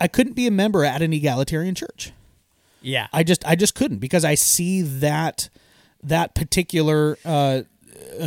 i 0.00 0.08
couldn't 0.08 0.32
be 0.34 0.46
a 0.46 0.50
member 0.50 0.84
at 0.84 1.02
an 1.02 1.12
egalitarian 1.12 1.74
church 1.74 2.12
Yeah. 2.82 3.08
I 3.12 3.22
just 3.24 3.44
I 3.44 3.56
just 3.56 3.74
couldn't 3.74 3.98
because 3.98 4.24
I 4.24 4.36
see 4.36 4.80
that 4.82 5.48
that 6.08 6.34
particular 6.34 7.18
uh, 7.24 7.62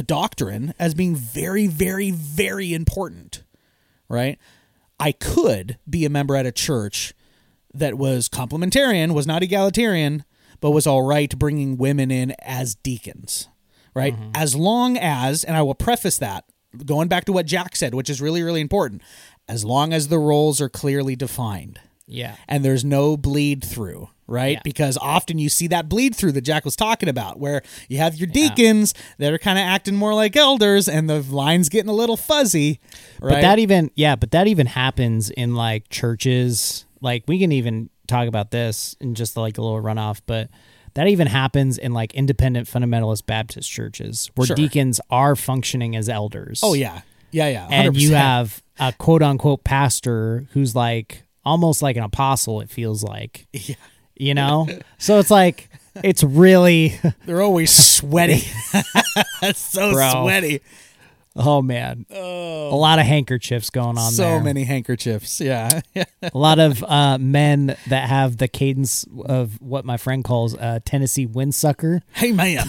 doctrine 0.05 0.73
as 0.79 0.93
being 0.93 1.15
very 1.15 1.67
very 1.67 2.11
very 2.11 2.73
important, 2.73 3.43
right? 4.07 4.37
I 4.99 5.11
could 5.13 5.77
be 5.89 6.05
a 6.05 6.09
member 6.09 6.35
at 6.35 6.45
a 6.45 6.51
church 6.51 7.13
that 7.73 7.97
was 7.97 8.27
complementarian, 8.27 9.13
was 9.13 9.27
not 9.27 9.43
egalitarian, 9.43 10.25
but 10.59 10.71
was 10.71 10.85
all 10.85 11.03
right 11.03 11.37
bringing 11.37 11.77
women 11.77 12.11
in 12.11 12.35
as 12.39 12.75
deacons, 12.75 13.47
right? 13.93 14.13
As 14.35 14.55
long 14.55 14.97
as, 14.97 15.43
and 15.43 15.55
I 15.55 15.61
will 15.61 15.75
preface 15.75 16.17
that 16.17 16.43
going 16.85 17.07
back 17.07 17.25
to 17.25 17.31
what 17.31 17.45
Jack 17.45 17.75
said, 17.75 17.93
which 17.93 18.09
is 18.09 18.21
really 18.21 18.43
really 18.43 18.61
important, 18.61 19.01
as 19.47 19.63
long 19.63 19.93
as 19.93 20.07
the 20.07 20.19
roles 20.19 20.59
are 20.59 20.69
clearly 20.69 21.15
defined 21.15 21.79
yeah. 22.09 22.35
and 22.47 22.65
there's 22.65 22.83
no 22.83 23.15
bleed 23.15 23.63
through, 23.63 24.09
right? 24.29 24.53
Yeah. 24.53 24.61
Because 24.63 24.97
often 25.01 25.37
you 25.39 25.49
see 25.49 25.67
that 25.67 25.89
bleed 25.89 26.15
through 26.15 26.31
that 26.33 26.41
Jack 26.41 26.63
was 26.65 26.75
talking 26.75 27.09
about, 27.09 27.39
where 27.39 27.61
you 27.87 27.97
have 27.97 28.15
your 28.15 28.27
deacons 28.27 28.93
that 29.17 29.33
are 29.33 29.37
kind 29.37 29.57
of 29.59 29.63
acting 29.63 29.95
more 29.95 30.13
like 30.13 30.35
elders, 30.35 30.87
and 30.87 31.09
the 31.09 31.21
line's 31.21 31.69
getting 31.69 31.89
a 31.89 31.93
little 31.93 32.17
fuzzy, 32.17 32.79
right? 33.21 33.35
But 33.35 33.41
that 33.41 33.59
even 33.59 33.91
yeah, 33.95 34.15
but 34.15 34.31
that 34.31 34.47
even 34.47 34.67
happens 34.67 35.29
in 35.29 35.55
like 35.55 35.89
churches. 35.89 36.85
Like 37.01 37.23
we 37.27 37.39
can 37.39 37.51
even 37.51 37.89
talk 38.07 38.27
about 38.27 38.51
this 38.51 38.95
in 38.99 39.15
just 39.15 39.37
like 39.37 39.57
a 39.57 39.61
little 39.61 39.81
runoff, 39.81 40.21
but 40.25 40.49
that 40.95 41.07
even 41.07 41.27
happens 41.27 41.77
in 41.77 41.93
like 41.93 42.13
independent 42.13 42.67
fundamentalist 42.67 43.25
Baptist 43.25 43.69
churches 43.69 44.31
where 44.35 44.47
Sure. 44.47 44.55
deacons 44.55 44.99
are 45.09 45.35
functioning 45.35 45.95
as 45.95 46.09
elders. 46.09 46.61
oh 46.63 46.73
yeah, 46.73 47.01
yeah, 47.31 47.47
yeah, 47.47 47.67
100%. 47.67 47.71
And 47.71 47.97
you 48.01 48.13
have 48.15 48.63
a 48.79 48.91
quote 48.93 49.21
unquote 49.21 49.63
pastor 49.63 50.47
who's 50.53 50.75
like 50.75 51.23
almost 51.45 51.81
like 51.81 51.95
an 51.95 52.03
apostle, 52.03 52.59
it 52.61 52.69
feels 52.69 53.03
like. 53.03 53.47
Yeah. 53.53 53.75
You 54.19 54.33
know? 54.35 54.67
so 54.99 55.17
it's 55.19 55.31
like 55.31 55.69
it's 56.03 56.23
really 56.23 56.99
they're 57.25 57.41
always 57.41 57.71
sweaty, 57.71 58.43
That's 59.41 59.59
so 59.73 59.91
Bro. 59.93 60.11
sweaty, 60.23 60.59
oh 61.35 61.61
man. 61.61 62.05
A 62.11 62.75
lot 62.75 62.99
of 62.99 63.05
handkerchiefs 63.05 63.69
going 63.69 63.97
on 63.97 64.11
so 64.11 64.23
there. 64.23 64.43
many 64.43 64.63
handkerchiefs, 64.65 65.39
yeah, 65.41 65.81
a 65.95 66.05
lot 66.37 66.59
of 66.59 66.83
uh, 66.83 67.17
men 67.17 67.75
that 67.87 68.07
have 68.09 68.37
the 68.37 68.47
cadence 68.47 69.05
of 69.25 69.59
what 69.61 69.85
my 69.85 69.97
friend 69.97 70.23
calls 70.23 70.55
uh, 70.55 70.79
Tennessee 70.85 71.25
windsucker. 71.25 72.01
hey 72.13 72.31
man, 72.31 72.67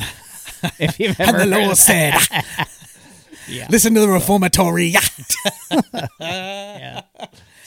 If 0.78 0.98
you've 1.00 1.18
and 1.20 1.28
ever 1.30 1.44
the 1.46 1.54
heard 1.54 1.64
Lord 1.66 1.76
said, 1.76 2.14
Yeah. 3.48 3.66
listen 3.70 3.92
to 3.94 4.00
the 4.00 4.08
reformatory, 4.08 4.94
yeah. 6.20 7.02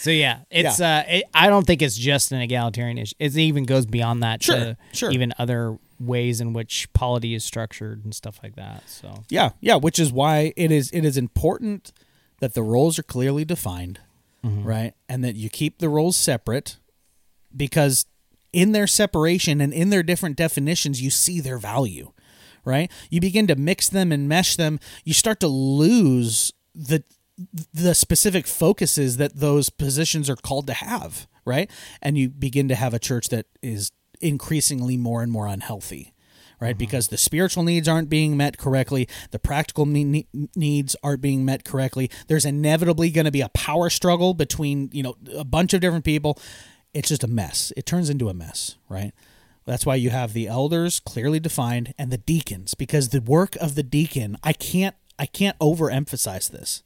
So 0.04 0.12
yeah, 0.12 0.40
it's 0.52 0.82
uh, 0.82 1.06
it, 1.08 1.24
I 1.34 1.48
don't 1.48 1.66
think 1.66 1.82
it's 1.82 1.96
just 1.96 2.34
an 2.34 2.42
egalitarian 2.42 2.98
issue. 2.98 3.16
It 3.20 3.38
even 3.38 3.64
goes 3.64 3.86
beyond 3.86 4.22
that 4.22 4.44
Sure, 4.44 4.56
to 4.58 4.78
sure. 4.92 5.12
even 5.12 5.34
other 5.40 5.78
ways 5.98 6.42
in 6.42 6.52
which 6.52 6.92
polity 6.92 7.34
is 7.34 7.46
structured 7.46 8.04
and 8.04 8.14
stuff 8.14 8.38
like 8.44 8.58
that. 8.58 8.84
So 8.90 9.24
Yeah, 9.30 9.52
yeah, 9.62 9.76
which 9.76 10.00
is 10.00 10.12
why 10.12 10.52
it 10.58 10.72
is 10.72 10.92
it 10.92 11.06
is 11.06 11.16
important 11.16 11.94
that 12.42 12.54
the 12.54 12.64
roles 12.64 13.00
are 13.00 13.04
clearly 13.04 13.46
defined, 13.46 14.02
right? 14.44 14.92
And 15.08 15.24
that 15.24 15.36
you 15.36 15.50
keep 15.50 15.80
the 15.80 15.88
roles 15.88 16.18
separate 16.18 16.80
because 17.56 18.06
in 18.52 18.74
their 18.74 18.88
separation 18.88 19.62
and 19.62 19.72
in 19.72 19.90
their 19.90 20.04
different 20.04 20.36
definitions 20.36 21.02
you 21.02 21.12
see 21.12 21.40
their 21.40 21.58
value, 21.58 22.12
right? 22.66 22.92
You 23.10 23.22
begin 23.22 23.48
to 23.48 23.56
mix 23.56 23.88
them 23.88 24.12
and 24.12 24.28
mesh 24.28 24.58
them, 24.58 24.82
you 25.06 25.14
start 25.14 25.40
to 25.40 25.48
lose 25.48 26.52
the 26.76 27.06
the 27.74 27.96
specific 27.96 28.48
focuses 28.48 29.18
that 29.18 29.36
those 29.36 29.70
positions 29.70 30.30
are 30.30 30.36
called 30.36 30.68
to 30.68 30.74
have, 30.74 31.28
right? 31.46 31.70
And 32.02 32.18
you 32.18 32.30
begin 32.30 32.68
to 32.68 32.76
have 32.76 32.94
a 32.94 33.00
church 33.00 33.30
that 33.30 33.48
is 33.62 33.92
increasingly 34.22 34.98
more 34.98 35.22
and 35.22 35.32
more 35.32 35.48
unhealthy 35.48 36.14
right? 36.64 36.72
Mm-hmm. 36.72 36.78
Because 36.78 37.10
the 37.10 37.18
spiritual 37.18 37.64
needs 37.64 37.88
aren't 37.90 38.10
being 38.10 38.38
met 38.38 38.58
correctly, 38.58 39.08
the 39.32 39.40
practical 39.40 39.86
ne- 39.86 40.04
ne- 40.06 40.28
needs 40.56 40.96
aren't 41.04 41.22
being 41.22 41.44
met 41.44 41.66
correctly. 41.66 42.10
There's 42.28 42.46
inevitably 42.46 43.12
going 43.12 43.26
to 43.26 43.32
be 43.32 43.42
a 43.42 43.50
power 43.50 43.90
struggle 43.90 44.34
between, 44.34 44.90
you 44.94 45.04
know, 45.04 45.18
a 45.36 45.44
bunch 45.44 45.74
of 45.74 45.82
different 45.82 46.06
people. 46.06 46.40
It's 46.94 47.10
just 47.10 47.24
a 47.24 47.28
mess. 47.28 47.74
It 47.76 47.86
turns 47.86 48.10
into 48.10 48.30
a 48.30 48.34
mess, 48.34 48.78
right? 48.88 49.12
That's 49.66 49.86
why 49.86 49.96
you 49.96 50.10
have 50.10 50.34
the 50.34 50.48
elders 50.48 51.00
clearly 51.00 51.40
defined 51.40 51.94
and 51.98 52.12
the 52.12 52.18
deacons 52.18 52.74
because 52.76 53.10
the 53.10 53.22
work 53.22 53.56
of 53.58 53.76
the 53.76 53.84
deacon, 53.84 54.38
I 54.44 54.54
can't 54.54 54.96
I 55.20 55.26
can't 55.26 55.58
overemphasize 55.60 56.50
this. 56.50 56.82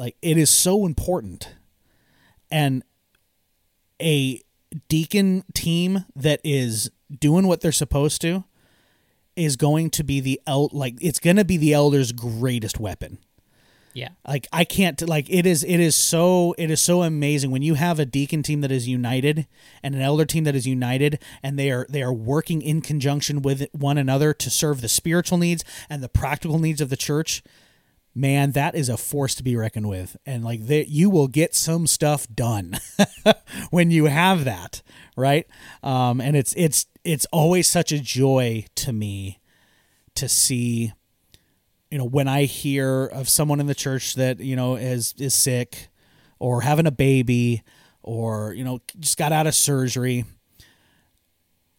Like 0.00 0.16
it 0.22 0.38
is 0.38 0.48
so 0.48 0.86
important. 0.86 1.54
And 2.50 2.82
a 4.00 4.40
deacon 4.88 5.44
team 5.52 6.06
that 6.16 6.40
is 6.42 6.90
doing 7.18 7.46
what 7.46 7.60
they're 7.60 7.70
supposed 7.70 8.22
to 8.22 8.44
is 9.36 9.56
going 9.56 9.90
to 9.90 10.02
be 10.02 10.20
the 10.20 10.40
el- 10.46 10.70
like 10.72 10.94
it's 11.02 11.18
going 11.18 11.36
to 11.36 11.44
be 11.44 11.58
the 11.58 11.74
elders 11.74 12.12
greatest 12.12 12.78
weapon 12.80 13.18
Yeah. 13.94 14.10
like 14.26 14.46
i 14.52 14.64
can't 14.64 15.00
like 15.08 15.26
it 15.28 15.44
is 15.44 15.64
it 15.64 15.80
is 15.80 15.96
so 15.96 16.54
it 16.56 16.70
is 16.70 16.80
so 16.80 17.02
amazing 17.02 17.50
when 17.50 17.62
you 17.62 17.74
have 17.74 17.98
a 17.98 18.06
deacon 18.06 18.42
team 18.44 18.60
that 18.60 18.70
is 18.70 18.86
united 18.88 19.46
and 19.82 19.94
an 19.94 20.00
elder 20.02 20.24
team 20.24 20.44
that 20.44 20.54
is 20.54 20.66
united 20.68 21.18
and 21.42 21.58
they 21.58 21.70
are 21.70 21.84
they 21.88 22.02
are 22.02 22.12
working 22.12 22.62
in 22.62 22.80
conjunction 22.80 23.42
with 23.42 23.66
one 23.72 23.98
another 23.98 24.32
to 24.34 24.48
serve 24.50 24.80
the 24.82 24.88
spiritual 24.88 25.36
needs 25.38 25.64
and 25.88 26.02
the 26.02 26.08
practical 26.08 26.58
needs 26.58 26.80
of 26.80 26.90
the 26.90 26.96
church 26.96 27.42
man 28.20 28.52
that 28.52 28.74
is 28.74 28.88
a 28.88 28.96
force 28.96 29.34
to 29.36 29.42
be 29.42 29.56
reckoned 29.56 29.88
with. 29.88 30.16
And 30.26 30.44
like 30.44 30.66
that 30.66 30.88
you 30.88 31.10
will 31.10 31.28
get 31.28 31.54
some 31.54 31.86
stuff 31.86 32.26
done 32.32 32.78
when 33.70 33.90
you 33.90 34.06
have 34.06 34.44
that 34.44 34.82
right? 35.20 35.46
Um 35.82 36.20
and 36.20 36.36
it's 36.36 36.54
it's 36.56 36.86
it's 37.04 37.26
always 37.32 37.68
such 37.68 37.92
a 37.92 38.00
joy 38.00 38.64
to 38.76 38.92
me 38.92 39.40
to 40.16 40.28
see 40.28 40.92
you 41.90 41.98
know 41.98 42.04
when 42.04 42.28
i 42.28 42.44
hear 42.44 43.06
of 43.06 43.28
someone 43.28 43.60
in 43.60 43.66
the 43.66 43.74
church 43.74 44.14
that 44.14 44.40
you 44.40 44.56
know 44.56 44.76
is 44.76 45.14
is 45.18 45.34
sick 45.34 45.88
or 46.38 46.62
having 46.62 46.86
a 46.86 46.90
baby 46.90 47.62
or 48.02 48.52
you 48.54 48.64
know 48.64 48.80
just 48.98 49.16
got 49.16 49.32
out 49.32 49.46
of 49.46 49.54
surgery. 49.54 50.24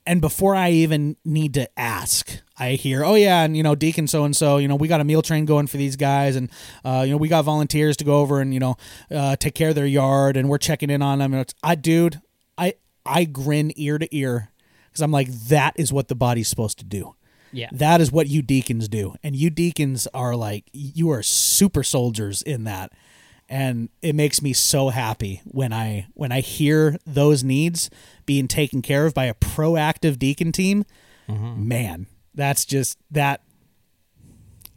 And 0.05 0.21
before 0.21 0.55
i 0.55 0.71
even 0.71 1.17
need 1.23 1.53
to 1.55 1.67
ask 1.79 2.41
i 2.61 2.71
hear 2.75 3.03
oh 3.03 3.15
yeah 3.15 3.43
and 3.43 3.55
you 3.57 3.63
know 3.63 3.75
deacon 3.75 4.07
so 4.07 4.23
and 4.23 4.35
so 4.35 4.57
you 4.57 4.67
know 4.67 4.75
we 4.75 4.87
got 4.87 5.01
a 5.01 5.03
meal 5.03 5.21
train 5.21 5.45
going 5.45 5.67
for 5.67 5.77
these 5.77 5.95
guys 5.95 6.35
and 6.35 6.49
uh, 6.85 7.01
you 7.05 7.11
know 7.11 7.17
we 7.17 7.27
got 7.27 7.43
volunteers 7.43 7.97
to 7.97 8.03
go 8.03 8.19
over 8.19 8.39
and 8.41 8.53
you 8.53 8.59
know 8.59 8.75
uh, 9.09 9.35
take 9.35 9.55
care 9.55 9.69
of 9.69 9.75
their 9.75 9.85
yard 9.87 10.37
and 10.37 10.47
we're 10.49 10.57
checking 10.57 10.89
in 10.89 11.01
on 11.01 11.19
them 11.19 11.33
and 11.33 11.41
it's 11.41 11.53
i 11.63 11.75
dude 11.75 12.21
i 12.57 12.73
i 13.05 13.23
grin 13.23 13.71
ear 13.75 13.97
to 13.97 14.07
ear 14.15 14.51
because 14.89 15.01
i'm 15.01 15.11
like 15.11 15.27
that 15.47 15.73
is 15.77 15.91
what 15.91 16.07
the 16.07 16.15
body's 16.15 16.47
supposed 16.49 16.77
to 16.77 16.85
do 16.85 17.15
Yeah. 17.51 17.69
that 17.71 17.99
is 18.01 18.11
what 18.11 18.27
you 18.27 18.41
deacons 18.41 18.87
do. 18.87 19.15
And 19.23 19.35
you 19.35 19.49
deacons 19.49 20.07
are 20.13 20.35
like, 20.37 20.63
you 20.71 21.11
are 21.11 21.21
super 21.23 21.83
soldiers 21.83 22.41
in 22.41 22.63
that. 22.65 22.91
And 23.49 23.89
it 24.01 24.15
makes 24.15 24.41
me 24.41 24.53
so 24.53 24.87
happy 24.89 25.41
when 25.43 25.73
I 25.73 26.07
when 26.13 26.31
I 26.31 26.39
hear 26.39 26.97
those 27.05 27.43
needs 27.43 27.89
being 28.25 28.47
taken 28.47 28.81
care 28.81 29.05
of 29.05 29.13
by 29.13 29.25
a 29.25 29.33
proactive 29.33 30.17
deacon 30.17 30.51
team. 30.53 30.85
Man, 31.27 32.07
that's 32.33 32.65
just 32.65 32.97
that 33.11 33.41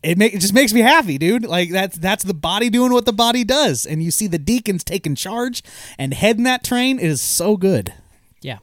it 0.03 0.19
make 0.19 0.35
it 0.35 0.41
just 0.41 0.55
makes 0.55 0.73
me 0.73 0.81
happy, 0.81 1.19
dude. 1.19 1.45
Like 1.45 1.71
that's 1.71 1.97
that's 1.97 2.25
the 2.25 2.35
body 2.35 2.69
doing 2.69 2.93
what 2.93 3.07
the 3.07 3.13
body 3.13 3.43
does. 3.43 3.87
And 3.87 4.03
you 4.03 4.11
see 4.11 4.27
the 4.27 4.39
deacons 4.39 4.85
taking 4.85 5.15
charge 5.15 5.63
and 5.99 6.13
heading 6.13 6.45
that 6.45 6.63
train 6.63 6.99
is 6.99 7.23
so 7.23 7.57
good. 7.57 7.95
Yeah. 8.41 8.59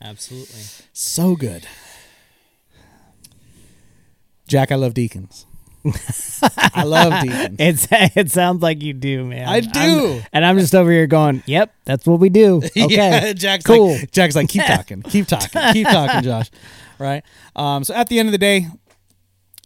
Absolutely. 0.00 0.60
So 0.92 1.36
good. 1.36 1.66
Jack, 4.46 4.70
I 4.70 4.74
love 4.74 4.92
deacons. 4.92 5.46
I 6.74 6.84
love 6.84 7.22
deacons. 7.22 7.56
It's 7.58 7.88
it 8.16 8.30
sounds 8.30 8.62
like 8.62 8.82
you 8.82 8.92
do, 8.92 9.24
man. 9.24 9.48
I 9.48 9.60
do. 9.60 9.78
I'm- 9.80 10.22
and 10.32 10.44
I'm 10.46 10.58
just 10.58 10.74
over 10.74 10.90
here 10.90 11.06
going, 11.06 11.42
"Yep, 11.46 11.74
that's 11.84 12.06
what 12.06 12.20
we 12.20 12.28
do." 12.28 12.62
Okay, 12.76 12.94
Yeah, 12.94 13.32
Jack's 13.32 13.64
cool. 13.64 13.92
like 13.92 14.10
Jack's 14.10 14.34
like 14.36 14.48
keep 14.48 14.64
talking, 14.64 15.02
keep 15.02 15.26
talking, 15.26 15.72
keep 15.72 15.86
talking, 15.86 16.22
Josh. 16.24 16.50
Right. 16.98 17.22
Um. 17.56 17.84
So 17.84 17.94
at 17.94 18.08
the 18.08 18.18
end 18.18 18.28
of 18.28 18.32
the 18.32 18.38
day, 18.38 18.66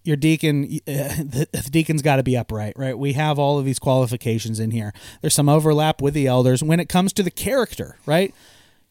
your 0.04 0.16
deacon, 0.16 0.64
uh, 0.64 0.68
the, 0.86 1.48
the 1.52 1.68
deacon's 1.70 2.02
got 2.02 2.16
to 2.16 2.22
be 2.22 2.36
upright, 2.36 2.74
right? 2.76 2.98
We 2.98 3.12
have 3.14 3.38
all 3.38 3.58
of 3.58 3.64
these 3.64 3.78
qualifications 3.78 4.58
in 4.60 4.70
here. 4.70 4.92
There's 5.20 5.34
some 5.34 5.48
overlap 5.48 6.00
with 6.00 6.14
the 6.14 6.26
elders 6.26 6.62
when 6.62 6.80
it 6.80 6.88
comes 6.88 7.12
to 7.14 7.22
the 7.22 7.30
character, 7.30 7.96
right? 8.06 8.34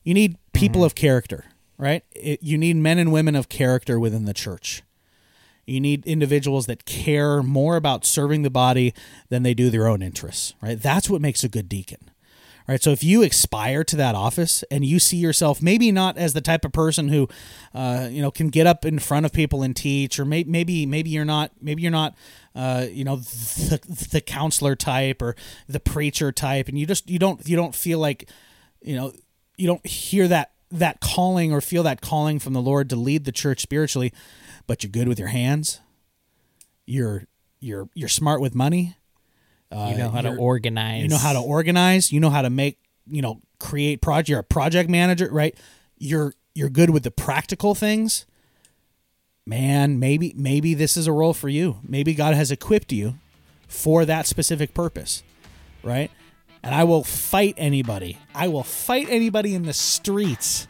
You 0.04 0.14
need 0.14 0.38
people 0.54 0.84
of 0.86 0.96
character, 0.96 1.46
right? 1.78 2.04
It, 2.12 2.42
you 2.44 2.58
need 2.58 2.76
men 2.78 2.98
and 3.00 3.12
women 3.12 3.36
of 3.36 3.50
character 3.50 4.00
within 4.00 4.26
the 4.26 4.34
church. 4.34 4.84
You 5.68 5.80
need 5.82 6.06
individuals 6.06 6.66
that 6.66 6.86
care 6.86 7.44
more 7.44 7.76
about 7.76 8.06
serving 8.06 8.42
the 8.42 8.50
body 8.50 8.94
than 9.30 9.44
they 9.44 9.54
do 9.54 9.70
their 9.70 9.88
own 9.88 10.02
interests, 10.02 10.56
right? 10.62 10.82
That's 10.82 11.10
what 11.10 11.22
makes 11.22 11.44
a 11.44 11.50
good 11.50 11.70
deacon. 11.70 12.10
Right. 12.70 12.84
So 12.84 12.92
if 12.92 13.02
you 13.02 13.24
aspire 13.24 13.86
to 13.86 13.96
that 13.96 14.14
office 14.14 14.62
and 14.70 14.84
you 14.84 15.00
see 15.00 15.16
yourself 15.16 15.62
maybe 15.62 15.90
not 15.90 16.18
as 16.18 16.34
the 16.34 16.42
type 16.42 16.66
of 16.66 16.74
person 16.74 17.08
who, 17.08 17.30
uh, 17.74 18.10
you 18.12 18.22
know, 18.22 18.30
can 18.30 18.50
get 18.50 18.68
up 18.68 18.84
in 18.84 19.00
front 19.00 19.26
of 19.26 19.32
people 19.32 19.64
and 19.64 19.74
teach, 19.74 20.20
or 20.20 20.26
may, 20.26 20.44
maybe 20.44 20.86
maybe 20.86 21.10
you're 21.10 21.24
not 21.24 21.52
maybe 21.62 21.82
you're 21.82 21.92
not, 21.92 22.18
uh, 22.56 22.86
you 22.92 23.06
know, 23.06 23.16
the, 23.16 23.80
the 24.12 24.20
counselor 24.20 24.76
type 24.76 25.22
or 25.22 25.38
the 25.70 25.80
preacher 25.80 26.34
type, 26.34 26.68
and 26.68 26.78
you 26.78 26.86
just 26.86 27.10
you 27.10 27.18
don't 27.18 27.48
you 27.48 27.56
don't 27.56 27.74
feel 27.74 28.00
like, 28.00 28.30
you 28.82 28.98
know, 28.98 29.14
you 29.56 29.66
don't 29.66 29.86
hear 29.88 30.28
that 30.28 30.52
that 30.70 31.00
calling 31.00 31.54
or 31.54 31.62
feel 31.62 31.84
that 31.84 32.02
calling 32.02 32.38
from 32.38 32.52
the 32.52 32.62
Lord 32.62 32.90
to 32.90 32.98
lead 32.98 33.24
the 33.24 33.32
church 33.32 33.62
spiritually, 33.62 34.12
but 34.68 34.84
you're 34.84 34.92
good 34.92 35.08
with 35.08 35.18
your 35.18 35.30
hands. 35.30 35.80
You're 36.86 37.24
you're 37.60 37.90
you're 37.94 38.10
smart 38.10 38.42
with 38.42 38.54
money. 38.54 38.98
Uh, 39.72 39.90
you 39.92 39.98
know 39.98 40.10
how 40.10 40.22
to 40.22 40.36
organize. 40.36 41.04
you 41.04 41.10
know 41.10 41.18
how 41.18 41.34
to 41.34 41.40
organize. 41.40 42.12
You 42.12 42.20
know 42.20 42.30
how 42.30 42.42
to 42.42 42.50
make. 42.50 42.78
You 43.10 43.22
know, 43.22 43.42
create 43.60 44.02
project. 44.02 44.30
You're 44.30 44.40
a 44.40 44.44
project 44.44 44.90
manager, 44.90 45.30
right? 45.32 45.58
You're 45.98 46.34
you're 46.54 46.70
good 46.70 46.90
with 46.90 47.04
the 47.04 47.12
practical 47.12 47.74
things. 47.74 48.26
Man, 49.46 49.98
maybe 49.98 50.34
maybe 50.36 50.74
this 50.74 50.98
is 50.98 51.08
a 51.08 51.12
role 51.14 51.34
for 51.34 51.48
you. 51.50 51.80
Maybe 51.84 52.14
God 52.14 52.36
has 52.36 52.52
equipped 52.52 52.92
you 52.92 53.16
for 53.68 54.04
that 54.06 54.28
specific 54.28 54.74
purpose, 54.74 55.24
right? 55.84 56.12
And 56.64 56.76
I 56.76 56.84
will 56.84 57.04
fight 57.04 57.54
anybody. 57.58 58.18
I 58.36 58.50
will 58.50 58.64
fight 58.64 59.08
anybody 59.10 59.56
in 59.56 59.64
the 59.64 59.74
streets 59.74 60.68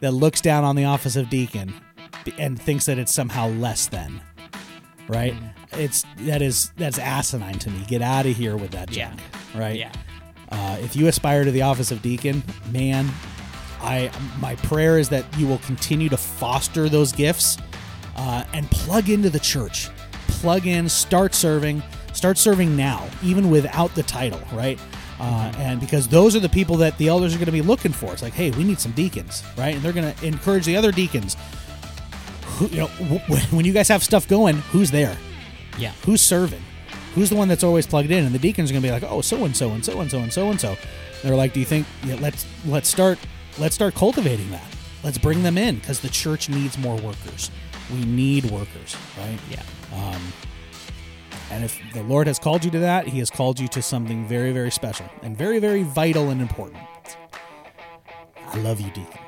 that 0.00 0.12
looks 0.12 0.40
down 0.40 0.64
on 0.64 0.76
the 0.76 0.84
office 0.84 1.16
of 1.16 1.28
deacon 1.28 1.74
and 2.38 2.60
thinks 2.60 2.86
that 2.86 2.98
it's 2.98 3.12
somehow 3.12 3.48
less 3.48 3.86
than 3.86 4.20
right? 5.08 5.34
It's 5.74 6.04
that 6.22 6.42
is 6.42 6.72
that's 6.76 6.98
asinine 6.98 7.58
to 7.60 7.70
me. 7.70 7.84
Get 7.86 8.02
out 8.02 8.26
of 8.26 8.36
here 8.36 8.56
with 8.56 8.72
that 8.72 8.90
Yeah. 8.92 9.08
junk, 9.10 9.20
right? 9.54 9.76
Yeah. 9.78 9.92
Uh, 10.50 10.78
if 10.80 10.96
you 10.96 11.06
aspire 11.06 11.44
to 11.44 11.50
the 11.52 11.62
office 11.62 11.90
of 11.90 12.02
deacon, 12.02 12.42
man, 12.72 13.08
I 13.80 14.10
my 14.40 14.56
prayer 14.56 14.98
is 14.98 15.08
that 15.10 15.24
you 15.38 15.46
will 15.46 15.58
continue 15.58 16.08
to 16.08 16.16
foster 16.16 16.88
those 16.88 17.12
gifts 17.12 17.56
uh, 18.16 18.44
and 18.52 18.68
plug 18.70 19.08
into 19.10 19.30
the 19.30 19.38
church. 19.40 19.88
Plug 20.26 20.66
in, 20.66 20.88
start 20.88 21.34
serving, 21.34 21.82
start 22.12 22.36
serving 22.36 22.76
now, 22.76 23.04
even 23.22 23.48
without 23.50 23.94
the 23.94 24.02
title, 24.02 24.40
right? 24.52 24.78
Uh, 25.18 25.52
and 25.58 25.80
because 25.80 26.08
those 26.08 26.34
are 26.36 26.40
the 26.40 26.48
people 26.48 26.76
that 26.76 26.98
the 26.98 27.08
elders 27.08 27.32
are 27.34 27.38
going 27.38 27.46
to 27.46 27.52
be 27.52 27.62
looking 27.62 27.92
for. 27.92 28.12
It's 28.12 28.22
like, 28.22 28.34
hey, 28.34 28.50
we 28.50 28.64
need 28.64 28.78
some 28.80 28.92
deacons, 28.92 29.42
right? 29.56 29.74
And 29.74 29.82
they're 29.82 29.92
going 29.94 30.12
to 30.14 30.26
encourage 30.26 30.66
the 30.66 30.76
other 30.76 30.92
deacons. 30.92 31.36
Who, 32.56 32.68
you 32.68 32.78
know, 32.78 32.88
w- 32.98 33.20
when 33.50 33.64
you 33.64 33.72
guys 33.72 33.88
have 33.88 34.02
stuff 34.02 34.26
going, 34.26 34.56
who's 34.56 34.90
there? 34.90 35.16
Yeah. 35.78 35.92
who's 36.04 36.22
serving? 36.22 36.62
Who's 37.14 37.28
the 37.30 37.36
one 37.36 37.48
that's 37.48 37.64
always 37.64 37.86
plugged 37.86 38.10
in? 38.10 38.24
And 38.24 38.34
the 38.34 38.38
deacons 38.38 38.70
are 38.70 38.74
going 38.74 38.82
to 38.82 38.88
be 38.88 38.92
like 38.92 39.02
oh 39.04 39.20
so 39.20 39.44
and 39.44 39.54
so 39.56 39.70
and 39.70 39.84
so 39.84 40.00
and 40.00 40.10
so 40.10 40.18
and 40.20 40.32
so 40.32 40.50
and 40.50 40.60
so 40.60 40.76
they're 41.22 41.36
like 41.36 41.52
do 41.52 41.60
you 41.60 41.66
think 41.66 41.86
yeah, 42.04 42.16
let's 42.20 42.46
let's 42.66 42.88
start 42.88 43.18
let's 43.58 43.74
start 43.74 43.94
cultivating 43.94 44.50
that. 44.50 44.64
Let's 45.04 45.18
bring 45.18 45.42
them 45.42 45.56
in 45.58 45.76
because 45.76 46.00
the 46.00 46.08
church 46.08 46.48
needs 46.48 46.76
more 46.78 46.96
workers. 46.96 47.50
We 47.92 48.04
need 48.04 48.46
workers 48.50 48.96
right? 49.18 49.38
Yeah. 49.50 49.62
Um, 49.94 50.22
and 51.50 51.64
if 51.64 51.78
the 51.92 52.02
lord 52.02 52.26
has 52.26 52.38
called 52.38 52.64
you 52.64 52.70
to 52.72 52.80
that 52.80 53.06
he 53.06 53.18
has 53.20 53.30
called 53.30 53.60
you 53.60 53.68
to 53.68 53.80
something 53.80 54.26
very 54.26 54.50
very 54.52 54.70
special 54.70 55.06
and 55.22 55.36
very 55.36 55.58
very 55.58 55.82
vital 55.84 56.30
and 56.30 56.40
important. 56.40 56.82
I 58.48 58.58
love 58.58 58.80
you 58.80 58.90
deacons 58.90 59.25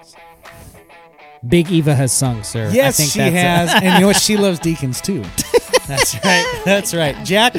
Big 1.46 1.70
Eva 1.70 1.94
has 1.94 2.12
sung, 2.12 2.42
sir. 2.42 2.68
I 2.68 2.72
yes 2.72 2.96
think 2.96 3.10
she 3.10 3.20
has 3.20 3.70
and 3.82 3.84
you 3.94 4.00
know 4.00 4.06
what 4.08 4.16
she 4.16 4.36
loves 4.36 4.58
deacons 4.58 5.00
too 5.00 5.22
that's 5.86 6.14
right 6.24 6.62
that's 6.64 6.92
right 6.94 7.16
jack 7.24 7.54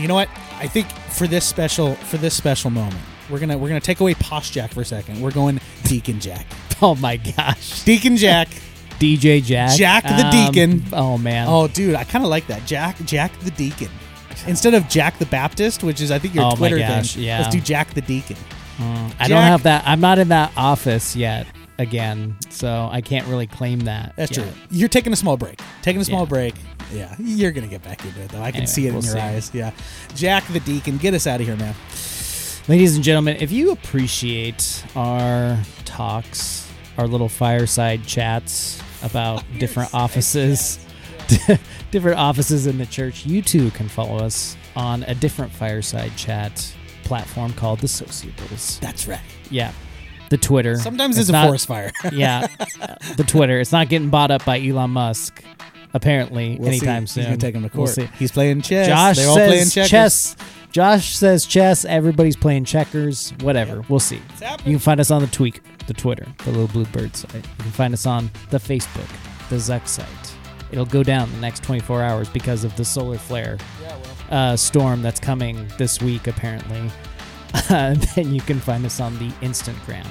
you 0.00 0.08
know 0.08 0.14
what 0.14 0.28
i 0.58 0.66
think 0.66 0.90
for 1.10 1.26
this 1.26 1.44
special 1.46 1.94
for 1.96 2.16
this 2.16 2.34
special 2.34 2.70
moment 2.70 3.00
we're 3.30 3.38
gonna 3.38 3.56
we're 3.56 3.68
gonna 3.68 3.80
take 3.80 4.00
away 4.00 4.14
posh 4.14 4.50
jack 4.50 4.72
for 4.72 4.80
a 4.80 4.84
second 4.84 5.20
we're 5.20 5.30
going 5.30 5.60
deacon 5.84 6.18
jack 6.20 6.46
Oh 6.82 6.94
my 6.96 7.16
gosh. 7.16 7.82
deacon 7.84 8.16
jack 8.16 8.48
DJ 8.98 9.42
Jack. 9.42 9.76
Jack 9.76 10.02
the 10.04 10.26
Um, 10.26 10.52
Deacon. 10.52 10.82
Oh 10.92 11.16
man. 11.18 11.46
oh 11.48 11.68
dude 11.68 11.94
i 11.94 12.04
kind 12.04 12.24
of 12.24 12.30
like 12.30 12.46
that 12.48 12.64
jack 12.66 12.96
jack 13.04 13.32
the 13.40 13.50
deacon 13.52 13.88
instead 14.46 14.74
of 14.74 14.88
jack 14.88 15.18
the 15.18 15.26
baptist 15.26 15.82
which 15.84 16.00
is 16.00 16.10
i 16.10 16.18
think 16.18 16.34
your 16.34 16.44
Oh 16.44 16.50
my 16.50 16.56
twitter 16.56 16.78
gosh, 16.78 17.14
thing 17.14 17.24
yeah. 17.24 17.38
let's 17.40 17.54
do 17.54 17.60
jack 17.60 17.94
the 17.94 18.00
deacon 18.02 18.36
I 18.78 19.12
Jack- 19.18 19.28
don't 19.28 19.42
have 19.42 19.62
that. 19.62 19.84
I'm 19.86 20.00
not 20.00 20.18
in 20.18 20.28
that 20.30 20.50
office 20.56 21.14
yet. 21.14 21.46
Again, 21.78 22.36
so 22.50 22.88
I 22.90 23.00
can't 23.00 23.26
really 23.26 23.46
claim 23.46 23.80
that. 23.80 24.14
That's 24.16 24.36
yet. 24.36 24.44
true. 24.44 24.52
You're 24.70 24.88
taking 24.88 25.12
a 25.12 25.16
small 25.16 25.36
break. 25.36 25.60
Taking 25.82 26.00
a 26.00 26.04
small 26.04 26.22
Yeah. 26.22 26.28
break. 26.28 26.54
Yeah, 26.92 27.14
you're 27.18 27.50
gonna 27.50 27.66
get 27.66 27.82
back 27.82 28.04
into 28.04 28.20
it 28.20 28.28
though. 28.30 28.40
I 28.42 28.50
can 28.50 28.62
Anyway, 28.62 28.66
see 28.66 28.86
it 28.86 28.90
we'll 28.92 29.00
in 29.00 29.06
your 29.06 29.14
see. 29.14 29.20
eyes. 29.20 29.50
Yeah, 29.54 29.70
Jack 30.14 30.46
the 30.52 30.60
Deacon, 30.60 30.98
get 30.98 31.14
us 31.14 31.26
out 31.26 31.40
of 31.40 31.46
here, 31.46 31.56
man. 31.56 31.74
Ladies 32.68 32.94
and 32.94 33.02
gentlemen, 33.04 33.36
if 33.40 33.50
you 33.52 33.72
appreciate 33.72 34.84
our 34.94 35.58
talks, 35.84 36.68
our 36.96 37.06
little 37.06 37.28
fireside 37.28 38.06
chats 38.06 38.80
about 39.02 39.42
different 39.58 39.92
offices, 39.94 40.78
different 41.90 42.18
offices 42.18 42.66
in 42.66 42.78
the 42.78 42.86
church, 42.86 43.26
you 43.26 43.42
too 43.42 43.70
can 43.72 43.88
follow 43.88 44.18
us 44.24 44.56
on 44.76 45.02
a 45.04 45.14
different 45.14 45.52
fireside 45.52 46.16
chat 46.16 46.72
platform 47.02 47.52
called 47.52 47.80
the 47.80 47.88
Sociables. 47.88 48.78
That's 48.80 49.06
right. 49.06 49.20
Yeah, 49.50 49.72
the 50.30 50.36
Twitter. 50.38 50.76
Sometimes 50.76 51.16
It's 51.16 51.22
it's, 51.22 51.28
a 51.30 51.32
not- 51.32 51.46
forest 51.46 51.66
fire. 51.66 51.90
yeah, 52.12 52.46
the 53.16 53.24
Twitter. 53.26 53.60
It's 53.60 53.72
not 53.72 53.88
getting 53.88 54.10
bought 54.10 54.30
up 54.30 54.44
by 54.44 54.60
Elon 54.60 54.90
Musk, 54.90 55.42
apparently, 55.92 56.56
We'll 56.58 56.70
see. 56.70 56.76
anytime 56.78 57.06
soon. 57.06 57.22
He's 57.22 57.28
gonna 57.28 57.36
take 57.38 57.54
him 57.54 57.62
to 57.68 57.76
We'll 57.76 57.86
court. 57.86 57.94
see. 57.96 58.08
He's 58.18 58.32
playing 58.32 58.62
chess. 58.62 58.88
Josh 58.88 59.16
They're 59.16 59.28
all 59.28 59.34
playing 59.36 59.64
says 59.64 59.74
checkers. 59.74 59.90
chess. 59.90 60.36
Josh 60.72 61.14
says 61.16 61.46
chess. 61.46 61.84
Everybody's 61.84 62.36
playing 62.36 62.64
checkers. 62.64 63.32
Whatever. 63.42 63.82
We'll 63.88 64.00
see. 64.00 64.20
You 64.40 64.72
can 64.72 64.78
find 64.80 64.98
us 65.00 65.10
on 65.12 65.20
the 65.22 65.28
tweak, 65.28 65.60
the 65.86 65.94
Twitter, 65.94 66.26
the 66.38 66.50
little 66.50 66.66
blue 66.66 66.84
bird 66.86 67.14
site. 67.14 67.34
You 67.34 67.42
can 67.62 67.70
find 67.70 67.94
us 67.94 68.06
on 68.06 68.28
the 68.50 68.58
Facebook, 68.58 69.08
the 69.50 69.56
Zuck 69.56 69.86
site. 69.86 70.06
It'll 70.72 70.84
go 70.84 71.04
down 71.04 71.30
the 71.30 71.38
next 71.38 71.62
24 71.62 72.02
hours 72.02 72.28
because 72.28 72.64
of 72.64 72.74
the 72.76 72.84
solar 72.84 73.18
flare 73.18 73.58
uh, 74.30 74.56
storm 74.56 75.00
that's 75.02 75.20
coming 75.20 75.68
this 75.78 76.02
week, 76.02 76.26
apparently. 76.26 76.90
And 77.70 78.00
then 78.14 78.34
you 78.34 78.40
can 78.40 78.60
find 78.60 78.84
us 78.84 79.00
on 79.00 79.18
the 79.18 79.30
Instagram. 79.40 80.06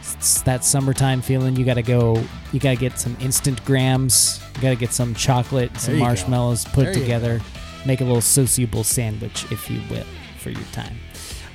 It's 0.00 0.42
that 0.42 0.64
summertime 0.64 1.22
feeling. 1.22 1.56
You 1.56 1.64
got 1.64 1.74
to 1.74 1.82
go. 1.82 2.22
You 2.52 2.60
got 2.60 2.70
to 2.70 2.76
get 2.76 2.98
some 2.98 3.16
instant 3.20 3.64
grams. 3.64 4.40
You 4.56 4.62
got 4.62 4.70
to 4.70 4.76
get 4.76 4.92
some 4.92 5.14
chocolate, 5.14 5.74
some 5.78 5.94
you 5.94 6.00
go. 6.00 6.06
marshmallows 6.06 6.66
put 6.66 6.86
There 6.86 6.94
together. 6.94 7.40
Make 7.86 8.02
a 8.02 8.04
little 8.04 8.20
sociable 8.20 8.84
sandwich, 8.84 9.50
if 9.50 9.70
you 9.70 9.80
will, 9.90 10.04
for 10.38 10.50
your 10.50 10.64
time. 10.72 10.96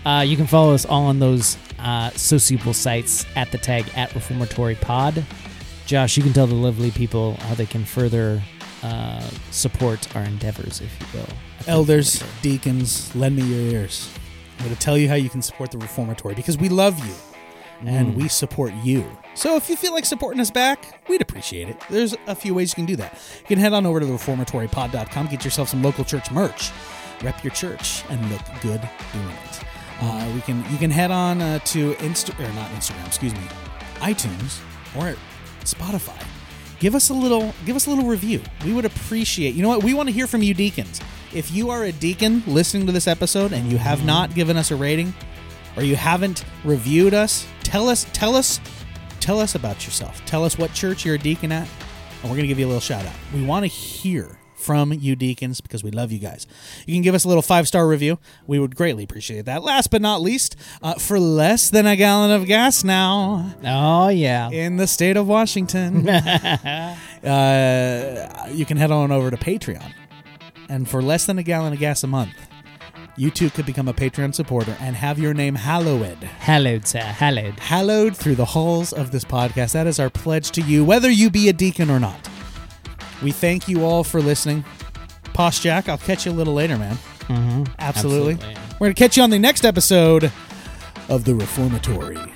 Uh, 0.04 0.22
you 0.22 0.36
can 0.36 0.48
follow 0.48 0.74
us 0.74 0.86
all 0.86 1.04
on 1.06 1.20
those 1.20 1.58
uh, 1.80 2.10
sociable 2.12 2.74
sites 2.74 3.26
at 3.36 3.52
the 3.52 3.58
tag 3.60 3.86
at 3.96 4.14
Reformatory 4.16 4.76
Pod. 4.76 5.24
Josh, 5.86 6.18
you 6.18 6.24
can 6.24 6.34
tell 6.34 6.48
the 6.48 6.56
lovely 6.56 6.89
people 6.89 7.36
how 7.41 7.54
they 7.54 7.68
can 7.68 7.86
further 7.86 8.41
uh, 8.82 9.30
support 9.52 10.16
our 10.16 10.24
endeavors, 10.24 10.82
if 10.82 10.91
you 11.00 11.20
will. 11.20 11.28
Elders, 11.68 12.24
deacons, 12.41 13.16
lend 13.16 13.36
me 13.36 13.43
your 13.43 13.60
ears. 13.60 14.10
I'm 14.58 14.66
going 14.66 14.76
to 14.76 14.82
tell 14.82 14.97
you 14.97 15.08
how 15.10 15.16
you 15.16 15.30
can 15.30 15.41
support 15.41 15.72
the 15.72 15.78
Reformatory 15.78 16.36
because 16.36 16.58
we 16.58 16.70
love 16.70 17.06
you 17.06 17.14
and 17.86 18.16
we 18.16 18.28
support 18.28 18.74
you. 18.84 19.06
So 19.34 19.58
if 19.58 19.70
you 19.70 19.76
feel 19.76 19.93
like 19.93 20.06
supporting 20.06 20.39
us 20.39 20.49
back, 20.49 21.01
we'd 21.10 21.22
appreciate 21.22 21.70
it. 21.70 21.78
There's 21.89 22.16
a 22.28 22.36
few 22.36 22.53
ways 22.53 22.72
you 22.72 22.76
can 22.76 22.86
do 22.86 22.95
that. 22.95 23.20
You 23.41 23.47
can 23.47 23.60
head 23.60 23.74
on 23.74 23.86
over 23.86 23.99
to 23.99 24.06
the 24.06 24.14
reformatorypod.com, 24.14 25.28
get 25.28 25.43
yourself 25.43 25.70
some 25.70 25.84
local 25.84 26.06
church 26.06 26.32
merch, 26.32 26.72
rep 27.22 27.43
your 27.43 27.51
church, 27.51 28.03
and 28.10 28.32
look 28.32 28.41
good 28.62 28.82
doing 29.14 29.30
it. 29.45 29.60
Uh, 30.01 30.32
we 30.34 30.41
can 30.41 30.58
you 30.72 30.78
can 30.78 30.91
head 30.91 31.12
on 31.12 31.41
uh, 31.41 31.60
to 31.60 31.93
Insta 31.95 32.38
or 32.38 32.53
not 32.53 32.70
Instagram, 32.72 33.08
excuse 33.08 33.34
me, 33.34 33.39
iTunes 33.95 34.60
or 34.95 35.16
Spotify. 35.64 36.22
Give 36.80 36.95
us 36.95 37.10
a 37.10 37.14
little 37.14 37.53
give 37.66 37.76
us 37.76 37.88
a 37.88 37.89
little 37.89 38.06
review. 38.06 38.41
We 38.66 38.74
would 38.74 38.86
appreciate. 38.86 39.56
You 39.56 39.64
know 39.64 39.70
what? 39.70 39.84
We 39.84 39.93
want 39.93 40.10
to 40.10 40.14
hear 40.14 40.28
from 40.28 40.43
you 40.43 40.53
deacons. 40.53 40.99
If 41.36 41.52
you 41.52 41.70
are 41.70 41.84
a 41.84 41.92
deacon 41.92 42.42
listening 42.48 42.86
to 42.88 42.94
this 42.94 43.08
episode 43.08 43.52
and 43.52 43.70
you 43.70 43.78
have 43.78 44.06
not 44.06 44.34
given 44.34 44.56
us 44.56 44.72
a 44.72 44.76
rating 44.76 45.14
or 45.76 45.84
you 45.84 45.96
haven't 45.98 46.46
reviewed 46.64 47.14
us, 47.14 47.46
tell 47.62 47.90
us 47.90 48.08
tell 48.14 48.36
us 48.38 48.62
tell 49.20 49.40
us 49.42 49.54
about 49.56 49.86
yourself. 49.86 50.24
Tell 50.26 50.46
us 50.46 50.58
what 50.58 50.74
church 50.74 51.04
you're 51.04 51.16
a 51.16 51.20
deacon 51.20 51.52
at 51.52 51.68
and 52.22 52.32
we're 52.32 52.38
going 52.38 52.44
to 52.44 52.48
give 52.48 52.58
you 52.60 52.66
a 52.66 52.70
little 52.70 52.80
shout 52.80 53.06
out. 53.06 53.12
We 53.34 53.44
want 53.44 53.64
to 53.64 53.68
hear 53.68 54.40
from 54.56 54.94
you 54.94 55.18
deacons 55.18 55.60
because 55.60 55.84
we 55.84 55.92
love 55.92 56.12
you 56.14 56.20
guys. 56.20 56.48
You 56.88 56.96
can 56.96 57.02
give 57.04 57.14
us 57.14 57.26
a 57.26 57.28
little 57.28 57.44
five 57.44 57.68
star 57.68 57.86
review. 57.86 58.18
We 58.48 58.58
would 58.58 58.74
greatly 58.78 59.04
appreciate 59.04 59.44
that. 59.46 59.62
Last 59.62 59.92
but 59.92 60.02
not 60.02 60.22
least, 60.22 60.56
uh, 60.82 60.94
for 60.96 61.20
less 61.20 61.70
than 61.70 61.86
a 61.86 61.98
gallon 61.98 62.32
of 62.32 62.46
gas 62.48 62.84
now, 62.86 63.54
Oh, 63.64 64.08
yeah. 64.08 64.50
in 64.52 64.78
the 64.78 64.88
state 64.88 65.18
of 65.18 65.28
Washington, 65.28 66.08
uh, 67.26 68.48
you 68.54 68.66
can 68.66 68.78
head 68.78 68.90
on 68.92 69.12
over 69.12 69.30
to 69.30 69.38
Patreon. 69.38 69.92
And 70.70 70.89
for 70.89 71.01
less 71.01 71.26
than 71.26 71.38
a 71.38 71.43
gallon 71.43 71.74
of 71.74 71.80
gas 71.80 72.03
a 72.03 72.07
month, 72.07 72.34
you 73.18 73.32
too 73.32 73.49
could 73.49 73.66
become 73.66 73.88
a 73.88 73.93
Patreon 73.93 74.36
supporter 74.36 74.76
and 74.80 74.95
have 74.95 75.18
your 75.18 75.34
name 75.34 75.55
hallowed. 75.55 76.18
Hallowed, 76.18 76.86
sir. 76.86 76.99
Hallowed. 76.99 77.59
Hallowed 77.59 78.16
through 78.18 78.36
the 78.36 78.45
halls 78.45 78.91
of 78.91 79.11
this 79.11 79.24
podcast. 79.24 79.72
That 79.74 79.88
is 79.88 79.99
our 79.99 80.09
pledge 80.09 80.51
to 80.51 80.61
you, 80.61 80.84
whether 80.84 81.09
you 81.09 81.30
be 81.30 81.47
a 81.47 81.53
deacon 81.53 81.89
or 81.89 81.99
not. 81.99 82.30
We 83.24 83.32
thank 83.32 83.68
you 83.68 83.86
all 83.86 84.03
for 84.03 84.22
listening. 84.22 84.66
Posh 85.34 85.59
Jack, 85.59 85.88
I'll 85.88 85.97
catch 85.97 86.26
you 86.26 86.32
a 86.32 86.34
little 86.34 86.53
later, 86.53 86.78
man. 86.78 86.95
Mm-hmm. 87.28 87.63
Absolutely. 87.80 88.34
Absolutely. 88.34 88.61
We're 88.74 88.88
going 88.88 88.95
to 88.95 88.99
catch 88.99 89.18
you 89.18 89.24
on 89.24 89.30
the 89.30 89.39
next 89.39 89.66
episode 89.66 90.32
of 91.07 91.24
The 91.24 91.36
Reformatory. 91.36 92.35